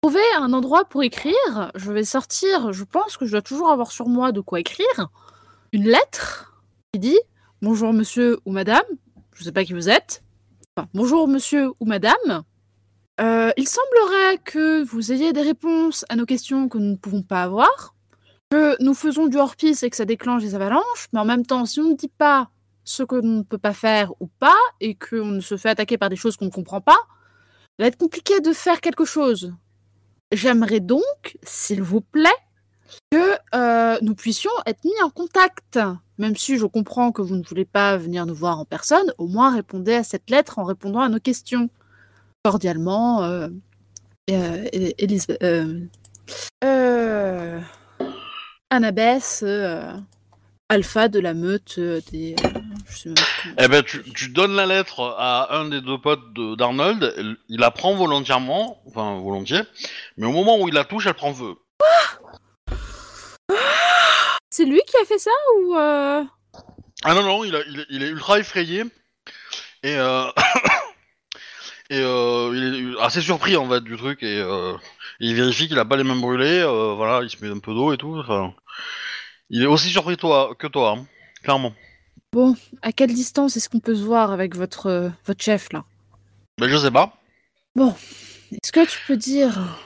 Trouver 0.03 0.23
un 0.39 0.53
endroit 0.53 0.85
pour 0.85 1.03
écrire. 1.03 1.71
Je 1.75 1.93
vais 1.93 2.05
sortir. 2.05 2.73
Je 2.73 2.85
pense 2.85 3.17
que 3.17 3.27
je 3.27 3.33
dois 3.33 3.43
toujours 3.43 3.71
avoir 3.71 3.91
sur 3.93 4.09
moi 4.09 4.33
de 4.33 4.41
quoi 4.41 4.61
écrire. 4.61 5.11
Une 5.73 5.85
lettre 5.85 6.63
qui 6.93 7.01
dit 7.01 7.19
Bonjour 7.61 7.93
monsieur 7.93 8.39
ou 8.45 8.53
madame. 8.53 8.85
Je 9.35 9.45
sais 9.45 9.53
pas 9.53 9.65
qui 9.65 9.73
vous 9.73 9.89
êtes. 9.89 10.23
Bonjour 10.95 11.29
monsieur 11.29 11.73
ou 11.81 11.85
madame. 11.85 12.45
Euh, 13.21 13.51
il 13.57 13.69
semblerait 13.69 14.39
que 14.45 14.85
vous 14.85 15.13
ayez 15.13 15.33
des 15.33 15.43
réponses 15.43 16.05
à 16.09 16.17
nos 16.17 16.25
questions 16.25 16.69
que 16.69 16.79
nous 16.79 16.93
ne 16.93 16.97
pouvons 16.97 17.23
pas 17.23 17.43
avoir. 17.43 17.95
Que 18.51 18.77
nous 18.83 18.95
faisons 18.95 19.27
du 19.27 19.39
hors-piste 19.39 19.83
et 19.83 19.91
que 19.91 19.97
ça 19.97 20.05
déclenche 20.05 20.43
des 20.43 20.55
avalanches. 20.55 21.09
Mais 21.13 21.21
en 21.21 21.25
même 21.25 21.45
temps, 21.45 21.67
si 21.67 21.81
on 21.81 21.91
ne 21.91 21.97
dit 21.97 22.09
pas 22.09 22.51
ce 22.85 23.03
que 23.03 23.17
l'on 23.17 23.39
ne 23.39 23.43
peut 23.43 23.59
pas 23.59 23.73
faire 23.73 24.13
ou 24.21 24.27
pas, 24.27 24.59
et 24.81 24.95
qu'on 24.95 25.41
se 25.41 25.57
fait 25.57 25.71
attaquer 25.71 25.99
par 25.99 26.09
des 26.09 26.17
choses 26.17 26.37
qu'on 26.37 26.47
ne 26.47 26.51
comprend 26.51 26.81
pas, 26.81 26.99
va 27.79 27.87
être 27.87 27.99
compliqué 27.99 28.41
de 28.41 28.53
faire 28.53 28.81
quelque 28.81 29.05
chose. 29.05 29.55
J'aimerais 30.33 30.81
donc, 30.81 31.37
s'il 31.43 31.83
vous 31.83 32.01
plaît, 32.01 32.31
que 33.11 33.35
euh, 33.55 33.99
nous 34.03 34.15
puissions 34.15 34.51
être 34.67 34.85
mis 34.85 35.03
en 35.03 35.11
contact. 35.11 35.79
Même 36.19 36.37
si 36.37 36.59
je 36.59 36.67
comprends 36.67 37.13
que 37.13 37.23
vous 37.23 37.37
ne 37.37 37.43
voulez 37.43 37.65
pas 37.65 37.97
venir 37.97 38.27
nous 38.27 38.35
voir 38.35 38.59
en 38.59 38.65
personne, 38.65 39.13
au 39.19 39.27
moins 39.27 39.55
répondez 39.55 39.95
à 39.95 40.05
cette 40.05 40.31
lettre 40.31 40.59
en 40.59 40.65
répondant 40.65 41.01
à 41.01 41.09
nos 41.09 41.21
questions. 41.21 41.69
Cordialement, 42.45 43.23
euh, 43.23 43.49
euh, 44.31 44.69
euh, 49.43 49.93
Alpha 50.69 51.09
de 51.09 51.19
la 51.19 51.35
meute 51.35 51.81
des. 52.11 52.37
Je 52.93 52.99
sais 52.99 53.09
même 53.09 53.15
plus 53.17 53.25
comment- 53.43 53.55
Eh 53.59 53.69
ben, 53.69 53.83
tu, 53.83 54.03
tu 54.13 54.29
donnes 54.29 54.55
la 54.55 54.67
lettre 54.67 55.15
à 55.19 55.57
un 55.57 55.65
des 55.69 55.81
deux 55.81 55.99
potes 55.99 56.33
de- 56.35 56.55
d'Arnold, 56.55 57.15
il- 57.19 57.37
il 57.49 57.59
la 57.61 57.71
prend 57.71 57.95
volontairement, 57.95 58.83
enfin 58.87 59.19
volontiers, 59.21 59.63
mais 60.17 60.27
au 60.27 60.33
moment 60.33 60.59
où 60.61 60.69
il 60.69 60.75
la 60.75 60.85
touche, 60.85 61.07
elle 61.07 61.15
prend 61.15 61.33
feu. 61.35 61.55
C'est 64.51 64.65
lui 64.67 64.81
qui 64.87 64.97
a 65.01 65.05
fait 65.07 65.19
ça 65.19 65.31
ou 65.61 65.75
euh, 65.77 66.23
Ah 67.05 67.15
non, 67.15 67.23
non, 67.23 67.45
il, 67.45 67.57
a- 67.57 67.63
il 67.69 67.81
est- 67.81 67.87
il 67.91 68.03
est 68.03 68.09
ultra 68.09 68.39
effrayé, 68.39 68.85
et, 69.83 69.97
euh, 69.97 70.27
et 71.91 71.99
euh, 72.01 72.53
il 72.55 72.95
est 72.95 73.01
assez 73.01 73.21
surpris 73.23 73.57
en 73.57 73.69
fait 73.69 73.81
du 73.83 73.97
truc, 73.97 74.23
et 74.23 74.39
euh, 74.39 74.75
il 75.21 75.35
vérifie 75.35 75.69
qu'il 75.69 75.79
a 75.79 75.85
pas 75.85 75.97
les 75.97 76.05
mains 76.05 76.17
brûlées, 76.17 76.61
euh, 76.61 76.93
voilà, 76.95 77.23
il 77.23 77.31
se 77.31 77.43
met 77.45 77.51
un 77.51 77.59
peu 77.61 77.73
d'eau 77.75 77.93
et 77.93 77.97
tout, 77.97 78.17
enfin... 78.19 78.53
Il 79.55 79.63
est 79.63 79.67
aussi 79.67 79.91
surpris 79.91 80.17
toi, 80.17 80.55
que 80.59 80.67
toi, 80.67 80.95
hein, 80.97 81.07
clairement. 81.43 81.75
Bon, 82.33 82.57
à 82.81 82.93
quelle 82.93 83.13
distance 83.13 83.57
est-ce 83.57 83.69
qu'on 83.69 83.81
peut 83.81 83.95
se 83.95 84.03
voir 84.03 84.33
avec 84.33 84.57
votre, 84.57 84.87
euh, 84.87 85.09
votre 85.27 85.43
chef 85.43 85.73
là? 85.73 85.85
Ben 86.59 86.69
je 86.69 86.77
sais 86.77 86.91
pas. 86.91 87.13
Est-ce 87.77 88.73
que 88.73 88.87
tu 88.87 88.99
peux 89.07 89.17
dire 89.17 89.79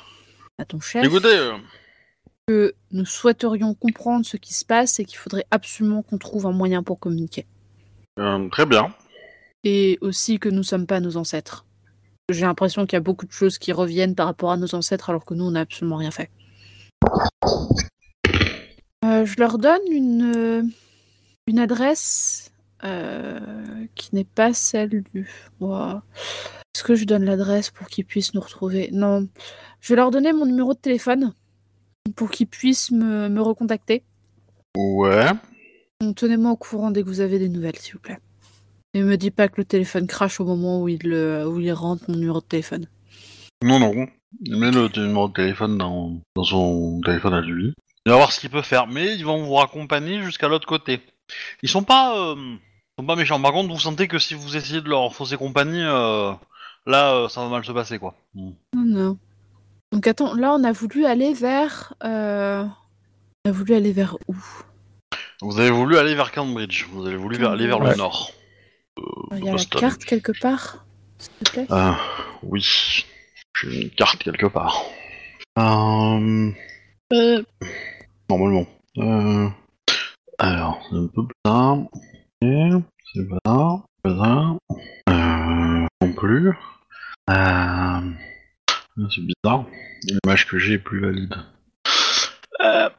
à 0.59 0.65
ton 0.65 0.81
chef 0.81 1.05
Écoutez, 1.05 1.29
euh, 1.29 1.57
que 2.47 2.75
nous 2.93 3.05
souhaiterions 3.05 3.75
comprendre 3.75 4.25
ce 4.25 4.37
qui 4.37 4.55
se 4.55 4.65
passe 4.65 5.01
et 5.01 5.05
qu'il 5.05 5.19
faudrait 5.19 5.47
absolument 5.51 6.03
qu'on 6.03 6.19
trouve 6.19 6.47
un 6.47 6.53
moyen 6.53 6.83
pour 6.83 7.01
communiquer? 7.01 7.47
euh, 8.19 8.49
très 8.49 8.67
bien. 8.67 8.95
Et 9.65 9.99
aussi 10.01 10.39
que 10.39 10.49
nous 10.49 10.63
sommes 10.63 10.87
pas 10.87 11.01
nos 11.01 11.17
ancêtres. 11.17 11.65
J'ai 12.31 12.43
l'impression 12.43 12.87
qu'il 12.87 12.95
y 12.95 12.97
a 12.97 13.01
beaucoup 13.01 13.27
de 13.27 13.33
choses 13.33 13.59
qui 13.59 13.73
reviennent 13.73 14.15
par 14.15 14.27
rapport 14.27 14.51
à 14.51 14.57
nos 14.57 14.75
ancêtres 14.75 15.11
alors 15.11 15.25
que 15.25 15.35
nous, 15.35 15.45
on 15.45 15.51
n'a 15.53 15.61
absolument 15.61 15.97
rien 15.97 16.11
fait. 16.11 16.31
Euh, 19.05 19.25
je 19.25 19.35
leur 19.39 19.59
donne 19.59 19.81
une, 19.91 20.73
une 21.47 21.59
adresse 21.59 22.53
euh, 22.85 23.41
qui 23.95 24.15
n'est 24.15 24.25
pas 24.25 24.53
celle 24.53 25.03
du... 25.03 25.29
Ouah. 25.61 26.03
Est-ce 26.75 26.85
que 26.85 26.95
je 26.95 27.05
donne 27.05 27.25
l'adresse 27.25 27.71
pour 27.71 27.87
qu'ils 27.87 28.05
puissent 28.05 28.35
nous 28.35 28.41
retrouver? 28.41 28.91
Non. 28.93 29.29
Je 29.81 29.93
vais 29.93 29.97
leur 29.97 30.11
donner 30.11 30.33
mon 30.33 30.47
numéro 30.47 30.75
de 30.75 30.79
téléphone 30.79 31.33
pour 32.17 32.31
qu'ils 32.31 32.47
puissent 32.49 32.91
me, 32.91 33.29
me 33.29 33.41
recontacter. 33.41 34.05
Ouais. 34.77 35.31
Donc, 36.01 36.17
Tenez-moi 36.17 36.51
au 36.51 36.57
courant 36.57 36.91
dès 36.91 37.03
que 37.03 37.09
vous 37.09 37.21
avez 37.21 37.39
des 37.39 37.49
nouvelles, 37.49 37.77
s'il 37.79 37.95
vous 37.95 38.01
plaît. 38.01 38.19
Et 38.95 39.03
me 39.03 39.17
dis 39.17 39.31
pas 39.31 39.49
que 39.49 39.61
le 39.61 39.65
téléphone 39.65 40.07
crache 40.07 40.41
au 40.41 40.45
moment 40.45 40.83
où 40.83 40.89
il, 40.89 41.01
le- 41.05 41.47
où 41.49 41.61
il 41.61 41.73
rentre 41.73 42.05
mon 42.11 42.17
numéro 42.17 42.41
de 42.41 42.47
téléphone. 42.47 42.87
Non, 43.63 43.79
non. 43.79 44.07
Il 44.45 44.57
met 44.57 44.71
le 44.71 44.89
numéro 44.97 45.29
de 45.29 45.33
téléphone 45.33 45.79
dans, 45.79 46.21
dans 46.35 46.45
son 46.45 47.01
téléphone 47.05 47.35
à 47.35 47.41
lui. 47.41 47.73
Il 48.05 48.11
va 48.13 48.17
voir 48.17 48.33
ce 48.33 48.41
qu'il 48.41 48.51
peut 48.51 48.63
faire, 48.63 48.87
mais 48.87 49.15
ils 49.17 49.25
vont 49.25 49.43
vous 49.43 49.55
raccompagner 49.55 50.23
jusqu'à 50.23 50.49
l'autre 50.49 50.67
côté. 50.67 51.01
Ils 51.63 51.69
sont 51.69 51.83
pas, 51.83 52.17
euh, 52.17 52.55
sont 52.99 53.07
pas 53.07 53.17
méchants. 53.17 53.41
Par 53.41 53.53
contre, 53.53 53.73
vous 53.73 53.81
sentez 53.81 54.09
que 54.09 54.19
si 54.19 54.35
vous 54.35 54.57
essayez 54.57 54.81
de 54.81 54.89
leur 54.89 55.15
fausser 55.15 55.37
compagnie, 55.37 55.83
euh, 55.83 56.33
là, 56.87 57.13
euh, 57.15 57.29
ça 57.29 57.43
va 57.43 57.49
mal 57.49 57.65
se 57.65 57.73
passer, 57.73 57.99
quoi. 57.99 58.15
Mm. 58.35 58.51
Non, 58.75 58.83
non. 58.85 59.19
Donc 59.93 60.07
attends, 60.07 60.35
là 60.35 60.53
on 60.55 60.65
a 60.65 60.73
voulu 60.73 61.07
aller 61.07 61.33
vers... 61.33 61.95
euh, 62.05 62.65
On 63.45 63.51
a 63.51 63.53
voulu 63.53 63.75
aller 63.75 63.93
vers 63.93 64.17
où? 64.29 64.37
Vous 65.43 65.61
avez 65.61 65.71
voulu 65.71 65.97
aller 65.97 66.15
vers 66.15 66.33
Cambridge. 66.33 66.87
Vous 66.91 67.07
avez 67.07 67.17
voulu 67.17 67.45
aller 67.47 67.67
vers 67.67 67.79
le 67.79 67.89
Ouais. 67.91 67.97
nord. 67.97 68.31
Il 69.33 69.45
y 69.45 69.49
a 69.49 69.53
Boston. 69.53 69.81
la 69.81 69.89
carte 69.89 70.05
quelque 70.05 70.33
part 70.41 70.85
S'il 71.19 71.33
te 71.35 71.51
plaît? 71.51 71.67
Euh, 71.71 71.93
oui. 72.43 73.05
J'ai 73.61 73.83
une 73.83 73.91
carte 73.91 74.23
quelque 74.25 74.47
part. 74.47 74.83
Euh... 75.59 76.51
euh, 77.13 77.43
Normalement. 78.29 78.67
Alors, 80.39 80.83
c'est 80.89 80.97
un 80.97 81.07
peu 81.07 81.23
ça. 81.45 81.77
C'est 82.43 83.29
pas 83.43 83.83
ça. 84.05 84.57
Euh... 85.09 85.87
Non 86.03 86.13
plus. 86.15 86.51
Euh... 87.31 88.01
C'est 89.11 89.23
bizarre. 89.23 89.65
L'image 90.03 90.47
que 90.47 90.59
j'ai 90.59 90.75
est 90.75 90.79
plus 90.79 91.01
valide. 91.01 91.35
Euh... 92.61 92.91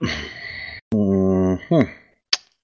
hum. 0.94 1.58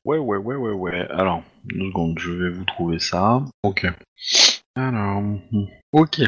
Ouais, 0.06 0.18
ouais, 0.18 0.38
ouais, 0.38 0.56
ouais, 0.56 0.72
ouais. 0.72 1.08
Alors, 1.12 1.44
deux 1.66 1.86
secondes, 1.90 2.18
je 2.20 2.32
vais 2.32 2.50
vous 2.50 2.66
trouver 2.66 2.98
ça. 3.00 3.44
Ok. 3.62 3.86
Alors, 4.76 5.18
hum. 5.18 5.68
ok. 5.92 6.22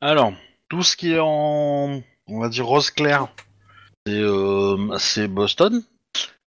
Alors, 0.00 0.32
tout 0.68 0.82
ce 0.82 0.96
qui 0.96 1.12
est 1.12 1.20
en, 1.20 2.02
on 2.26 2.40
va 2.40 2.48
dire 2.48 2.66
rose 2.66 2.90
clair, 2.90 3.28
c'est 4.04 4.20
euh, 4.20 4.98
c'est 4.98 5.28
Boston. 5.28 5.82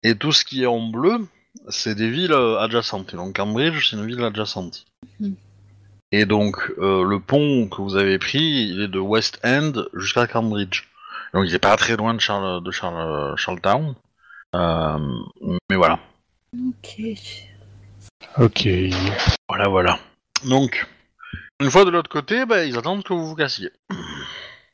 Et 0.04 0.16
tout 0.16 0.32
ce 0.32 0.44
qui 0.44 0.64
est 0.64 0.68
en 0.68 0.82
bleu, 0.82 1.28
c'est 1.70 1.96
des 1.96 2.10
villes 2.10 2.34
euh, 2.34 2.60
adjacentes. 2.60 3.14
Et 3.14 3.18
donc 3.18 3.36
Cambridge, 3.36 3.90
c'est 3.90 3.96
une 3.96 4.06
ville 4.06 4.24
adjacente. 4.24 4.86
Mhm. 5.20 5.36
Et 6.12 6.26
donc 6.26 6.72
euh, 6.80 7.04
le 7.04 7.20
pont 7.20 7.70
que 7.70 7.82
vous 7.82 7.96
avez 7.96 8.20
pris, 8.20 8.70
il 8.70 8.82
est 8.82 8.88
de 8.88 9.00
West 9.00 9.40
End 9.44 9.74
jusqu'à 9.94 10.28
Cambridge. 10.28 10.84
Donc 11.34 11.46
il 11.48 11.56
est 11.56 11.60
pas 11.60 11.78
très 11.78 11.96
loin 11.96 12.14
de, 12.14 12.20
Charles, 12.20 12.64
de 12.64 12.72
Charles, 12.72 13.38
Charlestown. 13.38 13.96
Euh, 14.56 14.98
mais 15.70 15.78
voilà. 15.78 16.00
Ok. 16.54 17.02
Ok. 18.38 18.68
Voilà, 19.48 19.68
voilà. 19.70 20.00
Donc, 20.50 20.88
une 21.62 21.72
fois 21.72 21.86
de 21.86 21.90
l'autre 21.90 22.10
côté, 22.10 22.46
bah, 22.46 22.66
ils 22.66 22.78
attendent 22.78 23.04
que 23.04 23.14
vous 23.14 23.28
vous 23.28 23.36
cassiez. 23.36 23.70
Ils 23.90 23.98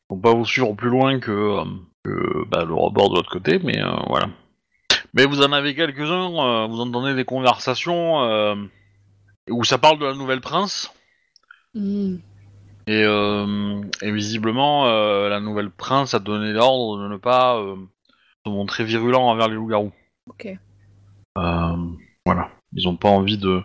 vont 0.10 0.20
pas 0.20 0.34
vous 0.34 0.46
suivre 0.46 0.74
plus 0.74 0.90
loin 0.90 1.20
que, 1.20 1.32
euh, 1.32 1.66
que, 2.04 2.46
bah, 2.48 2.64
le 2.66 2.74
rebord 2.74 3.10
de 3.10 3.16
l'autre 3.16 3.32
côté, 3.32 3.60
mais 3.60 3.82
euh, 3.82 3.92
voilà. 4.08 4.30
Mais 5.18 5.26
vous 5.26 5.42
en 5.42 5.52
avez 5.52 5.74
quelques-uns, 5.74 6.32
euh, 6.32 6.68
vous 6.68 6.80
entendez 6.80 7.16
des 7.16 7.26
conversations 7.26 8.22
euh, 8.22 8.56
où 9.50 9.64
ça 9.64 9.80
parle 9.80 9.98
de 9.98 10.06
la 10.06 10.14
nouvelle 10.14 10.42
prince, 10.42 10.94
et, 11.74 13.04
euh, 13.04 13.82
et 14.04 14.12
visiblement, 14.12 14.86
la 14.86 15.40
nouvelle 15.40 15.72
prince 15.72 16.14
a 16.14 16.20
donné 16.20 16.54
l'ordre 16.54 17.02
de 17.02 17.08
ne 17.08 17.18
pas 17.18 17.60
se 18.46 18.50
montrer 18.52 18.84
virulent 18.84 19.24
envers 19.24 19.48
les 19.48 19.56
loups-garous. 19.56 19.92
Ok. 20.30 20.50
Voilà. 21.36 22.50
Ils 22.74 22.88
ont 22.88 22.96
pas 22.96 23.10
envie 23.10 23.40
de. 23.40 23.64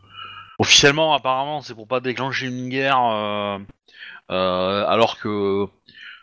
Officiellement, 0.58 1.12
apparemment, 1.12 1.60
c'est 1.60 1.74
pour 1.74 1.86
pas 1.86 2.00
déclencher 2.00 2.46
une 2.46 2.70
guerre, 2.70 2.98
alors 4.28 5.18
que 5.18 5.66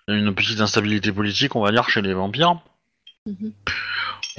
y 0.08 0.12
a 0.12 0.16
une 0.16 0.34
petite 0.34 0.60
instabilité 0.60 1.12
politique, 1.12 1.56
on 1.56 1.62
va 1.62 1.72
dire, 1.72 1.88
chez 1.88 2.02
les 2.02 2.16
vampires. 2.16 2.60
Mhm. 3.28 3.54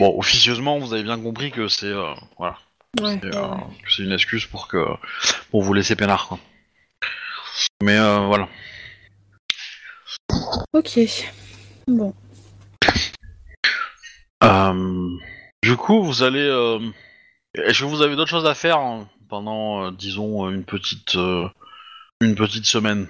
Bon, 0.00 0.18
officieusement, 0.18 0.78
vous 0.78 0.94
avez 0.94 1.02
bien 1.02 1.20
compris 1.20 1.50
que 1.50 1.68
c'est 1.68 1.84
euh, 1.84 2.14
voilà, 2.38 2.56
Ouais. 3.00 3.18
c'est, 3.22 3.26
ouais, 3.28 3.36
euh, 3.36 3.48
ouais. 3.48 3.62
c'est 3.86 4.02
une 4.02 4.12
excuse 4.12 4.46
pour 4.46 4.66
que 4.66 4.82
pour 5.50 5.62
vous 5.62 5.74
laisser 5.74 5.94
peinard, 5.94 6.26
quoi. 6.26 6.38
Mais 7.82 7.98
euh, 7.98 8.20
voilà. 8.20 8.48
Ok. 10.72 10.98
Bon. 11.86 12.14
Du 15.62 15.76
coup, 15.76 16.02
vous 16.02 16.22
allez. 16.22 16.48
Est-ce 17.54 17.80
que 17.80 17.84
vous 17.84 18.00
avez 18.00 18.16
d'autres 18.16 18.30
choses 18.30 18.46
à 18.46 18.54
faire 18.54 18.78
hein, 18.78 19.06
pendant, 19.28 19.92
disons, 19.92 20.48
une 20.48 20.64
petite 20.64 21.14
une 22.22 22.34
petite 22.34 22.64
semaine? 22.64 23.06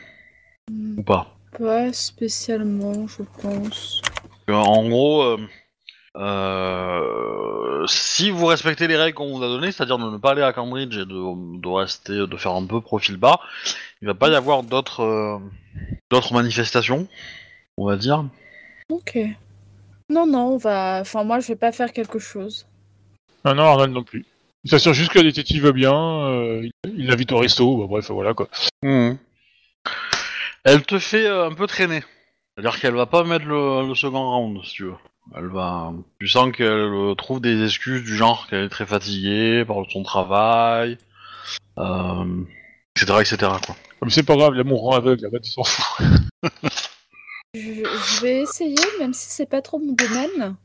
Hmm, 0.68 0.98
ou 0.98 1.02
pas? 1.04 1.36
Pas 1.56 1.92
spécialement, 1.92 3.06
je 3.06 3.22
pense. 3.40 4.02
En 4.48 4.88
gros, 4.88 5.36
euh, 6.16 7.86
si 7.86 8.30
vous 8.30 8.46
respectez 8.46 8.86
les 8.88 8.96
règles 8.96 9.14
qu'on 9.16 9.36
vous 9.36 9.42
a 9.42 9.48
données, 9.48 9.72
c'est-à-dire 9.72 9.98
de 9.98 10.10
ne 10.10 10.16
pas 10.18 10.32
aller 10.32 10.42
à 10.42 10.52
Cambridge 10.52 10.94
et 10.96 11.04
de, 11.06 11.60
de 11.60 11.68
rester, 11.68 12.12
de 12.26 12.36
faire 12.36 12.52
un 12.52 12.66
peu 12.66 12.80
profil 12.80 13.16
bas, 13.16 13.40
il 14.02 14.06
va 14.08 14.14
pas 14.14 14.28
y 14.28 14.34
avoir 14.34 14.62
d'autres 14.62 15.00
euh, 15.02 15.38
d'autres 16.10 16.32
manifestations, 16.34 17.06
on 17.76 17.86
va 17.86 17.96
dire. 17.96 18.24
Ok. 18.90 19.18
Non, 20.08 20.26
non, 20.26 20.54
on 20.54 20.56
va. 20.56 20.98
Enfin, 21.00 21.22
moi, 21.24 21.38
je 21.40 21.48
vais 21.48 21.56
pas 21.56 21.70
faire 21.72 21.92
quelque 21.92 22.18
chose. 22.18 22.66
Non, 23.44 23.54
non, 23.54 23.62
Arnold 23.64 23.92
non 23.92 24.02
plus. 24.02 24.24
Il 24.64 24.70
s'assure 24.70 24.92
juste 24.92 25.12
que 25.12 25.18
la 25.18 25.24
détective 25.24 25.64
va 25.64 25.72
bien, 25.72 25.94
euh, 25.94 26.68
il- 26.84 27.06
l'invite 27.06 27.32
au 27.32 27.38
resto, 27.38 27.76
bah, 27.78 27.86
bref, 27.88 28.10
voilà 28.10 28.34
quoi. 28.34 28.48
Elle 30.64 30.82
te 30.82 30.98
fait 30.98 31.24
euh, 31.26 31.46
un 31.48 31.54
peu 31.54 31.66
traîner. 31.66 32.02
C'est-à-dire 32.54 32.78
qu'elle 32.80 32.94
va 32.94 33.06
pas 33.06 33.24
mettre 33.24 33.46
le, 33.46 33.86
le 33.88 33.94
second 33.94 34.28
round, 34.30 34.62
si 34.64 34.74
tu 34.74 34.84
veux. 34.84 34.94
Elle 35.36 35.46
va. 35.46 35.92
Tu 36.18 36.26
sens 36.28 36.50
qu'elle 36.52 36.66
euh, 36.66 37.14
trouve 37.14 37.40
des 37.40 37.64
excuses 37.64 38.02
du 38.02 38.16
genre 38.16 38.46
qu'elle 38.48 38.64
est 38.64 38.68
très 38.68 38.86
fatiguée 38.86 39.64
par 39.64 39.76
son 39.88 40.02
travail, 40.02 40.98
euh, 41.78 42.44
etc., 42.96 43.18
etc. 43.20 43.36
Quoi. 43.64 43.76
Mais 44.02 44.10
c'est 44.10 44.22
pas 44.24 44.36
grave, 44.36 44.54
l'amour 44.54 44.82
rend 44.82 44.96
aveugle, 44.96 45.22
la 45.22 45.30
bête, 45.30 45.46
il 45.46 45.52
s'en 45.52 45.62
fout. 45.64 46.06
Je, 47.54 47.60
je 47.60 48.20
vais 48.22 48.40
essayer, 48.42 48.76
même 48.98 49.12
si 49.12 49.28
c'est 49.30 49.46
pas 49.48 49.60
trop 49.62 49.78
mon 49.78 49.92
domaine, 49.92 50.56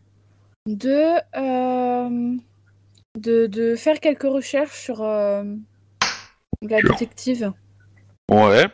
de, 0.68 1.16
euh, 1.38 2.38
de, 3.20 3.48
de 3.48 3.76
faire 3.76 4.00
quelques 4.00 4.24
recherches 4.24 4.80
sur 4.80 5.02
euh, 5.02 5.44
la 6.62 6.80
Sure. 6.80 6.92
détective. 6.92 7.52
Ouais. 8.32 8.66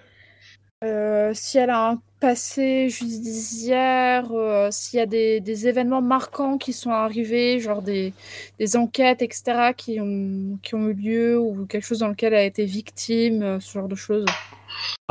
Euh, 0.84 1.32
si 1.36 1.60
elle 1.60 1.70
a 1.70 1.90
un 1.92 2.02
passé 2.20 2.90
judiciaire, 2.90 4.32
euh, 4.32 4.70
s'il 4.72 4.98
y 4.98 5.02
a 5.02 5.06
des, 5.06 5.40
des 5.40 5.68
événements 5.68 6.02
marquants 6.02 6.58
qui 6.58 6.74
sont 6.74 6.90
arrivés, 6.90 7.60
genre 7.60 7.84
des, 7.84 8.14
des 8.58 8.76
enquêtes, 8.76 9.22
etc., 9.22 9.74
qui 9.78 10.00
ont, 10.00 10.58
qui 10.64 10.74
ont 10.74 10.88
eu 10.88 10.94
lieu, 10.94 11.40
ou 11.40 11.66
quelque 11.68 11.86
chose 11.86 12.00
dans 12.00 12.08
lequel 12.08 12.34
elle 12.34 12.40
a 12.40 12.46
été 12.46 12.66
victime, 12.66 13.44
euh, 13.44 13.60
ce 13.60 13.74
genre 13.74 13.88
de 13.88 13.96
choses. 13.96 14.26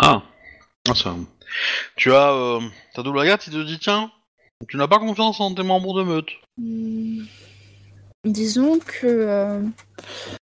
Ah. 0.03 0.23
Ah, 0.89 0.95
ça. 0.95 1.14
Tu 1.97 2.12
as 2.12 2.33
euh, 2.33 2.61
ta 2.95 3.03
double 3.03 3.21
agate, 3.21 3.47
il 3.47 3.53
te 3.53 3.64
dit 3.64 3.79
tiens, 3.79 4.11
tu 4.66 4.77
n'as 4.77 4.89
pas 4.89 4.99
confiance 4.99 5.41
en 5.41 5.55
tes 5.55 5.62
membres 5.62 5.95
de 5.95 6.03
meute. 6.03 6.31
Hmm. 6.59 7.25
Disons 8.25 8.79
que 8.79 9.62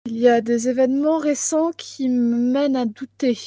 il 0.07 0.17
y 0.17 0.29
a 0.29 0.41
des 0.41 0.69
événements 0.69 1.19
récents 1.19 1.73
qui 1.77 2.09
me 2.09 2.37
mènent 2.37 2.77
à 2.77 2.87
douter. 2.87 3.39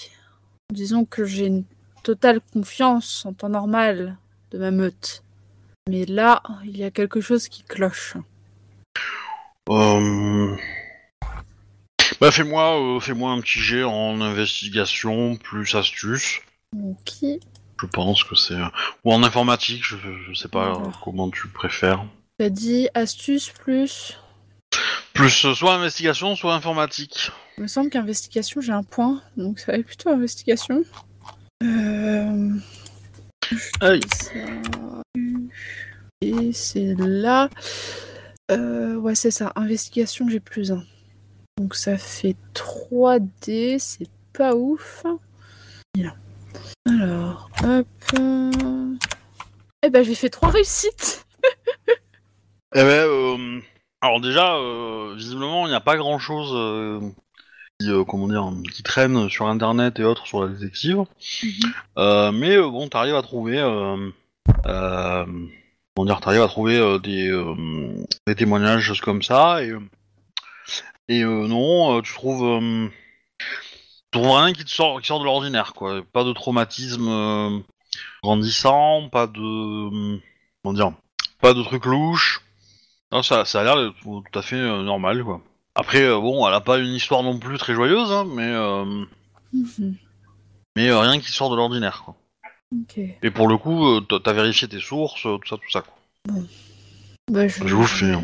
Disons 0.72 1.06
que 1.06 1.26
j'ai 1.26 1.48
une 1.48 1.64
totale 2.04 2.42
confiance 2.54 3.26
en 3.26 3.34
temps 3.34 3.50
normal 3.50 4.18
de 4.52 4.58
ma 4.58 4.72
meute. 4.72 5.24
Mais 5.90 6.06
là, 6.06 6.44
il 6.64 6.78
y 6.78 6.84
a 6.84 6.92
quelque 6.92 7.22
chose 7.22 7.48
qui 7.48 7.64
cloche. 7.64 8.16
Euh... 9.70 10.56
Bah 12.22 12.32
fais-moi 12.32 12.98
euh, 12.98 13.00
fais-moi 13.00 13.32
un 13.32 13.40
petit 13.40 13.60
jet 13.60 13.84
en 13.84 14.20
investigation 14.20 15.38
plus 15.38 15.74
astuce. 15.76 16.42
Ok. 16.76 17.40
Je 17.82 17.86
pense 17.86 18.24
que 18.24 18.36
c'est 18.36 18.58
ou 19.06 19.14
en 19.14 19.24
informatique, 19.24 19.84
je, 19.84 19.96
je 20.28 20.34
sais 20.34 20.50
pas 20.50 20.74
euh, 20.74 20.92
comment 21.04 21.30
tu 21.30 21.48
préfères. 21.48 22.06
T'as 22.38 22.50
dit 22.50 22.90
astuce 22.94 23.50
plus? 23.50 24.18
Plus 25.14 25.46
euh, 25.46 25.54
soit 25.54 25.76
investigation, 25.76 26.36
soit 26.36 26.54
informatique. 26.54 27.32
Il 27.60 27.64
me 27.64 27.68
semble 27.68 27.90
qu'investigation, 27.90 28.62
j'ai 28.62 28.72
un 28.72 28.84
point, 28.84 29.22
donc 29.36 29.60
ça 29.60 29.74
va 29.74 29.80
être 29.80 29.86
plutôt 29.86 30.08
investigation. 30.12 30.86
Euh... 31.62 32.52
Et 36.22 36.54
c'est 36.54 36.96
là. 36.98 37.50
Euh, 38.50 38.96
ouais, 38.96 39.14
c'est 39.14 39.32
ça. 39.32 39.52
Investigation, 39.58 40.30
j'ai 40.30 40.40
plus 40.40 40.72
un. 40.72 40.86
Donc 41.58 41.76
ça 41.76 41.98
fait 41.98 42.38
3D, 42.54 43.78
c'est 43.78 44.08
pas 44.32 44.56
ouf. 44.56 45.04
Bien. 45.94 46.16
Alors, 46.88 47.50
hop. 47.62 47.88
euh, 48.18 48.96
Eh 49.84 49.90
ben, 49.90 50.02
j'ai 50.06 50.16
fait 50.16 50.30
trois 50.30 50.50
réussites. 50.50 51.26
Eh 52.74 52.84
ben, 52.84 53.06
euh, 53.06 53.60
alors 54.00 54.22
déjà, 54.22 54.58
visiblement, 55.18 55.68
il 55.68 55.72
n'y 55.72 55.76
a 55.76 55.82
pas 55.82 55.98
grand-chose 55.98 56.52
euh, 56.54 57.02
qui, 57.80 57.90
euh, 57.90 58.04
comment 58.04 58.28
dire, 58.28 58.52
qui 58.74 58.84
traîne 58.84 59.30
sur 59.30 59.48
Internet 59.48 60.00
et 60.00 60.04
autres 60.04 60.28
sur 60.28 60.44
la 60.44 60.50
détective. 60.50 61.06
Euh, 61.98 62.32
mais 62.32 62.58
euh, 62.58 62.70
bon, 62.70 62.88
t'arrives 62.90 63.16
à 63.16 63.22
trouver, 63.22 63.58
euh, 63.58 64.10
euh, 64.66 65.26
comment 65.96 66.06
dire, 66.06 66.20
t'arrives 66.20 66.42
à 66.42 66.48
trouver 66.48 66.78
euh, 66.78 67.00
des, 67.00 67.30
euh, 67.30 68.06
des 68.28 68.36
témoignages, 68.36 68.84
choses 68.84 69.02
comme 69.02 69.22
ça, 69.22 69.64
et, 69.64 69.74
et 71.08 71.24
euh, 71.24 71.48
non, 71.48 71.98
euh, 71.98 72.02
tu 72.02 72.14
trouves, 72.14 72.62
euh, 72.62 72.90
tu 73.40 74.20
trouves 74.20 74.32
rien 74.32 74.52
qui 74.54 74.66
te 74.66 74.70
sort, 74.70 75.00
qui 75.00 75.08
sort 75.08 75.20
de 75.20 75.26
l'ordinaire, 75.26 75.74
quoi. 75.74 76.02
Pas 76.12 76.26
de 76.26 76.34
traumatisme 76.34 77.08
euh, 77.08 77.60
grandissant, 78.24 79.08
pas 79.10 79.28
de, 79.28 79.40
euh, 79.40 80.20
comment 80.64 80.74
dire, 80.74 80.92
pas 81.40 81.54
de 81.54 81.64
trucs 81.64 81.86
louches. 81.86 82.42
Non, 83.12 83.24
ça, 83.24 83.46
ça 83.46 83.62
a 83.62 83.64
l'air 83.64 83.78
d'être 83.78 83.96
tout 84.04 84.24
à 84.38 84.42
fait 84.42 84.58
euh, 84.58 84.84
normal, 84.84 85.24
quoi. 85.24 85.42
Après, 85.80 86.04
euh, 86.04 86.20
bon, 86.20 86.46
elle 86.48 86.54
a 86.54 86.60
pas 86.60 86.78
une 86.78 86.94
histoire 86.94 87.24
non 87.24 87.40
plus 87.40 87.58
très 87.58 87.74
joyeuse, 87.74 88.12
hein, 88.12 88.26
mais, 88.30 88.52
euh, 88.52 88.84
Mhm. 89.54 89.96
mais 90.76 90.90
euh, 90.90 91.00
rien 91.00 91.20
qui 91.22 91.32
sort 91.32 91.50
de 91.50 91.56
l'ordinaire, 91.56 92.02
quoi. 92.04 92.16
Ok. 92.76 92.98
Et 93.24 93.32
pour 93.32 93.48
le 93.48 93.58
coup, 93.58 93.86
euh, 93.88 94.02
t'as- 94.02 94.20
t'as 94.20 94.34
vérifié 94.34 94.68
tes 94.68 94.80
sources, 94.82 95.26
euh, 95.26 95.38
tout 95.38 95.48
ça, 95.48 95.56
tout 95.56 95.72
ça, 95.72 95.82
quoi. 95.82 95.94
Bah, 97.32 97.48
je, 97.48 97.66
Je 97.66 97.76
vous 97.76 97.86
fais, 97.86 98.12
hein. 98.12 98.24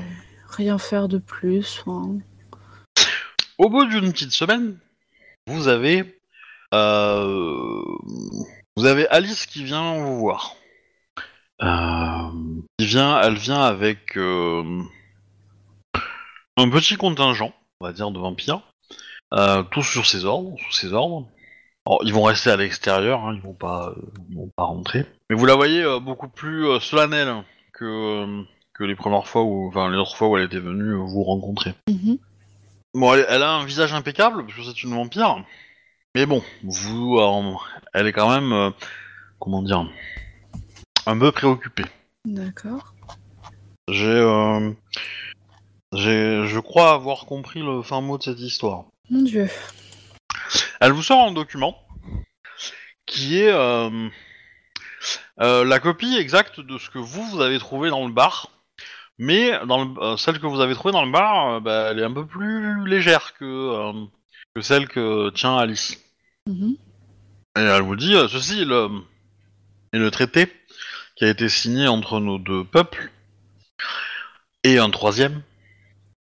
Rien 0.49 0.77
faire 0.77 1.07
de 1.07 1.17
plus. 1.17 1.81
hein. 1.87 2.17
Au 3.57 3.69
bout 3.69 3.85
d'une 3.85 4.11
petite 4.11 4.31
semaine, 4.33 4.77
vous 5.47 5.67
avez 5.67 6.11
Euh, 6.73 7.81
vous 8.75 8.85
avez 8.85 9.07
Alice 9.07 9.45
qui 9.45 9.63
vient 9.63 9.97
vous 9.97 10.17
voir. 10.19 10.55
Euh, 11.61 12.29
qui 12.77 12.85
vient, 12.87 13.21
elle 13.21 13.35
vient 13.35 13.61
avec 13.61 14.17
euh, 14.17 14.81
un 16.57 16.69
petit 16.69 16.95
contingent, 16.95 17.53
on 17.79 17.85
va 17.85 17.93
dire, 17.93 18.11
de 18.11 18.19
vampires, 18.19 18.61
euh, 19.33 19.63
tous 19.63 19.83
sur 19.83 20.05
ses 20.05 20.25
ordres, 20.25 20.55
sous 20.59 20.71
ses 20.71 20.93
ordres. 20.93 21.27
Alors, 21.85 22.01
ils 22.03 22.13
vont 22.13 22.23
rester 22.23 22.49
à 22.49 22.57
l'extérieur, 22.57 23.21
hein, 23.25 23.33
ils 23.35 23.41
vont 23.41 23.53
pas, 23.53 23.89
euh, 23.89 24.01
ils 24.29 24.37
vont 24.37 24.51
pas 24.55 24.63
rentrer. 24.63 25.05
Mais 25.29 25.35
vous 25.35 25.45
la 25.45 25.55
voyez 25.55 25.83
euh, 25.83 25.99
beaucoup 25.99 26.29
plus 26.29 26.79
solennelle 26.79 27.43
que 27.73 28.43
que 28.73 28.83
les 28.83 28.95
premières 28.95 29.27
fois 29.27 29.43
où, 29.43 29.67
enfin 29.67 29.89
les 29.89 29.97
autres 29.97 30.17
fois 30.17 30.27
où 30.27 30.37
elle 30.37 30.45
était 30.45 30.59
venue 30.59 30.95
vous 30.95 31.23
rencontrer. 31.23 31.73
Mhm. 31.87 32.17
Bon, 32.93 33.13
elle, 33.13 33.25
elle 33.29 33.43
a 33.43 33.51
un 33.51 33.65
visage 33.65 33.93
impeccable 33.93 34.45
parce 34.45 34.57
que 34.57 34.63
c'est 34.63 34.83
une 34.83 34.93
vampire, 34.93 35.43
mais 36.13 36.25
bon, 36.25 36.41
vous, 36.63 37.19
elle 37.93 38.07
est 38.07 38.13
quand 38.13 38.29
même, 38.29 38.73
comment 39.39 39.61
dire, 39.61 39.89
un 41.05 41.17
peu 41.17 41.31
préoccupée. 41.31 41.85
D'accord. 42.25 42.93
J'ai, 43.89 44.21
je 45.95 46.59
crois 46.59 46.93
avoir 46.93 47.25
compris 47.25 47.61
le 47.61 47.81
fin 47.81 48.01
mot 48.01 48.17
de 48.17 48.23
cette 48.23 48.39
histoire. 48.39 48.85
Mon 49.09 49.23
dieu. 49.23 49.49
Elle 50.79 50.91
vous 50.91 51.03
sort 51.03 51.27
un 51.27 51.31
document 51.31 51.77
qui 53.05 53.39
est 53.39 53.51
euh, 53.51 54.09
euh, 55.41 55.63
la 55.63 55.79
copie 55.79 56.17
exacte 56.17 56.59
de 56.59 56.77
ce 56.77 56.89
que 56.89 56.97
vous, 56.99 57.23
vous 57.29 57.41
avez 57.41 57.59
trouvé 57.59 57.89
dans 57.89 58.05
le 58.07 58.13
bar. 58.13 58.49
Mais 59.17 59.51
dans 59.65 59.85
le- 59.85 60.01
euh, 60.01 60.17
celle 60.17 60.39
que 60.39 60.47
vous 60.47 60.59
avez 60.59 60.73
trouvée 60.73 60.91
dans 60.91 61.05
le 61.05 61.11
bar, 61.11 61.61
bah, 61.61 61.89
elle 61.91 61.99
est 61.99 62.03
un 62.03 62.11
peu 62.13 62.25
plus 62.25 62.85
légère 62.85 63.33
que, 63.35 63.93
que 64.53 64.61
celle 64.61 64.87
que 64.89 65.29
tient 65.29 65.57
Alice. 65.57 66.03
Mhm. 66.47 66.75
Et 67.57 67.61
elle 67.61 67.81
vous 67.83 67.95
dit, 67.95 68.13
ceci 68.29 68.63
est 68.63 68.65
le, 68.65 68.89
est 69.93 69.99
le 69.99 70.11
traité 70.11 70.51
qui 71.15 71.23
a 71.23 71.29
été 71.29 71.47
signé 71.47 71.87
entre 71.87 72.19
nos 72.19 72.37
deux 72.39 72.65
peuples. 72.65 73.09
Et 74.65 74.79
un 74.79 74.89
troisième, 74.89 75.41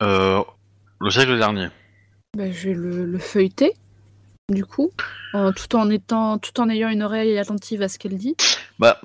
euh, 0.02 0.42
le 1.00 1.10
siècle 1.10 1.36
dernier. 1.38 1.68
Bah, 2.36 2.50
je 2.50 2.68
vais 2.68 2.74
le, 2.74 3.06
le 3.06 3.18
feuilleter, 3.18 3.72
du 4.50 4.64
coup, 4.64 4.90
en- 5.34 5.52
tout 5.52 5.74
en 5.76 5.90
étant, 5.90 6.38
tout 6.38 6.58
en 6.60 6.68
ayant 6.68 6.88
une 6.88 7.02
oreille 7.02 7.38
attentive 7.38 7.82
à 7.82 7.88
ce 7.88 7.98
qu'elle 7.98 8.16
dit. 8.16 8.36
Bah, 8.78 9.00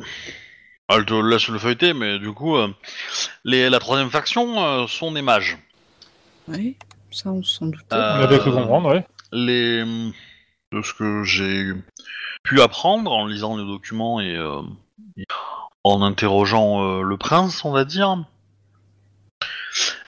elle 0.89 1.05
te 1.05 1.13
laisse 1.13 1.47
le 1.47 1.57
feuilleter, 1.57 1.93
mais 1.93 2.19
du 2.19 2.31
coup, 2.31 2.55
euh, 2.55 2.67
les, 3.43 3.69
la 3.69 3.79
troisième 3.79 4.09
faction 4.11 4.63
euh, 4.63 4.87
sont 4.87 5.11
des 5.11 5.21
mages. 5.23 5.57
Oui, 6.47 6.77
ça 7.11 7.31
on 7.31 7.41
s'en 7.43 7.65
doutait. 7.65 7.95
Euh, 7.95 8.19
On 8.19 8.23
avait 8.23 8.37
cru 8.39 8.51
comprendre, 8.51 8.93
ouais. 8.93 9.05
Les, 9.31 9.83
de 10.71 10.81
ce 10.83 10.93
que 10.93 11.23
j'ai 11.23 11.71
pu 12.43 12.61
apprendre 12.61 13.11
en 13.11 13.25
lisant 13.25 13.57
les 13.57 13.65
documents 13.65 14.19
et, 14.19 14.35
euh, 14.35 14.61
et 15.17 15.25
en 15.83 16.03
interrogeant 16.03 16.83
euh, 16.83 17.01
le 17.01 17.17
prince, 17.17 17.65
on 17.65 17.71
va 17.71 17.83
dire. 17.85 18.23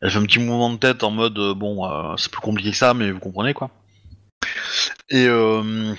Elle 0.01 0.11
fait 0.11 0.17
un 0.19 0.23
petit 0.25 0.39
mouvement 0.39 0.69
de 0.71 0.77
tête 0.77 1.03
en 1.03 1.11
mode 1.11 1.37
euh, 1.39 1.53
bon, 1.53 1.85
euh, 1.89 2.15
c'est 2.17 2.31
plus 2.31 2.41
compliqué 2.41 2.71
que 2.71 2.77
ça, 2.77 2.93
mais 2.93 3.11
vous 3.11 3.19
comprenez 3.19 3.53
quoi. 3.53 3.69
Et 5.09 5.25
euh, 5.27 5.93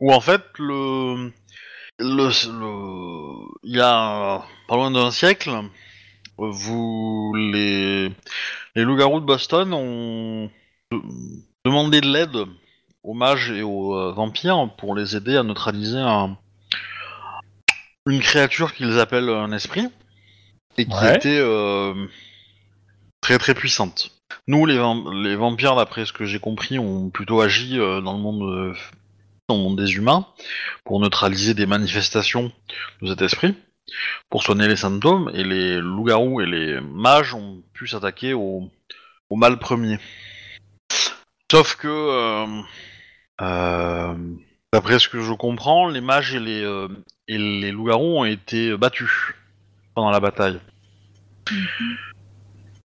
où 0.00 0.12
en 0.12 0.20
fait 0.20 0.42
le 0.58 1.30
le 1.98 2.28
le- 2.28 3.48
il 3.64 3.76
y 3.76 3.80
a 3.80 4.42
pas 4.68 4.76
loin 4.76 4.90
d'un 4.90 5.10
siècle, 5.10 5.50
vous 6.38 7.32
les 7.36 8.08
les 8.74 8.82
loups-garous 8.84 9.20
de 9.20 9.26
Boston 9.26 9.72
ont 9.74 10.50
demandé 11.64 12.00
de 12.00 12.08
l'aide 12.08 12.36
aux 13.04 13.14
mages 13.14 13.50
et 13.50 13.62
aux 13.62 14.12
vampires 14.12 14.68
pour 14.78 14.94
les 14.94 15.14
aider 15.16 15.36
à 15.36 15.42
neutraliser 15.42 15.98
un- 15.98 16.36
une 18.06 18.20
créature 18.20 18.72
qu'ils 18.74 18.98
appellent 18.98 19.28
un 19.28 19.52
esprit 19.52 19.88
et 20.78 20.86
qui 20.86 20.94
Ouais. 20.94 21.16
était 21.16 21.38
euh, 21.38 21.94
très 23.22 23.38
très 23.38 23.54
puissante. 23.54 24.10
Nous, 24.46 24.66
les, 24.66 24.76
vam- 24.76 25.22
les 25.22 25.36
vampires, 25.36 25.76
d'après 25.76 26.04
ce 26.04 26.12
que 26.12 26.26
j'ai 26.26 26.40
compris, 26.40 26.78
ont 26.78 27.08
plutôt 27.08 27.40
agi 27.40 27.78
euh, 27.78 28.02
dans 28.02 28.12
le 28.12 28.18
monde 28.18 28.42
euh, 28.42 28.74
dans 29.48 29.56
le 29.56 29.62
monde 29.62 29.78
des 29.78 29.94
humains 29.94 30.26
pour 30.84 31.00
neutraliser 31.00 31.54
des 31.54 31.66
manifestations 31.66 32.52
de 33.00 33.08
cet 33.08 33.22
esprit, 33.22 33.54
pour 34.28 34.42
soigner 34.42 34.68
les 34.68 34.76
symptômes, 34.76 35.30
et 35.34 35.44
les 35.44 35.78
loups-garous 35.78 36.40
et 36.40 36.46
les 36.46 36.80
mages 36.80 37.34
ont 37.34 37.62
pu 37.72 37.86
s'attaquer 37.88 38.34
au, 38.34 38.70
mal 39.30 39.58
premier. 39.58 39.98
Sauf 41.50 41.76
que, 41.76 42.52
euh, 43.40 44.14
d'après 44.72 44.98
ce 44.98 45.08
que 45.08 45.20
je 45.20 45.32
comprends, 45.32 45.88
les 45.88 46.00
mages 46.00 46.34
et 46.34 46.40
les, 46.40 46.62
et 47.28 47.38
les 47.38 47.72
loups-garous 47.72 48.18
ont 48.18 48.24
été 48.24 48.76
battus 48.76 49.34
pendant 49.94 50.10
la 50.10 50.20
bataille. 50.20 50.60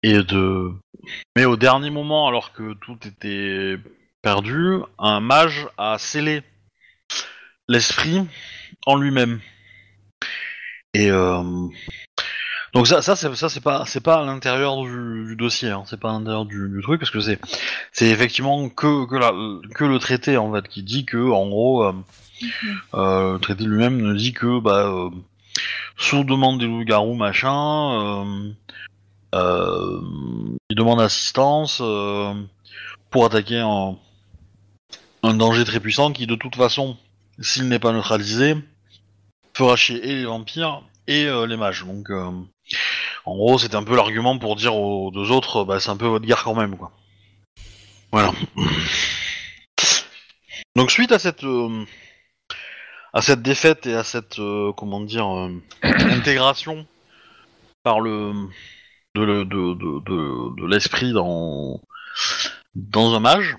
Et 0.03 0.23
de... 0.23 0.73
Mais 1.37 1.45
au 1.45 1.57
dernier 1.57 1.91
moment, 1.91 2.27
alors 2.29 2.53
que 2.53 2.75
tout 2.75 2.99
était 3.07 3.77
perdu, 4.23 4.79
un 4.99 5.21
mage 5.21 5.67
a 5.79 5.99
scellé 5.99 6.43
l'esprit 7.69 8.27
en 8.87 8.97
lui-même. 8.97 9.41
Et 10.95 11.11
euh, 11.11 11.43
donc 12.75 12.87
ça, 12.87 13.03
ça 13.03 13.17
c'est 13.17 13.35
ça 13.35 13.49
c'est 13.49 13.63
pas 13.63 13.85
c'est 13.87 14.03
pas 14.03 14.21
à 14.21 14.25
l'intérieur 14.25 14.83
du, 14.83 15.25
du 15.27 15.37
dossier, 15.37 15.71
hein, 15.71 15.85
c'est 15.87 15.99
pas 15.99 16.11
à 16.11 16.13
l'intérieur 16.13 16.45
du, 16.45 16.69
du 16.69 16.83
truc 16.83 17.01
parce 17.01 17.11
que 17.11 17.21
c'est 17.21 17.39
c'est 17.93 18.09
effectivement 18.09 18.69
que 18.69 19.07
que, 19.07 19.17
la, 19.17 19.33
que 19.75 19.85
le 19.85 19.99
traité 19.99 20.37
en 20.37 20.53
fait 20.53 20.69
qui 20.69 20.83
dit 20.83 21.07
que 21.07 21.31
en 21.31 21.49
gros 21.49 21.85
euh, 21.85 21.93
euh, 22.95 23.33
le 23.35 23.39
traité 23.39 23.65
lui-même 23.65 24.01
ne 24.01 24.15
dit 24.15 24.33
que 24.35 24.61
bah 24.61 25.11
sous 25.97 26.25
demande 26.25 26.61
des 26.61 26.67
loups-garous 26.67 27.15
machin, 27.15 28.55
il 29.35 30.77
demande 30.77 31.01
assistance 31.01 31.79
euh, 31.81 32.35
pour 33.11 33.25
attaquer 33.25 33.59
un, 33.59 33.97
danger 35.35 35.65
très 35.65 35.81
puissant 35.81 36.13
qui 36.13 36.27
de 36.27 36.35
toute 36.35 36.57
façon 36.57 36.97
s'il 37.41 37.69
n'est 37.69 37.79
pas 37.79 37.93
neutralisé 37.93 38.57
fera 39.57 39.77
chier 39.77 40.05
et 40.05 40.15
les 40.17 40.25
vampires 40.25 40.83
et 41.07 41.25
euh, 41.27 41.47
les 41.47 41.57
mages. 41.57 41.85
Donc, 41.85 42.11
euh, 42.11 42.31
en 43.25 43.37
gros, 43.37 43.59
c'était 43.59 43.77
un 43.77 43.85
peu 43.85 43.97
l'argument 43.97 44.39
pour 44.39 44.57
dire 44.57 44.75
aux 44.75 45.11
deux 45.11 45.31
autres, 45.31 45.65
bah, 45.65 45.81
c'est 45.81 45.91
un 45.91 45.97
peu 45.97 46.07
votre 46.07 46.25
guerre 46.25 46.43
quand 46.43 46.55
même, 46.55 46.77
quoi. 46.77 46.93
Voilà. 48.13 48.33
Donc, 50.77 50.91
suite 50.91 51.13
à 51.13 51.19
cette 51.19 51.45
euh, 51.45 51.85
à 53.13 53.21
cette 53.21 53.43
défaite 53.43 53.87
et 53.87 53.95
à 53.95 54.05
cette 54.05 54.39
euh, 54.39 54.73
comment 54.73 55.01
dire 55.01 55.27
euh, 55.37 55.51
intégration 55.83 56.87
par 57.83 58.01
le- 58.01 58.49
de, 59.15 60.67
l'esprit 60.67 61.13
dans 61.13 61.81
un 63.15 63.21
mage 63.21 63.57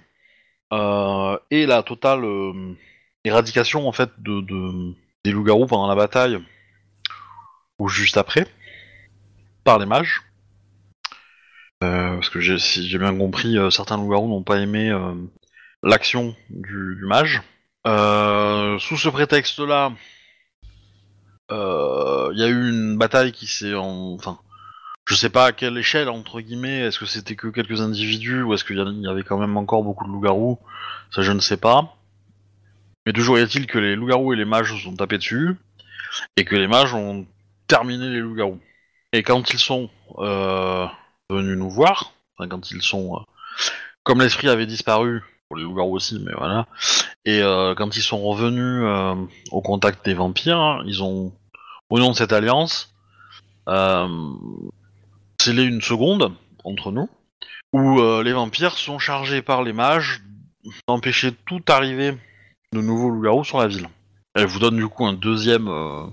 euh, 0.74 1.38
et 1.52 1.66
la 1.66 1.84
totale 1.84 2.24
euh, 2.26 2.74
éradication 3.24 3.88
en 3.88 3.92
fait 3.92 4.10
de, 4.18 4.42
de 4.42 4.94
des 5.24 5.32
loups-garous 5.32 5.68
pendant 5.68 5.88
la 5.88 5.96
bataille 5.96 6.44
ou 7.80 7.88
juste 7.88 8.18
après 8.18 8.48
par 9.64 9.80
les 9.80 9.86
mages. 9.86 10.22
Euh, 11.84 12.16
parce 12.16 12.30
que 12.30 12.40
j'ai- 12.40 12.60
si 12.60 12.88
j'ai 12.90 12.98
bien 12.98 13.16
compris, 13.18 13.58
certains 13.72 13.98
loups-garous 13.98 14.28
n'ont 14.28 14.44
pas 14.44 14.60
aimé 14.60 14.92
l'action 15.84 16.36
du, 16.50 16.98
mage. 17.06 17.42
Sous 17.86 18.98
ce 18.98 19.10
prétexte-là, 19.10 19.94
il 21.50 22.38
y 22.38 22.44
a 22.44 22.48
eu 22.48 22.70
une 22.70 22.98
bataille 22.98 23.32
qui 23.32 23.48
s'est 23.48 23.76
en... 23.76 24.14
Enfin, 24.16 24.40
je 25.06 25.16
sais 25.16 25.30
pas 25.30 25.48
à 25.48 25.52
quelle 25.52 25.78
échelle, 25.78 26.10
entre 26.10 26.40
guillemets, 26.40 26.80
est-ce 26.80 27.00
que 27.00 27.06
c'était 27.06 27.36
que 27.36 27.48
quelques 27.48 27.82
individus 27.82 28.44
ou 28.44 28.54
est-ce 28.54 28.64
qu'il 28.64 28.78
y 28.78 29.02
y 29.02 29.08
avait 29.08 29.24
quand 29.24 29.38
même 29.38 29.58
encore 29.58 29.84
beaucoup 29.84 30.06
de 30.06 30.10
loups-garous 30.10 30.60
Ça, 31.12 31.22
je 31.22 31.32
ne 31.32 31.40
sais 31.40 31.58
pas. 31.58 31.96
Mais 33.06 33.12
toujours 33.12 33.38
est-il 33.38 33.68
que 33.68 33.80
les 33.80 33.96
loups-garous 33.96 34.34
et 34.34 34.38
les 34.38 34.46
mages 34.46 34.74
se 34.74 34.80
sont 34.80 34.96
tapés 34.96 35.18
dessus, 35.18 35.58
et 36.38 36.46
que 36.46 36.56
les 36.56 36.68
mages 36.68 36.94
ont 36.94 37.26
terminé 37.68 38.10
les 38.10 38.20
loups-garous. 38.20 38.60
Et 39.12 39.24
quand 39.24 39.54
ils 39.54 39.60
sont 39.60 39.90
euh, 40.20 40.88
venus 41.30 41.58
nous 41.58 41.70
voir, 41.70 42.14
enfin 42.38 42.48
quand 42.48 42.72
ils 42.72 42.82
sont... 42.82 43.18
euh, 43.18 43.20
comme 44.04 44.22
l'esprit 44.22 44.50
avait 44.50 44.66
disparu, 44.66 45.22
pour 45.48 45.58
les 45.58 45.64
loups-garous 45.64 45.96
aussi, 45.96 46.20
mais 46.26 46.34
voilà, 46.38 46.66
et 47.26 47.42
euh, 47.42 47.76
quand 47.76 47.96
ils 47.98 48.02
sont 48.02 48.22
revenus 48.22 48.84
euh, 48.86 49.16
au 49.52 49.62
contact 49.62 50.06
des 50.06 50.14
vampires, 50.14 50.82
ils 50.86 51.04
ont, 51.04 51.34
au 51.90 52.00
nom 52.00 52.12
de 52.12 52.16
cette 52.16 52.34
alliance, 52.34 52.94
scellé 55.44 55.64
une 55.64 55.82
seconde 55.82 56.34
entre 56.64 56.94
nous, 56.94 57.10
où 57.74 58.00
euh, 58.00 58.24
les 58.24 58.32
vampires 58.32 58.78
sont 58.78 58.98
chargés 58.98 59.42
par 59.42 59.62
les 59.62 59.74
mages 59.74 60.22
d'empêcher 60.88 61.34
toute 61.46 61.70
arrivée 61.70 62.18
de 62.72 62.80
nouveaux 62.80 63.10
loups-garous 63.10 63.44
sur 63.44 63.60
la 63.60 63.68
ville. 63.68 63.90
Elle 64.36 64.46
vous 64.46 64.60
donne 64.60 64.78
du 64.78 64.88
coup 64.88 65.06
un 65.06 65.12
deuxième 65.12 65.68
euh, 65.68 66.06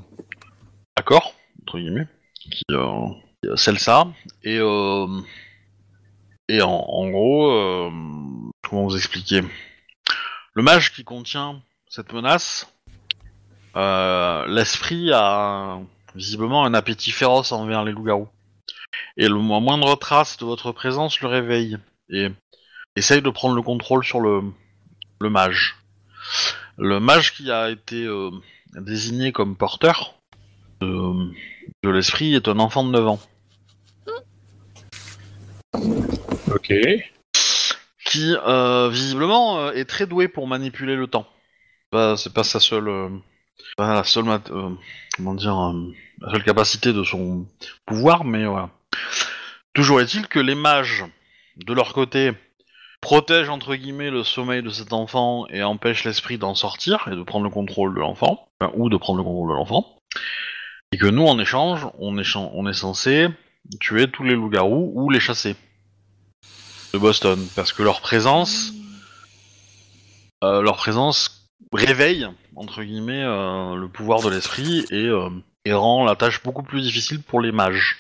accord, 0.97 1.35
entre 1.63 1.79
guillemets, 1.79 2.09
qui, 2.35 2.65
euh, 2.73 3.07
scelle 3.55 3.79
ça, 3.79 4.09
et, 4.43 4.61
en, 4.61 5.23
en 6.61 7.11
gros, 7.11 7.91
comment 8.69 8.85
vous 8.87 8.97
expliquer? 8.97 9.43
Le 10.55 10.63
mage 10.65 10.93
qui 10.93 11.05
contient 11.05 11.63
cette 11.89 12.13
menace, 12.13 12.67
l'esprit 13.77 15.13
a 15.13 15.79
visiblement 16.17 16.65
un 16.65 16.75
appétit 16.75 17.13
féroce 17.13 17.53
envers 17.53 17.85
les 17.85 17.93
loups-garous. 17.93 18.29
Et 19.21 19.29
le 19.29 19.35
mo- 19.35 19.61
moindre 19.61 19.95
trace 19.97 20.39
de 20.39 20.47
votre 20.47 20.73
présence 20.73 21.21
le 21.21 21.29
réveille 21.29 21.77
et 22.09 22.29
essaye 22.97 23.21
de 23.21 23.29
prendre 23.29 23.55
le 23.55 23.61
contrôle 23.61 24.03
sur 24.03 24.19
le, 24.19 24.41
le 25.21 25.29
mage. 25.29 25.77
Le 26.79 27.01
mage 27.01 27.35
qui 27.35 27.51
a 27.51 27.69
été 27.69 28.05
euh, 28.07 28.31
désigné 28.77 29.31
comme 29.31 29.57
porteur 29.57 30.15
de, 30.81 31.31
de 31.83 31.91
l'esprit 31.91 32.35
est 32.35 32.49
un 32.49 32.59
enfant 32.59 32.83
de 32.83 32.93
9 32.93 33.09
ans. 33.09 33.21
Ok. 36.55 36.73
qui 38.07 38.35
euh, 38.47 38.89
visiblement 38.91 39.59
euh, 39.59 39.73
est 39.73 39.85
très 39.85 40.07
doué 40.07 40.29
pour 40.29 40.47
manipuler 40.47 40.97
le 40.97 41.09
temps. 41.09 41.27
Bah, 41.93 42.15
c'est 42.17 42.33
pas 42.33 42.43
sa 42.45 42.59
seule, 42.59 42.89
euh, 42.89 43.11
pas 43.77 43.93
la 43.93 44.05
seule, 44.05 44.29
euh, 44.29 44.71
comment 45.15 45.35
dire, 45.35 45.59
euh, 45.61 45.93
la 46.23 46.31
seule 46.31 46.43
capacité 46.45 46.95
de 46.95 47.05
son 47.05 47.47
pouvoir, 47.85 48.25
mais 48.25 48.47
voilà. 48.47 48.71
Toujours 49.75 50.01
est-il 50.01 50.27
que 50.27 50.39
les 50.39 50.55
mages, 50.55 51.05
de 51.57 51.73
leur 51.73 51.93
côté, 51.93 52.33
protègent 53.01 53.49
entre 53.49 53.75
guillemets 53.75 54.11
le 54.11 54.25
sommeil 54.25 54.63
de 54.63 54.71
cet 54.71 54.93
enfant 54.93 55.47
et 55.49 55.63
empêchent 55.63 56.05
l'esprit 56.05 56.39
d'en 56.39 56.55
sortir 56.55 57.09
et 57.11 57.17
de 57.17 57.23
prendre 57.23 57.45
le 57.45 57.51
contrôle 57.51 57.95
de 57.95 58.01
l'enfant, 58.01 58.49
ou 58.75 58.89
de 58.89 58.97
prendre 58.97 59.19
le 59.19 59.25
contrôle 59.25 59.51
de 59.51 59.55
l'enfant. 59.55 59.97
Et 60.93 60.99
que 60.99 61.07
nous, 61.07 61.25
en 61.25 61.39
échange, 61.39 61.87
on, 61.99 62.19
est 62.19 62.75
censé 62.75 63.29
tuer 63.79 64.11
tous 64.11 64.25
les 64.25 64.35
loups-garous 64.35 64.93
ou 64.95 65.11
les 65.11 65.21
chasser 65.21 65.55
de 66.93 66.99
Boston 66.99 67.47
parce 67.55 67.73
que 67.73 67.85
leur 67.85 68.01
présence, 68.01 68.73
euh, 70.43 70.61
leur 70.63 70.77
présence 70.77 71.49
réveille 71.73 72.27
entre 72.57 72.83
guillemets 72.83 73.23
euh, 73.23 73.77
le 73.77 73.89
pouvoir 73.89 74.23
de 74.23 74.31
l'esprit 74.31 74.85
euh, 74.91 75.31
et 75.65 75.73
rend 75.73 76.05
la 76.05 76.17
tâche 76.17 76.43
beaucoup 76.43 76.65
plus 76.65 76.83
difficile 76.83 77.23
pour 77.23 77.41
les 77.41 77.53
mages. 77.53 77.97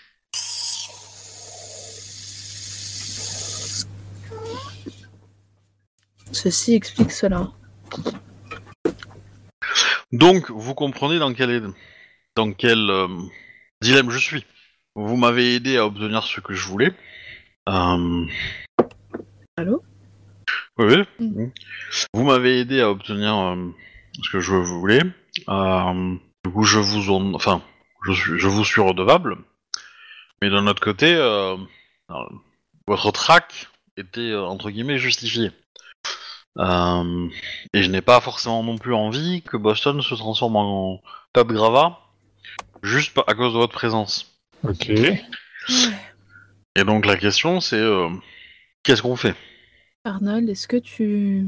Ceci 6.32 6.74
explique 6.74 7.12
cela. 7.12 7.50
Donc 10.12 10.50
vous 10.50 10.74
comprenez 10.74 11.18
dans 11.18 11.32
quel 11.32 11.70
dans 12.36 12.52
quel 12.52 12.90
euh, 12.90 13.08
dilemme 13.82 14.10
je 14.10 14.18
suis. 14.18 14.44
Vous 14.94 15.16
m'avez 15.16 15.54
aidé 15.54 15.76
à 15.76 15.86
obtenir 15.86 16.24
ce 16.24 16.40
que 16.40 16.54
je 16.54 16.66
voulais. 16.66 16.92
Euh, 17.68 18.26
Allô? 19.56 19.82
Oui, 20.78 20.86
oui. 20.86 21.26
Mm. 21.26 21.46
Vous 22.14 22.24
m'avez 22.24 22.60
aidé 22.60 22.80
à 22.80 22.90
obtenir 22.90 23.36
euh, 23.36 23.70
ce 24.22 24.30
que 24.30 24.40
je 24.40 24.54
voulais. 24.54 25.02
Du 26.42 26.52
coup, 26.52 26.64
je 26.64 26.78
vous 26.78 27.10
en... 27.10 27.34
enfin, 27.34 27.62
je, 28.06 28.12
suis... 28.12 28.38
je 28.38 28.48
vous 28.48 28.64
suis 28.64 28.80
redevable. 28.80 29.36
Mais 30.42 30.48
d'un 30.48 30.66
autre 30.66 30.82
côté, 30.82 31.14
votre 32.88 33.12
trac 33.12 33.68
était 33.96 34.34
entre 34.34 34.70
guillemets 34.70 34.98
justifié. 34.98 35.52
Euh, 36.58 37.28
et 37.72 37.82
je 37.82 37.90
n'ai 37.90 38.00
pas 38.00 38.20
forcément 38.20 38.62
non 38.62 38.76
plus 38.76 38.94
envie 38.94 39.42
que 39.42 39.56
Boston 39.56 40.02
se 40.02 40.14
transforme 40.14 40.56
en 40.56 41.00
tas 41.32 41.44
de 41.44 41.52
gravats 41.52 42.00
juste 42.82 43.16
à 43.26 43.34
cause 43.34 43.52
de 43.52 43.58
votre 43.58 43.72
présence. 43.72 44.32
Ok. 44.64 44.90
Et 44.90 46.84
donc 46.84 47.06
la 47.06 47.16
question, 47.16 47.60
c'est 47.60 47.76
euh, 47.76 48.08
qu'est-ce 48.82 49.02
qu'on 49.02 49.16
fait? 49.16 49.34
Arnold, 50.04 50.48
est-ce 50.48 50.66
que 50.66 50.76
tu, 50.76 51.46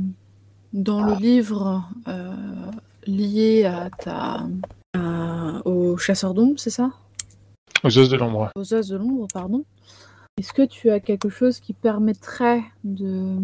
dans 0.73 1.03
le 1.03 1.15
livre 1.15 1.89
euh, 2.07 2.71
lié 3.07 3.65
à 3.65 3.91
ta, 3.91 4.47
à- 4.95 5.63
au 5.65 5.97
chasseur 5.97 6.35
d'ombre, 6.35 6.59
c'est 6.59 6.71
ça? 6.71 6.91
Aux 7.83 7.99
os 7.99 8.09
de 8.09 8.17
l'ombre. 8.17 8.51
Aux 8.55 8.75
os 8.75 8.89
de 8.89 8.97
l'ombre, 8.97 9.27
pardon. 9.33 9.65
Est-ce 10.39 10.53
que 10.53 10.63
tu 10.63 10.91
as 10.91 11.01
quelque 11.01 11.29
chose 11.29 11.61
qui 11.61 11.73
permettrait 11.73 12.63
de 12.85 13.39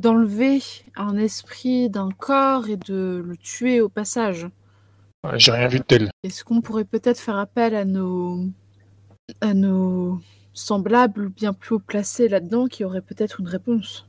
d'enlever 0.00 0.60
un 0.96 1.16
esprit 1.16 1.88
d'un 1.88 2.10
corps 2.10 2.68
et 2.68 2.76
de 2.76 3.22
le 3.24 3.36
tuer 3.36 3.80
au 3.80 3.88
passage 3.88 4.46
Ouais, 5.24 5.38
J'ai 5.38 5.52
rien 5.52 5.66
vu 5.68 5.78
de 5.78 5.84
tel. 5.84 6.10
Est-ce 6.22 6.44
qu'on 6.44 6.60
pourrait 6.60 6.84
peut-être 6.84 7.18
faire 7.18 7.36
appel 7.38 7.74
à 7.74 7.84
nos 7.84 8.44
à 9.40 9.54
nos 9.54 10.20
semblables 10.52 11.30
bien 11.30 11.52
plus 11.52 11.74
haut 11.76 11.80
placés 11.80 12.28
là-dedans 12.28 12.66
qui 12.68 12.84
auraient 12.84 13.00
peut-être 13.02 13.40
une 13.40 13.48
réponse? 13.48 14.06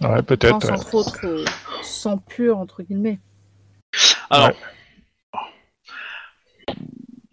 Ouais, 0.00 0.22
peut-être. 0.22 0.64
ouais. 0.66 0.70
entre 0.72 0.94
autres 0.94 1.26
au 1.26 1.82
sang 1.82 2.18
pur 2.18 2.58
entre 2.58 2.82
guillemets. 2.82 3.18
Alors, 4.30 4.50
Ouais. 4.50 4.56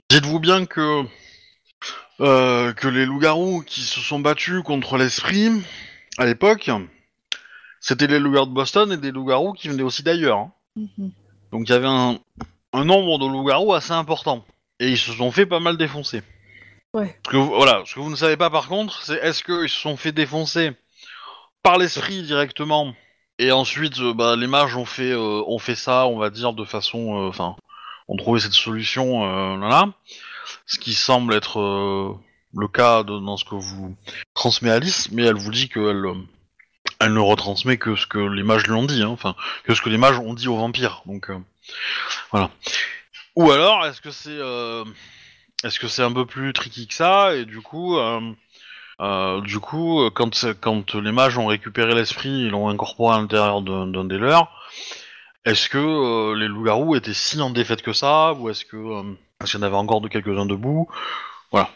dites-vous 0.10 0.40
bien 0.40 0.66
que 0.66 1.04
euh, 2.22 2.74
que 2.74 2.88
les 2.88 3.06
loups-garous 3.06 3.62
qui 3.62 3.82
se 3.82 4.00
sont 4.00 4.20
battus 4.20 4.64
contre 4.64 4.98
l'esprit 4.98 5.50
à 6.18 6.26
l'époque, 6.26 6.72
c'était 7.82 8.08
les 8.08 8.20
loups-garous 8.20 8.48
de 8.48 8.54
Boston 8.54 8.92
et 8.92 8.98
des 8.98 9.12
loups-garous 9.12 9.54
qui 9.54 9.70
venaient 9.70 9.84
aussi 9.84 10.04
d'ailleurs. 10.04 10.38
hein. 10.40 10.52
Mhm. 10.76 11.12
Donc 11.52 11.68
il 11.68 11.72
y 11.72 11.76
avait 11.76 11.88
un, 11.88 12.18
un 12.74 12.86
nombre 12.86 13.18
de 13.20 13.26
loups-garous 13.26 13.74
assez 13.74 13.92
important 13.94 14.46
et 14.80 14.90
ils 14.90 14.98
se 14.98 15.12
sont 15.14 15.32
fait 15.32 15.46
pas 15.46 15.60
mal 15.60 15.78
défoncer. 15.78 16.22
Ouais. 16.94 17.18
Ce 17.26 17.32
que 17.32 17.38
vous, 17.38 17.48
voilà, 17.54 17.84
ce 17.86 17.96
que 17.96 18.00
vous 18.00 18.10
ne 18.10 18.16
savez 18.16 18.38
pas 18.38 18.50
par 18.50 18.68
contre, 18.68 19.02
c'est 19.04 19.18
est-ce 19.18 19.44
qu'ils 19.44 19.70
se 19.70 19.80
sont 19.80 19.98
fait 19.98 20.12
défoncer 20.12 20.72
par 21.64 21.78
l'esprit 21.78 22.24
directement 22.24 22.94
et 23.38 23.52
ensuite 23.52 24.00
euh, 24.00 24.14
bah, 24.14 24.36
les 24.36 24.48
mages 24.48 24.76
ont 24.76 24.86
fait 24.86 25.12
euh, 25.12 25.44
ont 25.48 25.60
fait 25.60 25.76
ça, 25.76 26.08
on 26.08 26.18
va 26.18 26.30
dire 26.30 26.54
de 26.54 26.66
façon, 26.66 27.20
euh, 27.26 27.30
enfin, 27.30 27.56
ont 28.08 28.18
trouvé 28.18 28.40
cette 28.40 28.54
solution 28.54 29.24
euh, 29.26 29.58
là, 29.58 29.68
là, 29.70 29.86
ce 30.66 30.80
qui 30.80 30.94
semble 30.94 31.34
être 31.34 31.60
euh, 31.60 32.14
le 32.54 32.68
cas 32.68 33.04
de- 33.04 33.20
dans 33.20 33.38
ce 33.38 33.46
que 33.46 33.56
vous 33.56 33.96
transmet 34.34 34.72
Alice, 34.72 35.12
mais 35.12 35.24
elle 35.24 35.36
vous 35.38 35.52
dit 35.52 35.70
qu'elle 35.70 36.06
euh, 36.06 36.16
elle 37.00 37.14
ne 37.14 37.20
retransmet 37.20 37.78
que 37.78 37.96
ce 37.96 38.06
que 38.06 38.20
les 38.20 38.44
mages 38.44 38.68
lui 38.68 38.74
ont 38.74 38.86
dit, 38.86 39.02
hein, 39.02 39.08
enfin 39.08 39.36
que 39.64 39.74
ce 39.74 39.82
que 39.82 39.90
les 39.90 39.98
mages 39.98 40.20
ont 40.20 40.34
dit 40.34 40.48
aux 40.48 40.58
vampires. 40.58 41.02
Donc 41.06 41.30
euh, 41.30 41.38
voilà. 42.32 42.50
Ou 43.36 43.52
alors 43.52 43.86
est-ce 43.86 44.02
que 44.02 44.12
c'est 44.12 44.30
euh, 44.30 44.84
est-ce 45.64 46.02
un 46.02 46.12
peu 46.12 46.26
plus 46.26 46.52
tricky 46.54 46.88
que 46.88 46.94
ça 46.94 47.36
et 47.36 47.46
du 47.46 47.62
coup 47.62 47.98
euh, 47.98 49.42
du 49.42 49.60
coup 49.60 50.10
quand 50.14 50.46
quand 50.60 50.96
les 50.96 51.12
mages 51.12 51.38
ont 51.38 51.46
récupéré 51.46 51.96
l'esprit 51.96 52.46
et 52.46 52.50
l'ont 52.50 52.70
incorporé 52.70 53.16
à 53.16 53.20
l'intérieur 53.20 53.62
d'un 53.62 54.04
des 54.04 54.18
leurs, 54.18 54.52
est-ce 55.46 55.70
que 55.70 56.34
les 56.34 56.48
loups-garous 56.48 56.98
étaient 56.98 57.14
si 57.14 57.42
en 57.42 57.50
défaite 57.50 57.82
que 57.82 57.94
ça 57.94 58.34
ou 58.34 58.50
est-ce 58.50 58.66
que 58.66 59.16
qu'il 59.46 59.58
y 59.58 59.58
en 59.58 59.66
avait 59.66 59.76
encore 59.78 60.02
de 60.02 60.10
quelques-uns 60.10 60.46
debout? 60.46 60.90
Voilà. 61.52 61.70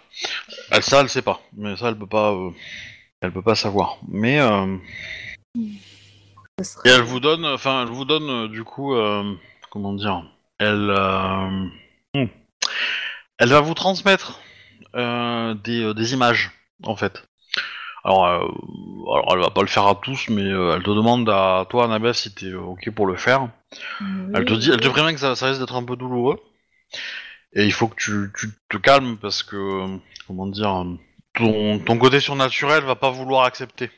Elle 0.69 0.83
ça 0.83 0.99
elle 0.99 1.09
sait 1.09 1.21
pas, 1.21 1.39
mais 1.55 1.77
ça 1.77 1.87
elle 1.87 1.97
peut 1.97 2.07
pas 2.07 2.35
elle 3.23 3.31
peut 3.31 3.41
pas 3.41 3.55
savoir. 3.55 3.97
Mais 4.07 4.39
euh, 4.39 4.77
serait- 6.61 6.89
et 6.89 6.91
elle 6.91 7.03
vous 7.03 7.21
donne, 7.21 7.45
enfin, 7.45 7.83
elle 7.83 7.93
vous 7.93 8.05
donne 8.05 8.29
euh, 8.29 8.47
du 8.47 8.63
coup, 8.63 8.93
euh, 8.93 9.33
comment 9.71 9.93
dire, 9.93 10.23
elle, 10.59 10.89
euh, 10.89 11.67
hmm. 12.13 12.27
elle 13.37 13.49
va 13.49 13.61
vous 13.61 13.73
transmettre 13.73 14.39
euh, 14.95 15.53
des, 15.53 15.83
euh, 15.83 15.93
des 15.93 16.13
images, 16.13 16.51
en 16.83 16.95
fait. 16.97 17.23
Alors, 18.03 18.25
euh, 18.25 18.39
alors, 18.39 19.29
elle 19.31 19.39
va 19.39 19.49
pas 19.49 19.61
le 19.61 19.67
faire 19.67 19.87
à 19.87 19.95
tous, 19.95 20.27
mais 20.27 20.43
euh, 20.43 20.75
elle 20.75 20.83
te 20.83 20.89
demande 20.89 21.29
à 21.29 21.65
toi, 21.69 21.85
Annabeth, 21.85 22.15
si 22.15 22.35
t'es 22.35 22.53
ok 22.53 22.91
pour 22.91 23.07
le 23.07 23.15
faire. 23.15 23.47
Elle 24.33 24.43
te 24.43 24.53
dit, 24.53 24.69
elle 24.69 24.81
te 24.81 24.89
prévient 24.89 25.13
que 25.13 25.21
ça, 25.21 25.35
ça 25.37 25.47
risque 25.47 25.61
d'être 25.61 25.75
un 25.75 25.85
peu 25.85 25.95
douloureux. 25.95 26.43
Et 27.53 27.63
il 27.65 27.71
faut 27.71 27.87
que 27.87 27.95
tu, 27.95 28.31
tu 28.37 28.49
te 28.67 28.77
calmes 28.77 29.17
parce 29.17 29.43
que, 29.43 29.97
comment 30.27 30.47
dire, 30.47 30.85
ton, 31.33 31.79
ton 31.79 31.97
côté 31.97 32.19
surnaturel 32.19 32.83
va 32.83 32.95
pas 32.95 33.09
vouloir 33.09 33.43
accepter. 33.45 33.91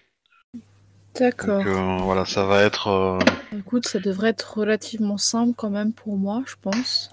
D'accord. 1.20 1.60
Donc 1.64 1.68
euh, 1.68 1.98
voilà, 2.04 2.26
ça 2.26 2.46
va 2.46 2.62
être. 2.64 2.88
euh, 2.88 3.20
Écoute, 3.58 3.88
ça 3.88 4.00
devrait 4.00 4.30
être 4.30 4.58
relativement 4.58 5.18
simple 5.18 5.54
quand 5.56 5.70
même 5.70 5.94
pour 5.94 6.18
moi, 6.18 6.44
je 6.46 6.56
pense. 6.62 7.10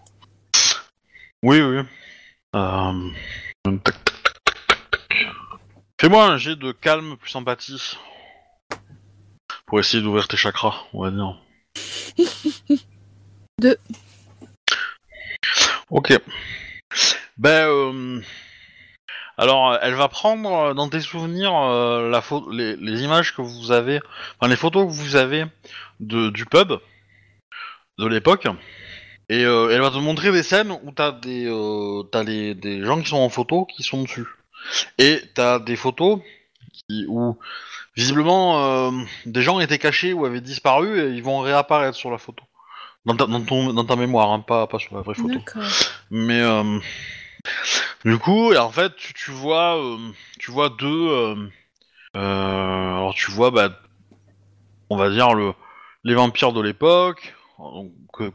Oui, 1.42 1.60
oui. 1.60 1.82
Euh... 2.56 3.10
Fais-moi 6.00 6.24
un 6.26 6.36
jet 6.36 6.56
de 6.56 6.72
calme 6.72 7.16
plus 7.16 7.34
empathie. 7.36 7.96
Pour 9.66 9.78
essayer 9.80 10.02
d'ouvrir 10.02 10.26
tes 10.28 10.36
chakras, 10.36 10.82
on 10.92 11.02
va 11.02 11.10
dire. 11.10 11.40
Deux. 13.60 13.76
Ok. 15.90 16.12
Ben, 17.38 17.68
euh, 17.68 18.20
alors, 19.42 19.76
elle 19.82 19.94
va 19.94 20.06
prendre 20.06 20.52
euh, 20.52 20.74
dans 20.74 20.88
tes 20.88 21.00
souvenirs 21.00 21.52
euh, 21.54 22.08
la 22.08 22.22
les, 22.52 22.76
les 22.76 23.02
images 23.02 23.34
que 23.34 23.42
vous 23.42 23.72
avez, 23.72 24.00
enfin 24.38 24.48
les 24.48 24.56
photos 24.56 24.86
que 24.86 24.92
vous 24.92 25.16
avez 25.16 25.46
de, 25.98 26.30
du 26.30 26.46
pub 26.46 26.74
de 27.98 28.06
l'époque, 28.06 28.46
et 29.28 29.44
euh, 29.44 29.70
elle 29.70 29.80
va 29.80 29.90
te 29.90 29.96
montrer 29.96 30.30
des 30.30 30.44
scènes 30.44 30.70
où 30.84 30.92
t'as 30.92 31.10
des, 31.10 31.46
euh, 31.46 32.04
les, 32.24 32.54
des 32.54 32.84
gens 32.84 33.00
qui 33.00 33.08
sont 33.08 33.16
en 33.16 33.28
photo 33.28 33.64
qui 33.64 33.82
sont 33.82 34.02
dessus, 34.02 34.26
et 34.98 35.20
t'as 35.34 35.58
des 35.58 35.76
photos 35.76 36.20
qui, 36.72 37.06
où 37.08 37.36
visiblement 37.96 38.88
euh, 38.88 38.90
des 39.26 39.42
gens 39.42 39.58
étaient 39.58 39.78
cachés 39.78 40.12
ou 40.12 40.24
avaient 40.24 40.40
disparu 40.40 41.00
et 41.00 41.10
ils 41.10 41.22
vont 41.22 41.40
réapparaître 41.40 41.96
sur 41.96 42.12
la 42.12 42.18
photo. 42.18 42.44
dans 43.04 43.16
ta, 43.16 43.26
dans 43.26 43.40
ton, 43.40 43.72
dans 43.72 43.84
ta 43.84 43.96
mémoire, 43.96 44.30
hein, 44.30 44.40
pas, 44.40 44.66
pas 44.66 44.78
sur 44.78 44.94
la 44.94 45.02
vraie 45.02 45.14
photo. 45.14 45.38
Mais 46.10 46.40
euh, 46.40 46.78
du 48.04 48.18
coup, 48.18 48.54
en 48.54 48.70
fait, 48.70 48.94
tu, 48.96 49.30
vois, 49.30 49.78
euh, 49.78 49.98
tu 50.38 50.50
vois 50.50 50.70
deux. 50.70 50.86
euh, 50.86 51.34
euh, 52.16 52.96
alors 52.96 53.14
tu 53.14 53.30
vois, 53.30 53.50
bah, 53.50 53.80
on 54.90 54.96
va 54.96 55.10
dire 55.10 55.34
le 55.34 55.54
les 56.04 56.14
vampires 56.14 56.52
de 56.52 56.60
l'époque 56.60 57.34
que, 58.12 58.32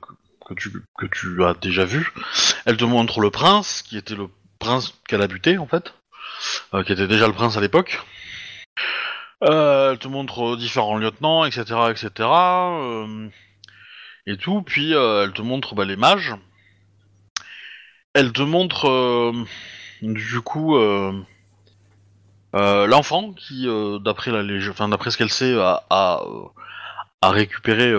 tu 1.11 1.43
as 1.43 1.53
déjà 1.55 1.85
vu. 1.85 2.13
Elle 2.65 2.77
te 2.77 2.85
montre 2.85 3.19
le 3.19 3.29
prince, 3.29 3.81
qui 3.81 3.97
était 3.97 4.15
le 4.15 4.29
prince 4.57 4.93
qu'elle 5.07 5.21
a 5.21 5.27
buté 5.27 5.57
en 5.57 5.67
fait, 5.67 5.93
qui 6.85 6.93
était 6.93 7.07
déjà 7.07 7.27
le 7.27 7.33
prince 7.33 7.57
à 7.57 7.61
l'époque. 7.61 8.01
Elle 9.41 9.99
te 9.99 10.07
montre 10.07 10.55
différents 10.55 10.97
lieutenants, 10.97 11.43
etc., 11.45 11.65
etc. 11.91 12.29
et 14.25 14.37
tout. 14.37 14.61
Puis 14.61 14.93
elle 14.93 15.33
te 15.33 15.41
montre 15.41 15.75
bah, 15.75 15.83
les 15.83 15.97
mages. 15.97 16.33
Elle 18.19 18.33
te 18.33 18.41
montre 18.41 18.89
euh, 18.89 19.31
du 20.01 20.41
coup 20.41 20.75
euh, 20.75 21.13
euh, 22.55 22.87
l'enfant 22.87 23.31
qui, 23.33 23.67
d'après 24.03 24.31
la 24.31 24.41
lég- 24.41 24.71
enfin 24.71 24.89
d'après 24.89 25.11
ce 25.11 25.19
qu'elle 25.19 25.29
sait, 25.29 25.53
a, 25.53 25.83
a, 25.91 26.23
a 27.21 27.29
récupéré 27.29 27.93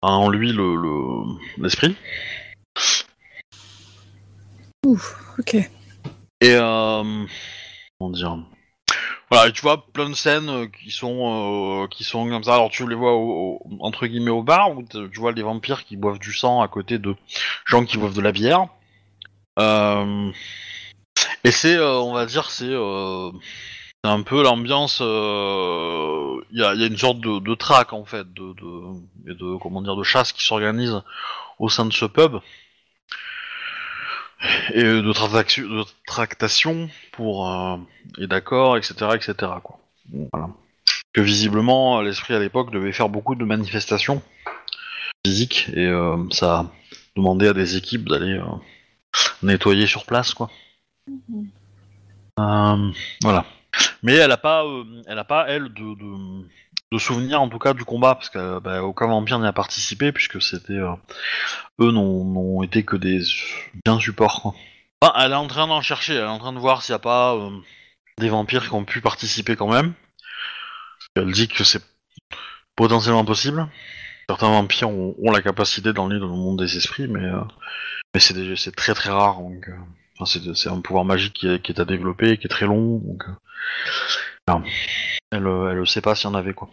en 0.00 0.28
lui 0.30 0.50
le 0.52 0.76
le- 0.76 1.62
l'esprit. 1.62 1.94
Ouf, 4.86 5.14
ok. 5.38 5.56
Et 6.40 6.54
comment 6.56 8.10
dire? 8.12 8.38
Voilà, 9.30 9.50
tu 9.50 9.60
vois 9.60 9.84
plein 9.92 10.08
de 10.08 10.14
scènes 10.14 10.70
qui 10.70 10.90
sont 10.90 11.82
euh, 11.82 11.86
qui 11.88 12.02
sont 12.02 12.26
comme 12.30 12.44
ça. 12.44 12.54
Alors 12.54 12.70
tu 12.70 12.88
les 12.88 12.94
vois 12.94 13.12
au- 13.12 13.60
au- 13.62 13.76
entre 13.80 14.06
guillemets 14.06 14.30
au 14.30 14.42
bar 14.42 14.70
où 14.74 14.82
tu 14.84 15.20
vois 15.20 15.34
des 15.34 15.42
vampires 15.42 15.84
qui 15.84 15.98
boivent 15.98 16.18
du 16.18 16.32
sang 16.32 16.62
à 16.62 16.68
côté 16.68 16.98
de 16.98 17.14
gens 17.66 17.84
qui 17.84 17.98
boivent 17.98 18.14
de 18.14 18.22
la 18.22 18.32
bière. 18.32 18.68
Euh, 19.58 20.30
et 21.44 21.50
c'est, 21.50 21.76
euh, 21.76 21.98
on 21.98 22.12
va 22.12 22.26
dire, 22.26 22.50
c'est 22.50 22.68
euh, 22.68 23.30
un 24.04 24.22
peu 24.22 24.42
l'ambiance. 24.42 25.00
Il 25.00 26.58
y, 26.58 26.62
a, 26.62 26.74
une 26.74 26.96
sorte 26.96 27.20
de, 27.20 27.54
traque 27.54 27.92
en 27.92 28.04
fait, 28.04 28.26
de, 28.32 29.56
comment 29.58 29.82
dire, 29.82 29.96
de 29.96 30.02
chasse 30.02 30.32
qui 30.32 30.44
s'organise 30.44 31.02
au 31.58 31.68
sein 31.68 31.86
de 31.86 31.92
ce 31.92 32.04
pub 32.04 32.38
et 34.74 34.82
de, 34.82 35.84
tractation, 36.06 36.88
pour 37.12 37.50
et 38.18 38.26
d'accord, 38.26 38.76
etc., 38.76 38.94
etc. 39.14 39.52
Que 41.12 41.20
visiblement 41.20 42.02
l'esprit 42.02 42.34
à 42.34 42.38
l'époque 42.38 42.70
devait 42.70 42.92
faire 42.92 43.08
beaucoup 43.08 43.34
de 43.34 43.44
manifestations 43.44 44.22
physiques 45.26 45.68
et 45.74 45.86
euh, 45.86 46.16
ça 46.30 46.58
a 46.58 46.66
demandé 47.16 47.48
à 47.48 47.52
des 47.52 47.76
équipes 47.76 48.08
d'aller 48.08 48.38
nettoyer 49.42 49.86
sur 49.86 50.06
place, 50.06 50.34
quoi. 50.34 50.50
Mhm. 51.08 51.48
Euh, 52.38 52.92
voilà. 53.22 53.44
Mais 54.02 54.14
elle 54.14 54.32
a 54.32 54.36
pas, 54.36 54.64
euh, 54.64 54.84
elle 55.06 55.18
a 55.18 55.24
pas 55.24 55.46
elle 55.48 55.64
de, 55.72 55.94
de, 55.94 56.46
de 56.92 56.98
souvenirs 56.98 57.40
en 57.40 57.48
tout 57.48 57.58
cas 57.58 57.74
du 57.74 57.84
combat 57.84 58.14
parce 58.14 58.30
que 58.30 58.58
bah, 58.60 58.82
aucun 58.82 59.06
vampire 59.06 59.38
n'y 59.38 59.46
a 59.46 59.52
participé 59.52 60.12
puisque 60.12 60.40
c'était 60.40 60.74
euh, 60.74 60.94
eux 61.80 61.90
n'ont 61.90 62.24
n'ont 62.24 62.62
été 62.62 62.84
que 62.84 62.96
des 62.96 63.20
bien 63.84 63.98
supports. 63.98 64.42
Quoi. 64.42 64.54
Enfin, 65.00 65.12
elle 65.18 65.32
est 65.32 65.36
en 65.36 65.46
train 65.46 65.66
d'en 65.66 65.82
chercher, 65.82 66.14
elle 66.14 66.24
est 66.24 66.26
en 66.26 66.38
train 66.38 66.52
de 66.52 66.58
voir 66.58 66.82
s'il 66.82 66.92
n'y 66.92 66.96
a 66.96 67.00
pas 67.00 67.34
euh, 67.34 67.50
des 68.18 68.28
vampires 68.28 68.64
qui 68.64 68.74
ont 68.74 68.84
pu 68.84 69.00
participer 69.00 69.56
quand 69.56 69.68
même. 69.68 69.94
Elle 71.16 71.32
dit 71.32 71.48
que 71.48 71.64
c'est 71.64 71.82
potentiellement 72.76 73.24
possible. 73.24 73.68
Certains 74.28 74.48
vampires 74.48 74.90
ont, 74.90 75.14
ont 75.18 75.30
la 75.30 75.42
capacité 75.42 75.92
d'enlever 75.92 76.20
dans 76.20 76.26
le 76.26 76.32
monde 76.32 76.58
des 76.58 76.76
esprits, 76.76 77.08
mais 77.08 77.24
euh, 77.24 77.40
mais 78.16 78.56
c'est 78.56 78.74
très 78.74 78.94
très 78.94 79.10
rare 79.10 79.40
donc. 79.40 79.68
euh, 79.68 79.76
Enfin, 80.18 80.24
c'est, 80.24 80.56
c'est 80.56 80.70
un 80.70 80.80
pouvoir 80.80 81.04
magique 81.04 81.34
qui 81.34 81.46
est, 81.46 81.60
qui 81.60 81.72
est 81.72 81.78
à 81.78 81.84
développer, 81.84 82.38
qui 82.38 82.46
est 82.46 82.48
très 82.48 82.64
long, 82.64 82.96
donc 83.00 83.22
euh, 84.48 84.58
elle, 85.30 85.46
euh, 85.46 85.72
elle 85.78 85.86
sait 85.86 86.00
pas 86.00 86.14
s'il 86.14 86.30
y 86.30 86.32
en 86.32 86.34
avait 86.34 86.54
quoi. 86.54 86.70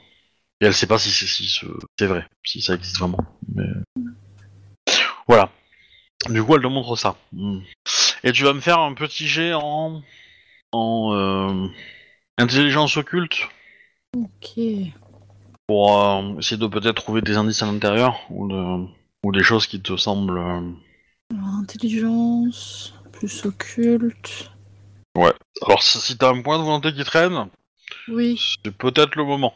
Et 0.61 0.65
elle 0.65 0.73
sait 0.73 0.87
pas 0.87 0.97
si 0.97 1.09
c'est, 1.11 1.25
si 1.25 2.05
vrai, 2.05 2.25
si 2.45 2.61
ça 2.61 2.75
existe 2.75 2.99
vraiment. 2.99 3.17
Mais 3.53 3.65
voilà. 5.27 5.49
Du 6.29 6.41
coup, 6.41 6.55
elle 6.55 6.61
te 6.61 6.67
montre 6.67 6.95
ça. 6.95 7.17
Mm. 7.33 7.59
Et 8.23 8.31
tu 8.31 8.45
vas 8.45 8.53
me 8.53 8.61
faire 8.61 8.79
un 8.79 8.93
petit 8.93 9.27
jet 9.27 9.53
en 9.53 10.01
en 10.71 11.13
euh, 11.13 11.67
intelligence 12.37 12.95
occulte 12.95 13.49
Ok. 14.15 14.57
pour 15.67 16.01
euh, 16.01 16.39
essayer 16.39 16.55
de 16.55 16.67
peut-être 16.67 17.03
trouver 17.03 17.21
des 17.21 17.35
indices 17.35 17.61
à 17.61 17.65
l'intérieur 17.65 18.21
ou 18.29 18.47
de 18.47 18.87
ou 19.25 19.33
des 19.33 19.43
choses 19.43 19.67
qui 19.67 19.81
te 19.81 19.97
semblent. 19.97 20.39
Alors, 21.31 21.55
intelligence, 21.61 22.93
plus 23.11 23.45
occulte. 23.45 24.51
Alors 25.65 25.83
si 25.83 25.99
si 25.99 26.17
t'as 26.17 26.31
un 26.31 26.41
point 26.41 26.57
de 26.57 26.63
volonté 26.63 26.91
qui 26.91 27.03
traîne, 27.03 27.47
Oui, 28.07 28.39
c'est 28.63 28.75
peut-être 28.75 29.15
le 29.15 29.23
moment. 29.23 29.53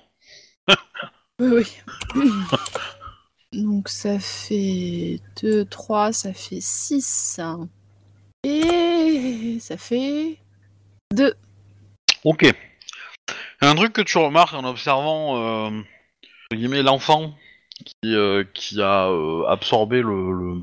oui, 1.39 1.65
oui. 2.15 2.31
Donc 3.53 3.89
ça 3.89 4.19
fait 4.19 5.19
2, 5.41 5.65
3, 5.65 6.13
ça 6.13 6.33
fait 6.33 6.61
6. 6.61 7.39
Et 8.43 9.57
ça 9.59 9.77
fait 9.77 10.37
2. 11.13 11.33
Ok. 12.23 12.45
Un 13.61 13.75
truc 13.75 13.93
que 13.93 14.01
tu 14.01 14.17
remarques 14.17 14.53
en 14.53 14.63
observant 14.63 15.69
euh, 15.71 15.81
l'enfant 16.51 17.35
qui, 17.83 18.13
euh, 18.13 18.43
qui 18.53 18.81
a 18.81 19.07
euh, 19.09 19.45
absorbé 19.47 20.01
le, 20.01 20.31
le, 20.31 20.61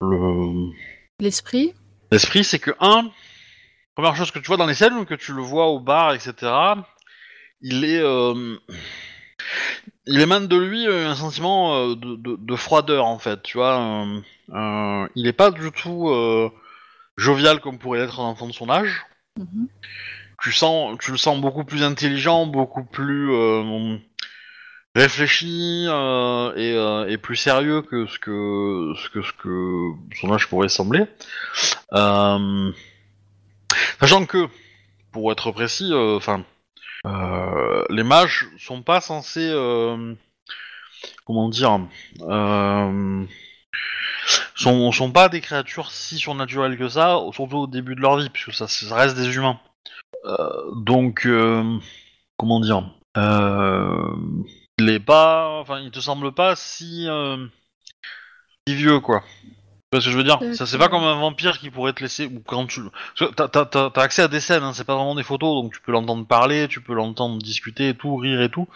le- 0.00 0.70
L'esprit 1.20 1.74
l'esprit, 2.12 2.44
c'est 2.44 2.58
que 2.58 2.70
un, 2.80 3.10
première 3.94 4.16
chose 4.16 4.30
que 4.30 4.38
tu 4.38 4.46
vois 4.46 4.56
dans 4.56 4.66
les 4.66 4.74
scènes, 4.74 5.04
que 5.04 5.14
tu 5.14 5.32
le 5.34 5.42
vois 5.42 5.66
au 5.68 5.78
bar, 5.80 6.14
etc. 6.14 6.34
Il 7.60 7.84
est, 7.84 8.00
euh, 8.00 8.56
il 10.06 10.20
émane 10.20 10.46
de 10.46 10.56
lui 10.56 10.86
euh, 10.86 11.08
un 11.10 11.14
sentiment 11.14 11.74
euh, 11.76 11.94
de, 11.96 12.16
de- 12.16 12.36
de 12.38 12.56
froideur 12.56 13.04
en 13.06 13.18
fait. 13.18 13.42
Tu 13.42 13.58
vois, 13.58 13.78
euh, 13.78 14.20
euh, 14.54 15.08
il 15.16 15.26
est 15.26 15.32
pas 15.32 15.50
du 15.50 15.70
tout 15.72 16.08
euh, 16.08 16.50
jovial 17.16 17.60
comme 17.60 17.78
pourrait 17.78 17.98
l'être 17.98 18.20
un 18.20 18.24
enfant 18.24 18.46
de 18.46 18.52
son 18.52 18.70
âge. 18.70 19.04
Mhm. 19.38 19.68
tu 20.40 20.52
sens, 20.52 20.96
tu 21.00 21.10
le 21.10 21.16
sens 21.18 21.40
beaucoup 21.40 21.64
plus 21.64 21.82
intelligent, 21.82 22.46
beaucoup 22.46 22.84
plus 22.84 23.32
euh, 23.32 23.98
réfléchi 24.94 25.86
euh, 25.88 26.52
et, 26.56 26.74
euh, 26.74 27.08
et 27.08 27.18
plus 27.18 27.36
sérieux 27.36 27.82
que 27.82 28.06
ce 28.06 28.18
que 28.18 28.94
ce 28.96 29.08
que 29.10 29.22
ce 29.22 29.32
que 29.32 29.92
son 30.20 30.32
âge 30.32 30.48
pourrait 30.48 30.68
sembler. 30.68 31.04
Euh, 31.92 32.72
sachant 34.00 34.26
que, 34.26 34.48
pour 35.12 35.30
être 35.32 35.52
précis, 35.52 35.92
enfin, 35.94 36.44
les 37.90 38.02
mages 38.02 38.48
sont 38.58 38.82
pas 38.82 39.00
censés, 39.00 39.50
comment 41.24 41.48
dire, 41.48 41.80
sont 44.54 44.92
sont 44.92 45.12
pas 45.12 45.28
des 45.28 45.40
créatures 45.40 45.90
si 45.90 46.18
surnaturelles 46.18 46.76
que 46.78 46.88
ça, 46.88 47.20
surtout 47.32 47.58
au 47.58 47.66
début 47.66 47.94
de 47.94 48.00
leur 48.00 48.18
vie, 48.18 48.30
puisque 48.30 48.52
ça, 48.52 48.66
reste 48.94 49.16
des 49.16 49.36
humains. 49.36 49.60
Donc, 50.74 51.28
comment 52.36 52.60
dire 52.60 52.82
Il 54.78 54.88
est 54.88 55.00
pas, 55.00 55.48
enfin, 55.60 55.80
il 55.80 55.90
te 55.90 56.00
semble 56.00 56.32
pas 56.32 56.54
si 56.56 57.06
euh, 57.08 57.46
si 58.66 58.74
vieux 58.74 59.00
quoi. 59.00 59.22
Tu 59.90 59.96
vois 59.96 60.00
ce 60.00 60.06
que 60.06 60.12
je 60.12 60.16
veux 60.18 60.24
dire? 60.24 60.38
Ça 60.54 60.66
c'est 60.66 60.78
pas 60.78 60.88
comme 60.88 61.02
un 61.02 61.18
vampire 61.18 61.58
qui 61.58 61.70
pourrait 61.70 61.92
te 61.94 62.02
laisser 62.02 62.26
ou 62.26 62.40
quand 62.46 62.66
tu 62.66 62.80
t'as 63.36 63.48
t'as- 63.48 63.64
t'as- 63.66 63.90
t'as 63.90 64.02
accès 64.02 64.22
à 64.22 64.28
des 64.28 64.40
scènes, 64.40 64.62
hein, 64.62 64.72
c'est 64.74 64.84
pas 64.84 64.94
vraiment 64.94 65.14
des 65.14 65.22
photos, 65.22 65.62
donc 65.62 65.72
tu 65.72 65.80
peux 65.80 65.92
l'entendre 65.92 66.26
parler, 66.26 66.68
tu 66.68 66.80
peux 66.80 66.94
l'entendre 66.94 67.38
discuter 67.38 67.88
et 67.90 67.94
tout, 67.94 68.16
rire 68.16 68.40
et 68.42 68.50
tout, 68.50 68.68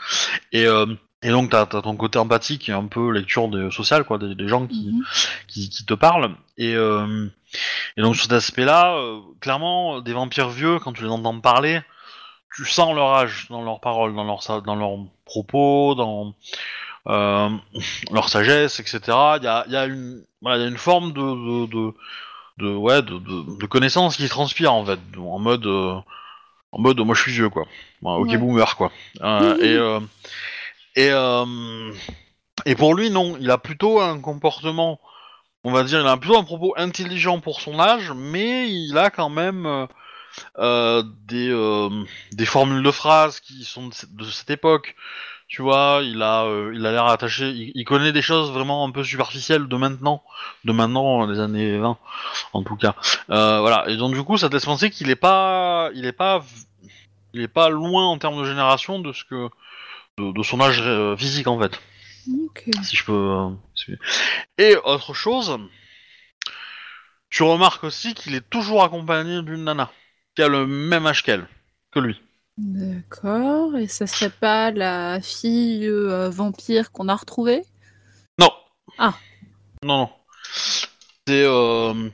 et 0.52 0.66
euh, 0.66 0.86
et 1.22 1.28
donc 1.30 1.50
t'as 1.50 1.62
as 1.62 1.66
ton 1.66 1.96
côté 1.96 2.18
empathique 2.18 2.68
et 2.68 2.72
un 2.72 2.86
peu 2.86 3.10
lecture 3.12 3.48
de, 3.48 3.70
sociale 3.70 4.04
quoi, 4.04 4.18
des, 4.18 4.34
des 4.34 4.48
gens 4.48 4.66
qui, 4.66 4.88
Mhm. 4.88 5.04
qui, 5.48 5.70
qui 5.70 5.84
te 5.86 5.94
parlent. 5.94 6.34
Et, 6.58 6.74
euh, 6.74 7.28
et 7.96 8.02
donc 8.02 8.14
sur 8.16 8.24
cet 8.24 8.32
aspect-là, 8.32 8.98
clairement, 9.40 10.00
des 10.00 10.12
vampires 10.14 10.48
vieux, 10.50 10.78
quand 10.80 10.92
tu 10.92 11.04
les 11.04 11.10
entends 11.10 11.38
parler, 11.40 11.80
tu 12.54 12.64
sens 12.64 12.94
leur 12.94 13.14
âge 13.14 13.46
dans 13.50 13.62
leurs 13.62 13.80
paroles, 13.80 14.14
dans 14.14 14.24
leurs 14.24 14.62
dans 14.62 14.76
leurs 14.76 14.98
propos, 15.24 15.94
dans 15.94 16.34
euh, 17.08 17.48
leur 18.12 18.28
sagesse, 18.28 18.80
etc. 18.80 19.00
Il 19.38 19.44
y 19.44 19.48
a, 19.48 19.64
il 19.66 19.72
y 19.72 19.76
a 19.76 19.86
une 19.86 20.24
voilà, 20.40 20.58
il 20.58 20.62
y 20.62 20.64
a 20.64 20.68
une 20.68 20.76
forme 20.76 21.12
de 21.12 21.20
de, 21.20 21.66
de, 21.66 21.94
de- 22.58 22.74
ouais 22.74 23.02
de, 23.02 23.66
connaissance 23.66 24.16
qui 24.16 24.28
transpire 24.28 24.72
en 24.72 24.84
fait, 24.84 25.00
en 25.18 25.38
mode 25.38 25.66
euh, 25.66 25.94
en 26.72 26.80
mode 26.80 27.00
moi 27.00 27.14
je 27.14 27.22
suis 27.22 27.32
vieux 27.32 27.48
quoi, 27.48 27.66
ok 28.02 28.28
Ouais. 28.28 28.36
boomer 28.36 28.76
quoi. 28.76 28.92
Euh, 29.22 30.02
et 30.96 31.02
et 31.02 31.10
et 32.66 32.74
pour 32.76 32.94
lui 32.94 33.10
non, 33.10 33.36
il 33.40 33.50
a 33.50 33.58
plutôt 33.58 34.00
un 34.00 34.20
comportement 34.20 35.00
on 35.64 35.72
va 35.72 35.84
dire, 35.84 36.00
il 36.00 36.06
a 36.06 36.16
plutôt 36.16 36.36
un 36.36 36.44
propos 36.44 36.74
intelligent 36.76 37.38
pour 37.40 37.60
son 37.60 37.78
âge, 37.78 38.12
mais 38.16 38.68
il 38.68 38.98
a 38.98 39.10
quand 39.10 39.28
même 39.28 39.86
des, 40.58 41.48
euh, 41.50 41.88
des 42.32 42.46
formules 42.46 42.82
de 42.82 42.90
phrases 42.90 43.40
qui 43.40 43.64
sont 43.64 43.88
de, 43.88 43.94
cette- 43.94 44.14
de 44.16 44.24
cette 44.24 44.50
époque. 44.50 44.94
tu 45.48 45.62
vois, 45.62 46.00
il 46.04 46.22
a, 46.22 46.44
euh, 46.46 46.72
il 46.74 46.86
a 46.86 46.92
l'air 46.92 47.06
attaché, 47.06 47.50
il, 47.50 47.72
il 47.76 47.84
connaît 47.84 48.12
des 48.12 48.22
choses 48.22 48.50
vraiment 48.52 48.86
un 48.86 48.90
peu 48.92 49.04
superficielles 49.04 49.68
de 49.68 49.76
maintenant, 49.76 50.24
de 50.64 50.72
maintenant, 50.72 51.26
des 51.28 51.40
années 51.40 51.78
20, 51.78 51.98
en 52.54 52.62
tout 52.64 52.76
cas. 52.76 52.96
Euh, 53.30 53.60
voilà, 53.60 53.86
et 53.88 53.96
donc 53.98 54.14
du 54.14 54.22
coup, 54.24 54.38
ça 54.38 54.48
te 54.48 54.54
laisse 54.54 54.64
penser 54.66 54.90
qu'il 54.90 55.10
est 55.10 55.16
pas, 55.16 55.90
il 55.94 56.06
est 56.06 56.12
pas, 56.12 56.44
il 57.34 57.42
est 57.42 57.48
pas 57.48 57.68
loin 57.70 58.06
en 58.06 58.18
termes 58.18 58.38
de 58.40 58.46
génération 58.46 58.98
de 59.00 59.12
ce 59.12 59.24
que, 59.24 59.48
de, 60.18 60.32
de 60.32 60.42
son 60.42 60.60
âge 60.60 60.80
euh, 60.82 61.16
physique 61.16 61.48
en 61.48 61.60
fait, 61.60 61.80
si 62.82 62.96
je 62.96 63.04
peux. 63.04 63.12
euh, 63.12 63.50
Et 64.58 64.76
autre 64.76 65.14
chose, 65.14 65.58
tu 67.30 67.42
remarques 67.42 67.82
aussi 67.84 68.14
qu'il 68.14 68.34
est 68.34 68.48
toujours 68.48 68.84
accompagné 68.84 69.42
d'une 69.42 69.64
nana 69.64 69.90
qui 70.34 70.42
a 70.42 70.48
le 70.48 70.66
même 70.66 71.06
âge 71.06 71.22
qu'elle, 71.22 71.46
que 71.90 72.00
lui. 72.00 72.20
D'accord. 72.58 73.76
Et 73.76 73.86
ça 73.86 74.06
serait 74.06 74.30
pas 74.30 74.70
la 74.70 75.20
fille 75.20 75.86
euh, 75.86 76.28
vampire 76.28 76.92
qu'on 76.92 77.08
a 77.08 77.16
retrouvée? 77.16 77.62
Non. 78.38 78.50
Ah. 78.98 79.14
Non, 79.82 79.98
non. 79.98 80.10
C'est 81.26 81.44
euh, 81.44 82.10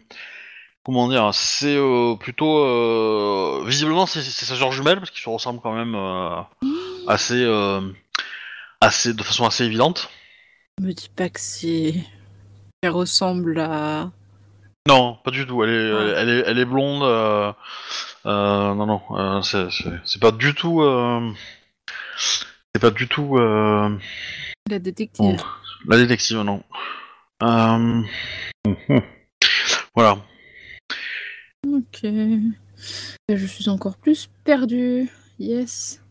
comment 0.84 1.08
dire 1.08 1.34
C'est 1.34 1.76
euh, 1.76 2.14
plutôt 2.14 3.64
visiblement 3.64 4.06
c'est 4.06 4.22
c'est 4.22 4.44
sa 4.44 4.54
sœur 4.54 4.70
jumelle 4.70 4.98
parce 4.98 5.10
qu'ils 5.10 5.22
se 5.22 5.28
ressemblent 5.28 5.60
quand 5.60 5.74
même 5.74 5.96
assez 7.08 7.44
assez 8.80 9.14
de 9.14 9.22
façon 9.22 9.44
assez 9.44 9.64
évidente. 9.64 10.08
Me 10.80 10.92
dis 10.92 11.10
pas 11.14 11.28
que 11.28 11.40
c'est. 11.40 11.94
Elle 12.82 12.90
ressemble 12.90 13.58
à. 13.58 14.12
Non, 14.86 15.18
pas 15.24 15.32
du 15.32 15.46
tout. 15.46 15.64
Elle 15.64 15.70
est 15.70 15.92
Ah. 15.92 16.20
elle 16.20 16.28
est 16.28 16.42
elle 16.46 16.58
est 16.58 16.64
blonde. 16.64 17.02
Euh, 18.26 18.74
non 18.74 18.86
non, 18.86 19.02
euh, 19.12 19.42
c'est 19.42 19.70
c'est- 19.70 20.00
c'est 20.04 20.20
pas 20.20 20.30
du 20.32 20.54
tout. 20.54 20.82
euh, 20.82 21.30
c'est 22.16 22.80
pas 22.80 22.90
du 22.90 23.08
tout. 23.08 23.38
euh, 23.38 23.96
La 24.70 24.78
détective. 24.78 25.42
La 25.86 25.96
détective, 25.96 26.38
non. 26.38 26.62
Euh, 27.42 28.02
mhm. 28.66 29.02
Voilà. 29.94 30.18
Ok. 31.66 32.00
Je 32.04 33.46
suis 33.46 33.68
encore 33.68 33.96
plus 33.96 34.28
perdue. 34.44 35.08
Yes. 35.38 36.02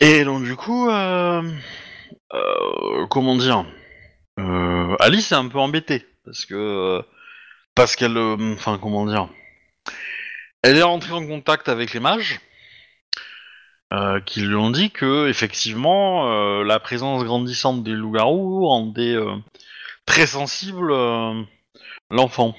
Et 0.00 0.24
donc 0.24 0.44
du 0.44 0.56
coup, 0.56 0.88
euh, 0.88 1.42
euh, 2.32 3.06
comment 3.10 3.36
dire, 3.36 3.64
euh, 4.40 4.96
Alice 5.00 5.32
est 5.32 5.34
un 5.36 5.48
peu 5.48 5.58
embêtée 5.58 6.06
parce 6.24 6.44
que 6.46 7.02
parce 7.74 7.94
qu'elle, 7.96 8.16
euh, 8.16 8.54
enfin 8.54 8.78
comment 8.80 9.06
dire, 9.06 9.28
elle 10.62 10.76
est 10.76 10.82
rentrée 10.82 11.12
en 11.12 11.26
contact 11.26 11.68
avec 11.68 11.92
les 11.92 12.00
mages 12.00 12.40
euh, 13.92 14.20
qui 14.20 14.40
lui 14.40 14.56
ont 14.56 14.70
dit 14.70 14.90
que 14.90 15.28
effectivement 15.28 16.28
euh, 16.28 16.64
la 16.64 16.80
présence 16.80 17.22
grandissante 17.22 17.84
des 17.84 17.92
loups-garous 17.92 18.66
rendait 18.66 19.14
euh, 19.14 19.36
très 20.06 20.26
sensible 20.26 20.92
l'enfant. 22.10 22.56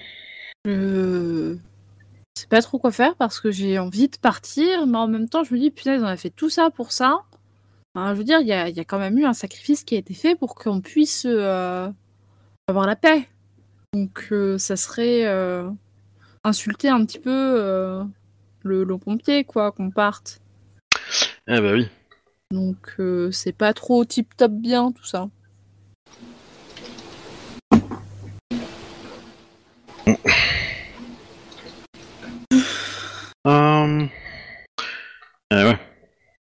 Je 0.63 1.57
sais 2.33 2.47
pas 2.47 2.61
trop 2.61 2.79
quoi 2.79 2.91
faire 2.91 3.15
parce 3.15 3.41
que 3.41 3.51
j'ai 3.51 3.77
envie 3.77 4.07
de 4.07 4.15
partir, 4.15 4.87
mais 4.87 4.97
en 4.97 5.09
même 5.09 5.27
temps, 5.27 5.43
je 5.43 5.53
me 5.53 5.59
dis, 5.59 5.69
punaise, 5.69 6.01
on 6.01 6.07
a 6.07 6.15
fait 6.15 6.29
tout 6.29 6.49
ça 6.49 6.69
pour 6.69 6.93
ça. 6.93 7.23
Je 7.95 8.13
veux 8.13 8.23
dire, 8.23 8.39
il 8.39 8.47
y 8.47 8.49
y 8.49 8.79
a 8.79 8.85
quand 8.85 8.99
même 8.99 9.17
eu 9.17 9.25
un 9.25 9.33
sacrifice 9.33 9.83
qui 9.83 9.95
a 9.95 9.97
été 9.97 10.13
fait 10.13 10.35
pour 10.35 10.55
qu'on 10.55 10.79
puisse 10.79 11.25
avoir 11.25 12.85
la 12.85 12.95
paix. 12.95 13.27
Donc, 13.93 14.31
ça 14.59 14.77
serait 14.77 15.25
insulter 16.47 16.89
un 16.89 17.05
petit 17.05 17.19
peu 17.19 17.29
euh, 17.31 18.03
le, 18.63 18.83
le 18.83 18.97
pompier, 18.97 19.43
quoi, 19.43 19.71
qu'on 19.71 19.91
parte. 19.91 20.41
Eh 21.47 21.59
ben 21.59 21.73
oui. 21.73 21.87
Donc, 22.51 22.95
euh, 22.99 23.29
c'est 23.31 23.51
pas 23.51 23.73
trop 23.73 24.05
tip-top 24.05 24.51
bien, 24.53 24.91
tout 24.91 25.05
ça. 25.05 25.29
Eh 35.49 35.63
ouais. 35.63 35.79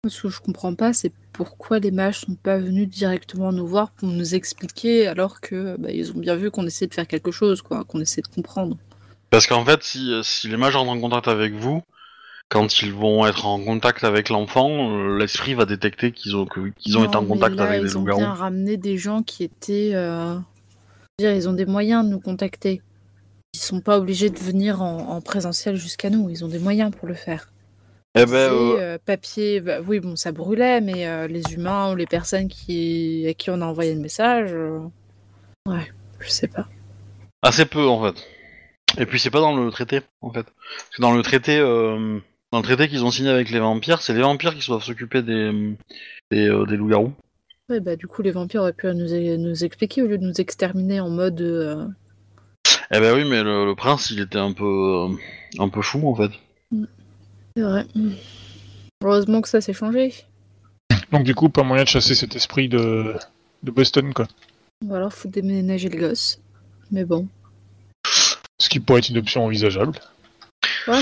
Ce 0.08 0.22
que 0.22 0.30
je 0.30 0.40
comprends 0.40 0.76
pas, 0.76 0.94
c'est 0.94 1.12
pourquoi 1.34 1.80
les 1.80 1.92
mages 1.92 2.22
sont 2.22 2.36
pas 2.36 2.58
venus 2.58 2.88
directement 2.88 3.52
nous 3.52 3.68
voir 3.68 3.92
pour 3.92 4.08
nous 4.08 4.36
expliquer 4.36 5.08
alors 5.08 5.42
que 5.42 5.76
bah, 5.78 5.92
ils 5.92 6.12
ont 6.12 6.20
bien 6.20 6.36
vu 6.36 6.52
qu'on 6.52 6.66
essaie 6.66 6.88
de 6.88 6.94
faire 6.94 7.08
quelque 7.08 7.32
chose, 7.32 7.62
quoi, 7.62 7.84
qu'on 7.84 8.00
essaie 8.00 8.22
de 8.22 8.28
comprendre. 8.28 8.78
Parce 9.34 9.48
qu'en 9.48 9.66
fait, 9.66 9.84
si, 9.84 10.14
si 10.22 10.48
les 10.48 10.58
mages 10.58 10.76
entrent 10.76 10.92
en 10.92 11.00
contact 11.00 11.28
avec 11.28 11.54
vous, 11.54 11.82
quand 12.50 12.84
ils 12.84 12.94
vont 12.94 13.26
être 13.26 13.48
en 13.48 13.60
contact 13.60 14.04
avec 14.04 14.30
l'enfant, 14.30 14.92
euh, 14.92 15.18
l'esprit 15.18 15.56
va 15.56 15.66
détecter 15.66 16.12
qu'ils 16.12 16.36
ont, 16.36 16.46
que- 16.46 16.70
qu'ils 16.78 17.00
ont 17.00 17.02
Non, 17.02 17.08
été 17.08 17.18
en 17.18 17.26
contact 17.26 17.56
là, 17.56 17.64
avec 17.64 17.82
des 17.82 17.88
Ils 17.88 17.98
ont 17.98 18.04
bien 18.04 18.16
loups-garous. 18.16 18.38
ramené 18.38 18.78
des 18.78 19.00
gens 19.00 19.24
qui 19.24 19.44
étaient, 19.44 19.90
euh, 19.96 20.36
ils 21.18 21.50
ont 21.50 21.54
des 21.54 21.66
moyens 21.66 22.06
de 22.06 22.12
nous 22.12 22.20
contacter. 22.20 22.84
Ils 23.56 23.60
sont 23.60 23.82
pas 23.82 23.98
obligés 23.98 24.30
de 24.30 24.38
venir 24.38 24.84
en, 24.84 25.00
en 25.10 25.20
présentiel 25.20 25.78
jusqu'à 25.78 26.12
nous. 26.12 26.30
Ils 26.30 26.46
ont 26.46 26.48
des 26.48 26.60
moyens 26.60 26.92
pour 26.92 27.08
le 27.08 27.16
faire. 27.16 27.52
Eh 28.14 28.28
ben, 28.28 28.36
euh, 28.36 28.78
euh, 28.78 28.98
papier, 29.04 29.62
bah, 29.62 29.80
oui, 29.82 30.00
bon, 30.00 30.16
ça 30.16 30.32
brûlait, 30.32 30.80
mais 30.80 31.08
euh, 31.08 31.26
les 31.26 31.42
humains 31.56 31.92
ou 31.92 31.96
les 31.96 32.06
personnes 32.06 32.50
qui, 32.50 33.26
à 33.28 33.34
qui 33.34 33.50
on 33.50 33.62
a 33.62 33.66
envoyé 33.66 33.96
le 33.96 34.00
message, 34.00 34.52
euh, 34.54 34.78
ouais, 35.68 35.92
je 36.20 36.30
sais 36.30 36.48
pas. 36.48 36.68
assez 37.42 37.66
peu 37.66 37.88
en 37.88 38.04
fait. 38.04 38.24
Et 38.98 39.06
puis 39.06 39.20
c'est 39.20 39.30
pas 39.32 39.40
dans 39.42 39.56
le 39.56 39.72
traité 39.72 40.02
en 40.22 40.32
fait. 40.32 40.44
Parce 40.44 40.90
que 40.98 41.02
dans 41.02 41.14
le 41.16 41.22
traité, 41.24 41.58
euh, 41.60 42.20
dans 42.52 42.60
le 42.60 42.64
traité 42.64 42.88
qu'ils 42.88 43.04
ont 43.04 43.12
signé 43.12 43.30
avec 43.30 43.50
les 43.50 43.60
vampires, 43.60 44.02
c'est 44.02 44.14
les 44.14 44.22
vampires 44.22 44.56
qui 44.56 44.68
doivent 44.68 44.84
s'occuper 44.84 45.22
des, 45.22 45.76
des, 46.32 46.48
euh, 46.48 46.66
des 46.66 46.78
loups-garous. 46.78 47.14
Ouais, 47.70 47.80
bah 47.80 47.96
du 47.96 48.08
coup, 48.08 48.22
les 48.22 48.32
vampires 48.32 48.62
auraient 48.62 48.74
pu 48.74 48.88
nous, 48.94 49.38
nous 49.38 49.64
expliquer 49.64 50.02
au 50.02 50.08
lieu 50.08 50.18
de 50.18 50.26
nous 50.26 50.40
exterminer 50.42 51.00
en 51.00 51.10
mode. 51.10 51.42
euh, 51.42 51.86
Eh 52.92 53.00
ben 53.00 53.16
oui, 53.16 53.24
mais 53.28 53.42
le, 53.42 53.66
le 53.66 53.76
prince, 53.76 54.10
il 54.12 54.20
était 54.20 54.38
un 54.38 54.52
peu, 54.54 54.66
euh, 55.10 55.16
un 55.60 55.70
peu 55.70 55.82
fou 55.82 56.08
en 56.08 56.16
fait. 56.16 56.32
C'est 57.56 57.64
vrai. 57.64 57.86
Heureusement 59.04 59.42
que 59.42 59.50
ça 59.50 59.62
s'est 59.62 59.74
changé. 59.74 60.14
Donc 61.12 61.24
du 61.24 61.34
coup, 61.36 61.50
pas 61.50 61.64
moyen 61.64 61.84
de 61.84 61.90
chasser 61.90 62.16
cet 62.16 62.36
esprit 62.36 62.68
de, 62.70 63.16
de 63.64 63.72
Boston, 63.72 64.14
quoi. 64.14 64.28
Ou 64.86 64.94
alors, 64.94 65.14
faut 65.14 65.30
déménager 65.30 65.90
le 65.90 66.00
gosse. 66.00 66.40
Mais 66.92 67.06
bon. 67.06 67.28
Ce 68.64 68.70
qui 68.70 68.80
pourrait 68.80 69.00
être 69.00 69.10
une 69.10 69.18
option 69.18 69.44
envisageable. 69.44 70.00
Ouais. 70.88 71.02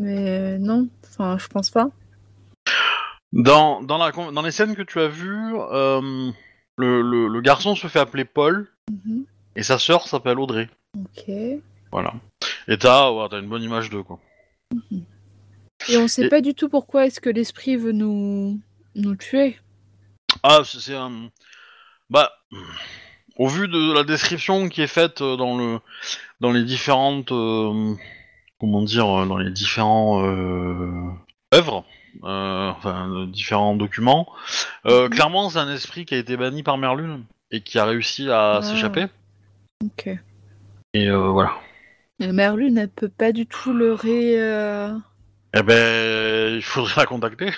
Mais 0.00 0.58
non, 0.58 0.88
enfin, 1.04 1.38
je 1.38 1.46
pense 1.46 1.70
pas. 1.70 1.88
Dans, 3.32 3.80
dans, 3.80 3.96
la, 3.96 4.10
dans 4.10 4.42
les 4.42 4.50
scènes 4.50 4.74
que 4.74 4.82
tu 4.82 4.98
as 5.00 5.06
vues, 5.06 5.54
euh, 5.56 6.32
le, 6.76 7.00
le, 7.00 7.28
le 7.28 7.40
garçon 7.40 7.76
se 7.76 7.86
fait 7.86 8.00
appeler 8.00 8.24
Paul 8.24 8.68
Mhm. 8.90 9.24
et 9.54 9.62
sa 9.62 9.78
sœur 9.78 10.08
s'appelle 10.08 10.40
Audrey. 10.40 10.68
Ok. 10.98 11.32
Voilà. 11.92 12.12
Et 12.66 12.76
t'as 12.76 13.08
ouais, 13.12 13.28
t'as 13.30 13.38
une 13.38 13.48
bonne 13.48 13.62
image 13.62 13.88
d'eux 13.88 14.02
quoi. 14.02 14.18
Et 15.88 15.96
on 15.96 16.08
sait 16.08 16.26
Et- 16.26 16.28
pas 16.28 16.40
du 16.40 16.54
tout 16.54 16.68
pourquoi 16.68 17.06
est-ce 17.06 17.20
que 17.20 17.30
l'esprit 17.30 17.76
veut 17.76 17.92
nous 17.92 18.58
nous 18.96 19.14
tuer. 19.16 19.58
Ah, 20.42 20.62
c'est 20.64 20.80
c'est 20.80 20.96
un. 20.96 21.30
Bah. 22.10 22.32
Au 23.36 23.48
vu 23.48 23.66
de 23.68 23.92
la 23.92 24.04
description 24.04 24.68
qui 24.68 24.82
est 24.82 24.86
faite 24.86 25.20
euh, 25.20 25.36
dans 25.36 25.56
le 25.58 25.80
dans 26.40 26.52
les 26.52 26.62
différentes 26.64 27.32
euh, 27.32 27.94
comment 28.60 28.82
dire 28.82 29.08
euh, 29.22 29.26
dans 29.26 29.38
les 29.38 29.50
différents 29.50 30.24
euh, 30.24 31.10
œuvres 31.54 31.84
euh, 32.22 32.70
enfin 32.70 33.26
différents 33.26 33.74
documents 33.76 34.28
Mhm. 34.84 35.10
clairement 35.10 35.48
c'est 35.50 35.58
un 35.58 35.72
esprit 35.72 36.04
qui 36.06 36.14
a 36.14 36.18
été 36.18 36.36
banni 36.36 36.62
par 36.62 36.78
Merlune 36.78 37.24
et 37.50 37.60
qui 37.60 37.78
a 37.78 37.84
réussi 37.84 38.30
à 38.30 38.56
Ah. 38.58 38.62
s'échapper 38.62 39.06
Ok. 39.84 40.08
et 40.94 41.10
voilà 41.10 41.54
Et 42.20 42.30
Merlune, 42.30 42.78
elle 42.78 42.88
peut 42.90 43.08
pas 43.08 43.32
du 43.32 43.46
tout 43.46 43.72
le 43.72 43.92
ré. 43.94 44.34
eh 45.56 45.62
ben 45.62 46.54
il 46.54 46.62
faudrait 46.62 47.00
la 47.02 47.06
contacter 47.06 47.50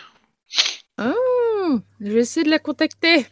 Hmm, 0.98 1.78
je 2.00 2.10
vais 2.10 2.20
essayer 2.20 2.44
de 2.44 2.50
la 2.50 2.58
contacter. 2.58 3.26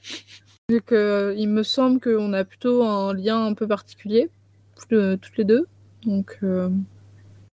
Vu 0.70 0.80
que 0.80 0.94
euh, 0.94 1.46
me 1.46 1.62
semble 1.62 2.00
qu'on 2.00 2.32
a 2.32 2.42
plutôt 2.42 2.82
un 2.84 3.12
lien 3.12 3.44
un 3.44 3.52
peu 3.52 3.68
particulier, 3.68 4.30
toutes 4.78 5.36
les- 5.36 5.44
deux. 5.44 5.66
Donc, 6.06 6.38
euh, 6.42 6.70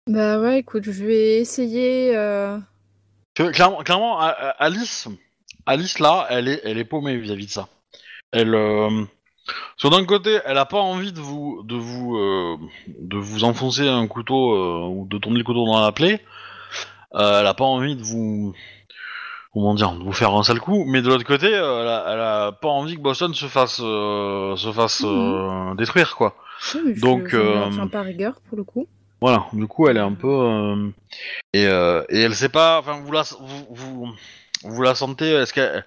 bah 0.07 0.39
ouais, 0.39 0.59
écoute, 0.59 0.83
je 0.85 1.03
vais 1.03 1.39
essayer. 1.41 2.15
euh, 2.15 2.57
clairement, 3.35 4.17
Alice, 4.59 5.09
Alice 5.65 5.99
là, 5.99 6.25
elle 6.29 6.47
est, 6.47 6.61
elle 6.63 6.77
est 6.77 6.85
paumée 6.85 7.17
vis-à-vis 7.17 7.47
de 7.47 7.51
ça. 7.51 7.67
Elle, 8.31 8.55
d'un 9.89 10.05
côté, 10.05 10.39
elle 10.45 10.57
a 10.57 10.65
pas 10.65 10.79
envie 10.79 11.11
de 11.11 11.19
vous, 11.19 11.63
de 11.63 11.75
vous, 11.75 12.17
de 12.87 13.17
vous 13.17 13.43
enfoncer 13.43 13.89
un 13.89 14.07
couteau 14.07 14.87
ou 14.87 15.05
de 15.05 15.17
tourner 15.17 15.39
le 15.39 15.43
couteau 15.43 15.65
dans 15.65 15.81
la 15.81 15.91
plaie. 15.91 16.23
Elle 17.13 17.45
a 17.45 17.53
pas 17.53 17.65
envie 17.65 17.97
de 17.97 18.03
vous, 18.03 18.53
comment 19.53 19.73
dire, 19.73 19.91
de 19.93 20.03
vous 20.03 20.13
faire 20.13 20.33
un 20.33 20.43
sale 20.43 20.59
coup. 20.59 20.85
Mais 20.85 21.01
de 21.01 21.07
l'autre 21.07 21.25
côté, 21.25 21.47
euh, 21.53 21.81
elle, 21.81 21.87
a, 21.87 22.05
elle 22.13 22.19
a 22.19 22.51
pas 22.53 22.69
envie 22.69 22.95
que 22.95 23.01
Boston 23.01 23.33
se 23.33 23.45
fasse, 23.47 23.81
euh, 23.83 24.55
se 24.55 24.71
fasse 24.71 25.03
euh, 25.05 25.75
détruire 25.75 26.15
quoi. 26.15 26.35
oui, 26.75 26.99
Donc, 26.99 27.33
euh, 27.33 27.69
tiens 27.71 27.87
pas 27.87 28.01
rigueur 28.01 28.39
pour 28.47 28.57
le 28.57 28.63
coup. 28.63 28.87
Voilà, 29.21 29.45
du 29.53 29.67
coup, 29.67 29.87
elle 29.87 29.97
est 29.97 30.01
un 30.01 30.13
peu 30.13 30.27
euh, 30.27 30.89
et, 31.53 31.63
et 31.63 32.21
elle 32.21 32.33
sait 32.33 32.49
pas. 32.49 32.79
Enfin, 32.79 33.01
vous 33.03 33.11
la 33.11 33.21
vous, 33.39 33.65
vous, 33.69 34.07
vous 34.63 34.81
la 34.81 34.95
sentez 34.95 35.29
Est-ce 35.29 35.53
qu'elle 35.53 35.85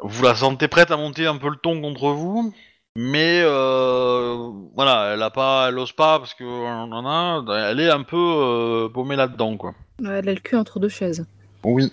vous 0.00 0.22
la 0.22 0.34
sentez 0.34 0.68
prête 0.68 0.90
à 0.90 0.96
monter 0.96 1.26
un 1.26 1.36
peu 1.36 1.48
le 1.48 1.56
ton 1.56 1.80
contre 1.80 2.10
vous, 2.10 2.52
mais 2.94 3.42
voilà, 3.42 5.14
elle 5.14 5.22
a 5.22 5.30
pas, 5.30 5.66
elle 5.68 5.78
ose 5.78 5.92
pas 5.92 6.18
parce 6.18 6.34
que 6.34 6.44
nan, 6.44 6.90
nan, 7.02 7.44
elle 7.70 7.80
est 7.80 7.90
un 7.90 8.02
peu 8.02 8.88
paumée 8.92 9.16
là-dedans, 9.16 9.56
quoi. 9.56 9.74
Elle 10.00 10.28
a 10.28 10.34
le 10.34 10.40
cul 10.40 10.56
entre 10.56 10.78
deux 10.78 10.88
chaises. 10.88 11.26
Oui. 11.64 11.90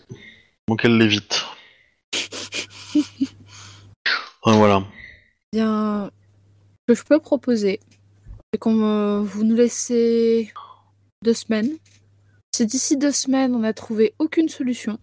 Donc 0.68 0.86
elle 0.86 0.97
l'évite. 0.97 1.45
Enfin, 4.43 4.57
voilà. 4.57 4.84
Bien, 5.53 6.09
ce 6.89 6.93
que 6.93 6.99
je 6.99 7.03
peux 7.05 7.20
proposer, 7.20 7.80
c'est 8.51 8.57
qu'on 8.57 8.84
euh, 8.84 9.22
vous 9.22 9.43
nous 9.43 9.55
laissez 9.55 10.51
deux 11.24 11.36
semaines. 11.36 11.78
Si 12.55 12.66
d'ici 12.66 12.97
deux 12.97 13.12
semaines 13.12 13.53
on 13.53 13.59
n'a 13.59 13.74
trouvé 13.74 14.16
aucune 14.18 14.49
solution, 14.49 14.97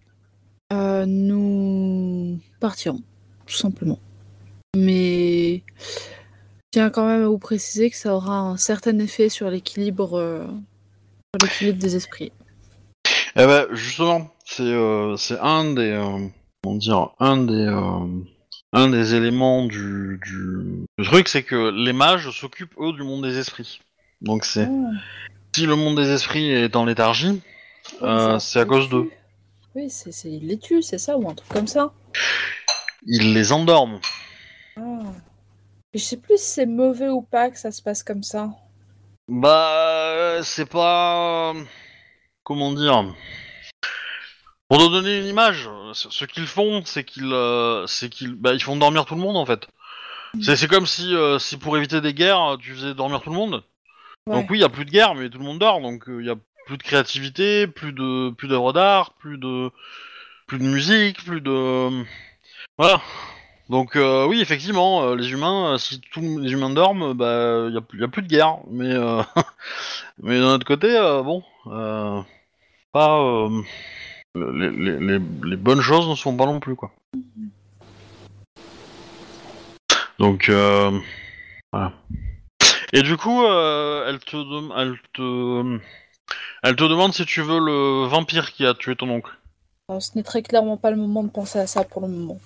euh, 0.73 1.05
nous 1.05 2.39
partirons, 2.59 3.01
tout 3.45 3.55
simplement. 3.55 3.99
Mais 4.75 5.63
je 5.77 6.71
tiens 6.71 6.89
quand 6.89 7.07
même 7.07 7.23
à 7.23 7.27
vous 7.27 7.39
préciser 7.39 7.89
que 7.89 7.95
ça 7.95 8.13
aura 8.13 8.39
un 8.39 8.57
certain 8.57 8.99
effet 8.99 9.29
sur 9.29 9.49
l'équilibre, 9.49 10.19
euh, 10.19 10.45
des 11.61 11.95
esprits. 11.95 12.31
Eh 13.35 13.45
ben, 13.45 13.67
justement, 13.71 14.29
c'est 14.49 14.63
euh, 14.63 15.15
c'est 15.15 15.39
un 15.39 15.73
des 15.73 15.91
euh, 15.91 16.27
comment 16.63 16.75
dire 16.75 17.09
un 17.19 17.37
des 17.37 17.67
euh, 17.67 18.07
un 18.73 18.89
des 18.89 19.13
éléments 19.15 19.65
du, 19.65 20.19
du... 20.23 20.85
le 20.97 21.03
truc, 21.05 21.27
c'est 21.27 21.43
que 21.43 21.69
les 21.71 21.93
mages 21.93 22.29
s'occupent 22.31 22.75
eux 22.79 22.93
du 22.93 23.03
monde 23.03 23.23
des 23.23 23.37
esprits. 23.37 23.79
Donc 24.21 24.45
c'est 24.45 24.67
si 25.55 25.65
le 25.65 25.75
monde 25.75 25.97
des 25.97 26.09
esprits 26.11 26.51
est 26.51 26.75
en 26.75 26.85
léthargie, 26.85 27.41
euh, 28.01 28.39
c'est 28.39 28.59
à 28.59 28.65
cause 28.65 28.89
d'eux. 28.89 29.09
Oui, 29.75 29.89
c'est 29.89 30.11
c'est- 30.11 30.31
ils 30.31 30.47
les 30.47 30.57
tuent, 30.57 30.81
c'est 30.81 30.97
ça, 30.97 31.17
ou 31.17 31.29
un 31.29 31.35
truc 31.35 31.49
comme 31.49 31.67
ça. 31.67 31.93
Ils 33.05 33.33
les 33.33 33.51
endorment. 33.51 33.99
Ah. 34.77 34.99
Je 35.93 35.99
sais 35.99 36.17
plus 36.17 36.37
si 36.37 36.49
c'est 36.51 36.65
mauvais 36.65 37.09
ou 37.09 37.21
pas 37.21 37.49
que 37.49 37.57
ça 37.57 37.71
se 37.71 37.81
passe 37.81 38.03
comme 38.03 38.23
ça. 38.23 38.49
Bah, 39.27 40.39
c'est 40.43 40.69
pas. 40.69 41.53
Comment 42.43 42.73
dire 42.73 43.13
Pour 44.69 44.77
te 44.77 44.91
donner 44.91 45.17
une 45.19 45.25
image, 45.25 45.67
ce 45.93 46.25
qu'ils 46.25 46.45
font, 46.45 46.83
c'est 46.85 47.03
qu'ils, 47.03 47.33
euh, 47.33 47.87
c'est 47.87 48.09
qu'ils, 48.09 48.35
bah, 48.35 48.53
ils 48.53 48.61
font 48.61 48.75
dormir 48.75 49.05
tout 49.05 49.15
le 49.15 49.21
monde 49.21 49.35
en 49.35 49.45
fait. 49.45 49.67
C'est, 50.41 50.55
c'est 50.55 50.67
comme 50.67 50.85
si, 50.85 51.15
euh, 51.15 51.39
si 51.39 51.57
pour 51.57 51.75
éviter 51.75 52.01
des 52.01 52.13
guerres, 52.13 52.57
tu 52.61 52.75
faisais 52.75 52.93
dormir 52.93 53.21
tout 53.21 53.31
le 53.31 53.35
monde. 53.35 53.63
Ouais. 54.27 54.35
Donc 54.35 54.49
oui, 54.51 54.59
il 54.59 54.61
y 54.61 54.65
a 54.65 54.69
plus 54.69 54.85
de 54.85 54.91
guerre, 54.91 55.15
mais 55.15 55.29
tout 55.29 55.39
le 55.39 55.43
monde 55.43 55.57
dort, 55.57 55.81
donc 55.81 56.07
euh, 56.07 56.21
il 56.21 56.27
y 56.27 56.29
a 56.29 56.35
plus 56.67 56.77
de 56.77 56.83
créativité, 56.83 57.65
plus 57.65 57.93
de, 57.93 58.29
plus 58.29 58.47
d'œuvres 58.47 58.71
d'art, 58.71 59.13
plus 59.13 59.39
de, 59.39 59.71
plus 60.45 60.59
de 60.59 60.65
musique, 60.65 61.23
plus 61.25 61.41
de, 61.41 62.03
voilà. 62.77 63.01
Donc 63.69 63.95
euh, 63.95 64.27
oui, 64.27 64.39
effectivement, 64.39 65.01
euh, 65.03 65.15
les 65.15 65.31
humains, 65.31 65.73
euh, 65.73 65.77
si 65.79 65.99
tous 66.11 66.21
les 66.39 66.51
humains 66.51 66.69
dorment, 66.69 67.13
bah 67.13 67.65
il 67.69 67.73
y 67.73 67.77
a, 67.77 67.81
plus- 67.81 67.99
y 67.99 68.03
a 68.03 68.07
plus 68.07 68.21
de 68.21 68.27
guerre. 68.27 68.57
Mais 68.69 68.93
mais 70.21 70.39
d'un 70.39 70.53
autre 70.53 70.65
côté, 70.65 70.89
bon, 71.23 71.43
pas 72.91 73.47
les, 74.53 74.69
les, 74.69 74.99
les, 74.99 75.19
les 75.45 75.55
bonnes 75.57 75.81
choses 75.81 76.07
ne 76.07 76.15
sont 76.15 76.35
pas 76.35 76.45
non 76.45 76.59
plus 76.59 76.75
quoi. 76.75 76.91
Donc 80.19 80.49
euh, 80.49 80.91
voilà. 81.71 81.93
Et 82.91 83.01
du 83.01 83.17
coup, 83.17 83.43
euh, 83.43 84.05
elle 84.07 84.19
te 84.19 84.37
elle 84.77 84.97
te 85.13 85.79
elle 86.63 86.75
te 86.75 86.83
demande 86.83 87.13
si 87.13 87.25
tu 87.25 87.41
veux 87.41 87.59
le 87.59 88.07
vampire 88.07 88.51
qui 88.51 88.65
a 88.65 88.73
tué 88.73 88.95
ton 88.95 89.09
oncle. 89.09 89.31
Alors, 89.87 90.01
ce 90.03 90.11
n'est 90.15 90.23
très 90.23 90.41
clairement 90.43 90.77
pas 90.77 90.91
le 90.91 90.97
moment 90.97 91.23
de 91.23 91.29
penser 91.29 91.57
à 91.57 91.67
ça 91.67 91.83
pour 91.83 92.01
le 92.01 92.07
moment. 92.09 92.39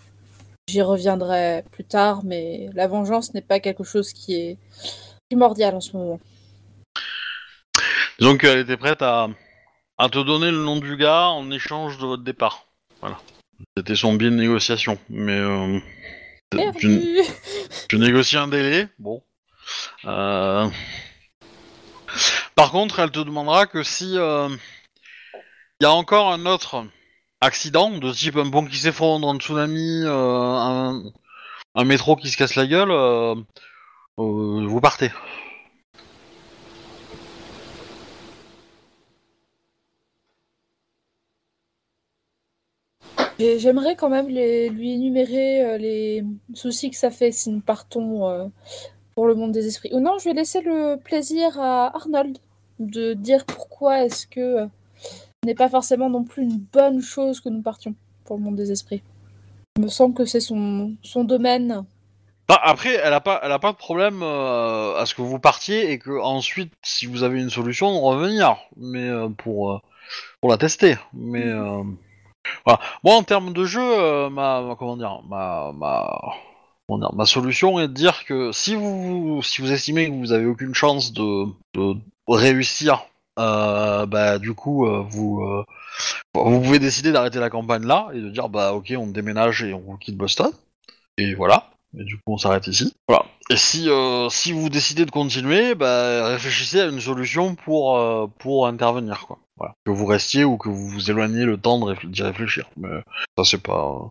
J'y 0.70 0.82
reviendrai 0.82 1.64
plus 1.72 1.84
tard, 1.84 2.22
mais 2.24 2.70
la 2.74 2.88
vengeance 2.88 3.34
n'est 3.34 3.42
pas 3.42 3.60
quelque 3.60 3.84
chose 3.84 4.14
qui 4.14 4.36
est 4.36 4.58
primordial 5.30 5.76
en 5.76 5.82
ce 5.82 5.98
moment. 5.98 6.20
Disons 8.20 8.38
qu'elle 8.38 8.60
était 8.60 8.78
prête 8.78 9.02
à, 9.02 9.28
à 10.04 10.10
te 10.10 10.20
donner 10.20 10.52
le 10.52 10.58
nom 10.58 10.80
du 10.80 10.98
gars 10.98 11.30
en 11.30 11.50
échange 11.50 11.98
de 11.98 12.06
votre 12.06 12.24
départ. 12.24 12.66
Voilà. 13.00 13.18
C'était 13.78 13.96
son 13.96 14.16
biais 14.16 14.32
de 14.32 14.36
négociation. 14.36 15.00
Mais 15.08 15.40
euh, 15.40 15.80
tu, 16.78 17.98
négocies 17.98 18.36
un 18.36 18.50
délai, 18.50 18.90
bon. 19.00 19.24
Euh, 20.04 20.68
Par 22.56 22.72
contre, 22.72 23.00
elle 23.00 23.12
te 23.12 23.22
demandera 23.22 23.66
que 23.66 23.82
si 23.82 24.18
euh, 24.18 24.50
il 25.80 25.84
y 25.84 25.86
a 25.86 25.94
encore 25.94 26.34
un 26.34 26.48
autre 26.48 26.84
accident 27.40 27.90
de 27.90 28.12
type 28.12 28.36
un 28.36 28.50
pont 28.50 28.66
qui 28.66 28.80
s'effondre, 28.80 29.30
un 29.30 29.38
tsunami, 29.38 30.02
euh, 30.04 30.12
un, 30.12 31.02
un 31.76 31.84
métro 31.86 32.18
qui 32.18 32.30
se 32.30 32.36
casse 32.36 32.56
la 32.56 32.68
gueule, 32.68 32.92
euh, 32.92 33.36
euh, 34.20 34.68
vous 34.68 34.82
partez. 34.82 35.12
Et 43.44 43.60
J'aimerais 43.60 43.98
quand 43.98 44.08
même 44.10 44.30
les- 44.30 44.70
lui 44.70 44.94
énumérer 44.94 45.66
euh, 45.66 45.78
les 45.78 46.24
soucis 46.54 46.90
que 46.90 46.96
ça 46.96 47.12
fait 47.12 47.34
si 47.34 47.50
nous 47.50 47.60
partons 47.60 48.30
euh, 48.30 48.46
pour 49.16 49.28
le 49.28 49.36
monde 49.36 49.52
des 49.52 49.68
esprits. 49.68 49.90
Ou 49.92 50.00
non, 50.00 50.18
je 50.18 50.30
vais 50.30 50.34
laisser 50.34 50.62
le 50.62 50.96
plaisir 50.96 51.60
à 51.60 51.94
Arnold 51.94 52.38
de 52.80 53.14
dire 53.14 53.44
pourquoi 53.46 54.06
est-ce 54.06 54.28
que 54.28 54.40
euh, 54.40 54.66
ce 55.04 55.46
n'est 55.46 55.56
pas 55.56 55.68
forcément 55.68 56.10
non 56.10 56.24
plus 56.24 56.44
une 56.44 56.58
bonne 56.58 57.02
chose 57.02 57.42
que 57.42 57.50
nous 57.50 57.62
partions 57.62 57.96
pour 58.24 58.38
le 58.38 58.44
monde 58.44 58.56
des 58.56 58.72
esprits. 58.72 59.04
Il 59.76 59.84
me 59.84 59.90
semble 59.90 60.16
que 60.16 60.24
c'est 60.24 60.40
son, 60.40 60.96
son 61.04 61.26
domaine. 61.26 61.84
Bah, 62.48 62.62
après, 62.64 62.96
elle 62.96 63.14
a 63.14 63.20
pas, 63.20 63.42
elle 63.44 63.52
a 63.52 63.60
pas 63.60 63.74
de 63.74 63.78
problème 63.78 64.24
euh, 64.24 64.96
à 64.96 65.06
ce 65.06 65.16
que 65.16 65.22
vous 65.22 65.40
partiez 65.40 65.92
et 65.92 66.00
que 66.00 66.18
ensuite, 66.18 66.72
si 66.82 67.08
vous 67.08 67.24
avez 67.24 67.42
une 67.42 67.50
solution, 67.50 67.92
de 67.94 68.00
revenir, 68.00 68.56
mais 68.78 69.10
euh, 69.10 69.28
pour 69.28 69.74
euh, 69.74 69.80
pour 70.40 70.50
la 70.50 70.58
tester. 70.58 70.96
Mais 71.14 71.44
euh, 71.44 71.84
voilà. 72.66 72.80
Moi, 73.04 73.16
en 73.16 73.24
termes 73.24 73.54
de 73.54 73.66
jeu, 73.66 73.82
euh, 73.82 74.30
ma, 74.30 74.76
comment 74.78 74.98
dire, 74.98 75.22
ma 75.28 75.72
ma 77.14 77.26
solution 77.26 77.80
est 77.80 77.88
de 77.88 77.94
dire 77.94 78.26
que 78.26 78.52
si 78.52 78.76
vous 78.76 79.42
si 79.44 79.62
vous 79.62 79.72
estimez 79.72 80.08
que 80.10 80.14
vous 80.14 80.32
avez 80.32 80.46
aucune 80.46 80.76
chance 80.76 81.14
de, 81.14 81.46
réussir, 82.28 83.06
euh, 83.40 84.06
bah 84.06 84.40
du 84.40 84.54
coup, 84.54 84.86
euh, 84.86 85.04
vous 85.10 85.64
vous 86.34 86.62
pouvez 86.62 86.80
décider 86.80 87.12
d'arrêter 87.12 87.40
la 87.40 87.50
campagne 87.50 87.86
là 87.86 88.10
et 88.14 88.20
de 88.20 88.30
dire 88.30 88.50
bah 88.50 88.74
ok, 88.74 88.94
on 88.98 89.08
déménage 89.08 89.64
et 89.64 89.74
on 89.74 89.98
quitte 89.98 90.18
Boston. 90.18 90.52
Et 91.18 91.36
voilà. 91.36 91.73
Et 92.00 92.04
du 92.04 92.16
coup, 92.18 92.34
on 92.34 92.38
s'arrête 92.38 92.68
ici. 92.68 92.94
Voilà. 93.08 93.26
Et 93.50 93.58
si, 93.58 93.90
euh, 93.90 94.30
si 94.30 94.52
vous 94.52 94.70
décidez 94.70 95.06
de 95.06 95.12
continuer, 95.12 95.76
bah, 95.76 96.28
réfléchissez 96.28 96.82
à 96.82 96.88
une 96.88 97.00
solution 97.00 97.56
pour, 97.56 97.98
euh, 97.98 98.28
pour 98.40 98.68
intervenir, 98.68 99.26
quoi. 99.28 99.40
Voilà. 99.58 99.76
Que 99.86 99.92
vous 99.92 100.06
restiez 100.06 100.44
ou 100.44 100.58
que 100.58 100.70
vous 100.70 100.88
vous 100.88 101.12
éloigniez 101.12 101.46
le 101.46 101.58
temps 101.58 101.80
d'y 102.06 102.24
réfléchir. 102.24 102.70
Mais 102.78 102.90
ça, 103.38 103.44
c'est 103.44 103.62
pas, 103.62 104.10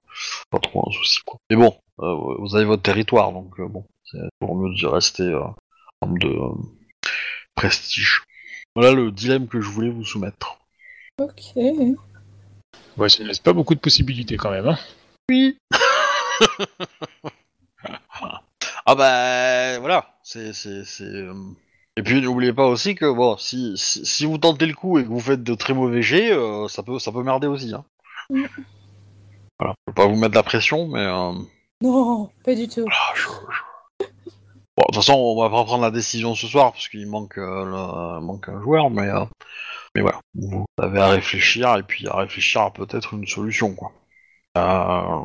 pas 0.51 0.61
trop 0.61 0.89
un 0.89 0.93
souci, 0.93 1.19
quoi. 1.27 1.39
Mais 1.51 1.57
bon, 1.57 1.75
euh, 2.01 2.37
vous 2.39 2.55
avez 2.55 2.65
votre 2.65 2.83
territoire, 2.83 3.33
donc 3.33 3.59
euh, 3.59 3.67
bon, 3.67 3.85
c'est 4.05 4.19
pour 4.39 4.57
mieux 4.57 4.75
de 4.75 4.87
rester 4.87 5.35
en 5.35 5.55
termes 6.01 6.19
de 6.19 6.29
euh, 6.29 6.53
prestige. 7.55 8.23
Voilà 8.75 8.93
le 8.93 9.11
dilemme 9.11 9.49
que 9.49 9.61
je 9.61 9.69
voulais 9.69 9.91
vous 9.91 10.05
soumettre. 10.05 10.59
Ok. 11.21 11.57
Ouais, 12.97 13.09
ça 13.09 13.23
ne 13.23 13.29
laisse 13.29 13.39
pas 13.39 13.53
beaucoup 13.53 13.75
de 13.75 13.81
possibilités 13.81 14.37
quand 14.37 14.51
même. 14.51 14.69
Hein. 14.69 14.79
Oui. 15.29 15.59
ah 18.87 18.95
bah 18.95 19.79
voilà, 19.81 20.07
c'est 20.23 20.53
c'est 20.53 20.85
c'est. 20.85 21.05
euh, 21.05 21.35
Et 21.97 22.03
puis 22.03 22.21
n'oubliez 22.21 22.53
pas 22.53 22.67
aussi 22.67 22.95
que 22.95 23.11
bon, 23.13 23.37
si, 23.37 23.75
si 23.77 24.05
si 24.07 24.27
vous 24.27 24.39
tentez 24.39 24.67
le 24.67 24.75
coup 24.75 24.99
et 24.99 25.05
que 25.05 25.09
vous 25.09 25.21
faites 25.21 25.43
de 25.43 25.55
très 25.55 25.75
mauvais 25.75 26.03
jets, 26.03 26.33
euh, 26.33 26.69
ça 26.69 26.83
peut 26.83 26.99
ça 26.99 27.13
peut 27.13 27.23
merder 27.23 27.47
aussi. 27.47 27.73
Hein. 27.75 27.85
Mm. 28.31 28.45
Voilà, 29.61 29.75
je 29.87 29.93
peux 29.93 29.95
pas 29.95 30.07
vous 30.09 30.17
mettre 30.17 30.35
la 30.35 30.43
pression, 30.43 30.89
mais 30.89 31.01
euh, 31.05 31.33
Non, 31.83 32.31
pas 32.45 32.55
du 32.57 32.67
tout. 32.67 32.85
ah, 32.91 33.13
je- 33.15 33.21
je- 33.23 34.05
bon, 34.05 34.07
de 34.07 34.85
toute 34.87 34.95
façon, 34.97 35.15
on 35.15 35.41
va 35.41 35.51
pas 35.51 35.63
prendre 35.65 35.85
la 35.85 35.93
décision 35.93 36.35
ce 36.35 36.49
soir 36.49 36.73
parce 36.73 36.89
qu'il 36.89 37.07
manque 37.07 37.39
euh, 37.39 37.65
le- 37.65 38.21
il 38.21 38.27
manque 38.27 38.49
un 38.49 38.61
joueur, 38.61 38.91
mais 38.91 39.09
euh, 39.09 39.25
mais 39.95 40.01
voilà, 40.03 40.19
vous 40.35 40.65
avez 40.81 40.99
à 41.01 41.09
réfléchir 41.09 41.77
et 41.77 41.85
puis 41.85 42.09
à 42.09 42.17
réfléchir 42.17 42.63
à 42.63 42.73
peut-être 42.73 43.15
une 43.15 43.27
solution 43.29 43.75
quoi. 43.75 43.93
Euh, 44.59 45.21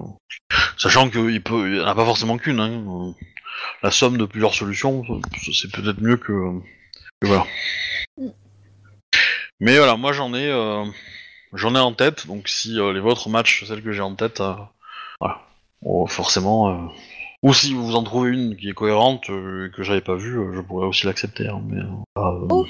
Sachant 0.77 1.09
qu'il 1.09 1.41
peut, 1.43 1.67
il 1.67 1.73
n'y 1.75 1.79
en 1.81 1.87
a 1.87 1.95
pas 1.95 2.05
forcément 2.05 2.37
qu'une. 2.37 2.59
Hein. 2.59 3.13
La 3.83 3.91
somme 3.91 4.17
de 4.17 4.25
plusieurs 4.25 4.53
solutions, 4.53 5.03
c'est 5.51 5.71
peut-être 5.71 6.01
mieux 6.01 6.17
que, 6.17 6.31
que 7.21 7.27
voilà. 7.27 7.45
Mais 9.59 9.75
voilà, 9.77 9.97
moi 9.97 10.13
j'en 10.13 10.33
ai, 10.35 10.47
euh, 10.47 10.85
j'en 11.53 11.75
ai 11.75 11.79
en 11.79 11.93
tête. 11.93 12.27
Donc 12.27 12.47
si 12.47 12.79
euh, 12.79 12.93
les 12.93 12.99
vôtres 12.99 13.27
matchent 13.29 13.65
celles 13.65 13.83
que 13.83 13.91
j'ai 13.91 14.01
en 14.01 14.15
tête, 14.15 14.39
euh, 14.41 14.53
voilà. 15.19 15.41
Bon, 15.81 16.05
forcément. 16.07 16.91
Ou 17.43 17.53
si 17.53 17.73
vous 17.73 17.95
en 17.95 18.03
trouvez 18.03 18.31
une 18.31 18.55
qui 18.55 18.69
est 18.69 18.73
cohérente 18.73 19.25
et 19.29 19.69
que 19.75 19.83
j'avais 19.83 20.01
pas 20.01 20.15
vue, 20.15 20.39
je 20.55 20.61
pourrais 20.61 20.87
aussi 20.87 21.05
l'accepter. 21.05 21.47
hein, 21.47 21.61
mais 21.65 21.81
Ok. 22.15 22.67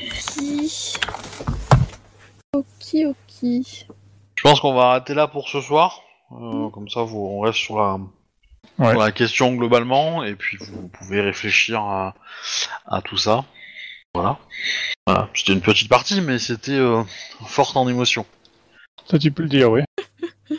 Ok, 2.53 2.95
ok. 3.05 3.43
Je 4.35 4.43
pense 4.43 4.59
qu'on 4.59 4.73
va 4.73 4.89
arrêter 4.91 5.13
là 5.13 5.27
pour 5.27 5.47
ce 5.49 5.61
soir. 5.61 6.01
Euh, 6.31 6.69
Comme 6.69 6.89
ça, 6.89 7.01
vous, 7.03 7.19
on 7.19 7.39
reste 7.41 7.57
sur 7.59 7.77
la, 7.77 7.97
Ouais. 8.79 8.91
sur 8.91 8.99
la 8.99 9.11
question 9.11 9.53
globalement, 9.55 10.23
et 10.23 10.35
puis 10.35 10.57
vous 10.59 10.87
pouvez 10.89 11.21
réfléchir 11.21 11.79
à, 11.81 12.13
à 12.85 13.01
tout 13.01 13.17
ça. 13.17 13.45
Voilà. 14.13 14.37
Voilà. 15.05 15.29
C'était 15.33 15.53
une 15.53 15.61
petite 15.61 15.89
partie, 15.89 16.21
mais 16.21 16.37
c'était 16.37 16.71
euh, 16.73 17.03
forte 17.45 17.75
en 17.77 17.87
émotion. 17.87 18.25
Ça, 19.09 19.17
tu 19.17 19.31
peux 19.31 19.43
le 19.43 19.49
dire, 19.49 19.71
oui. 19.71 19.81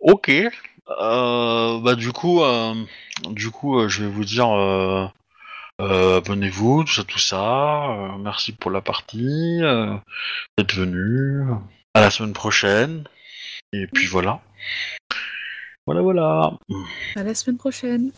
Ok. 0.00 0.30
Euh, 0.30 1.80
bah 1.80 1.94
du 1.94 2.10
coup, 2.12 2.42
euh, 2.42 2.74
du 3.28 3.50
coup, 3.50 3.78
euh, 3.78 3.88
je 3.88 4.02
vais 4.04 4.10
vous 4.10 4.24
dire, 4.24 4.48
euh, 4.50 5.06
euh, 5.80 6.16
abonnez-vous, 6.18 6.84
tout 6.84 6.92
ça, 6.92 7.04
tout 7.04 7.18
ça. 7.18 7.84
euh, 7.90 8.08
merci 8.18 8.52
pour 8.52 8.70
la 8.70 8.80
partie, 8.80 9.58
euh, 9.62 9.94
d'être 10.56 10.74
venu. 10.74 11.44
À 11.94 12.00
la 12.00 12.10
semaine 12.10 12.32
prochaine. 12.32 13.04
Et 13.72 13.86
puis 13.86 14.06
voilà. 14.06 14.40
Voilà, 15.86 16.02
voilà. 16.02 16.58
À 17.16 17.22
la 17.22 17.34
semaine 17.34 17.56
prochaine. 17.56 18.10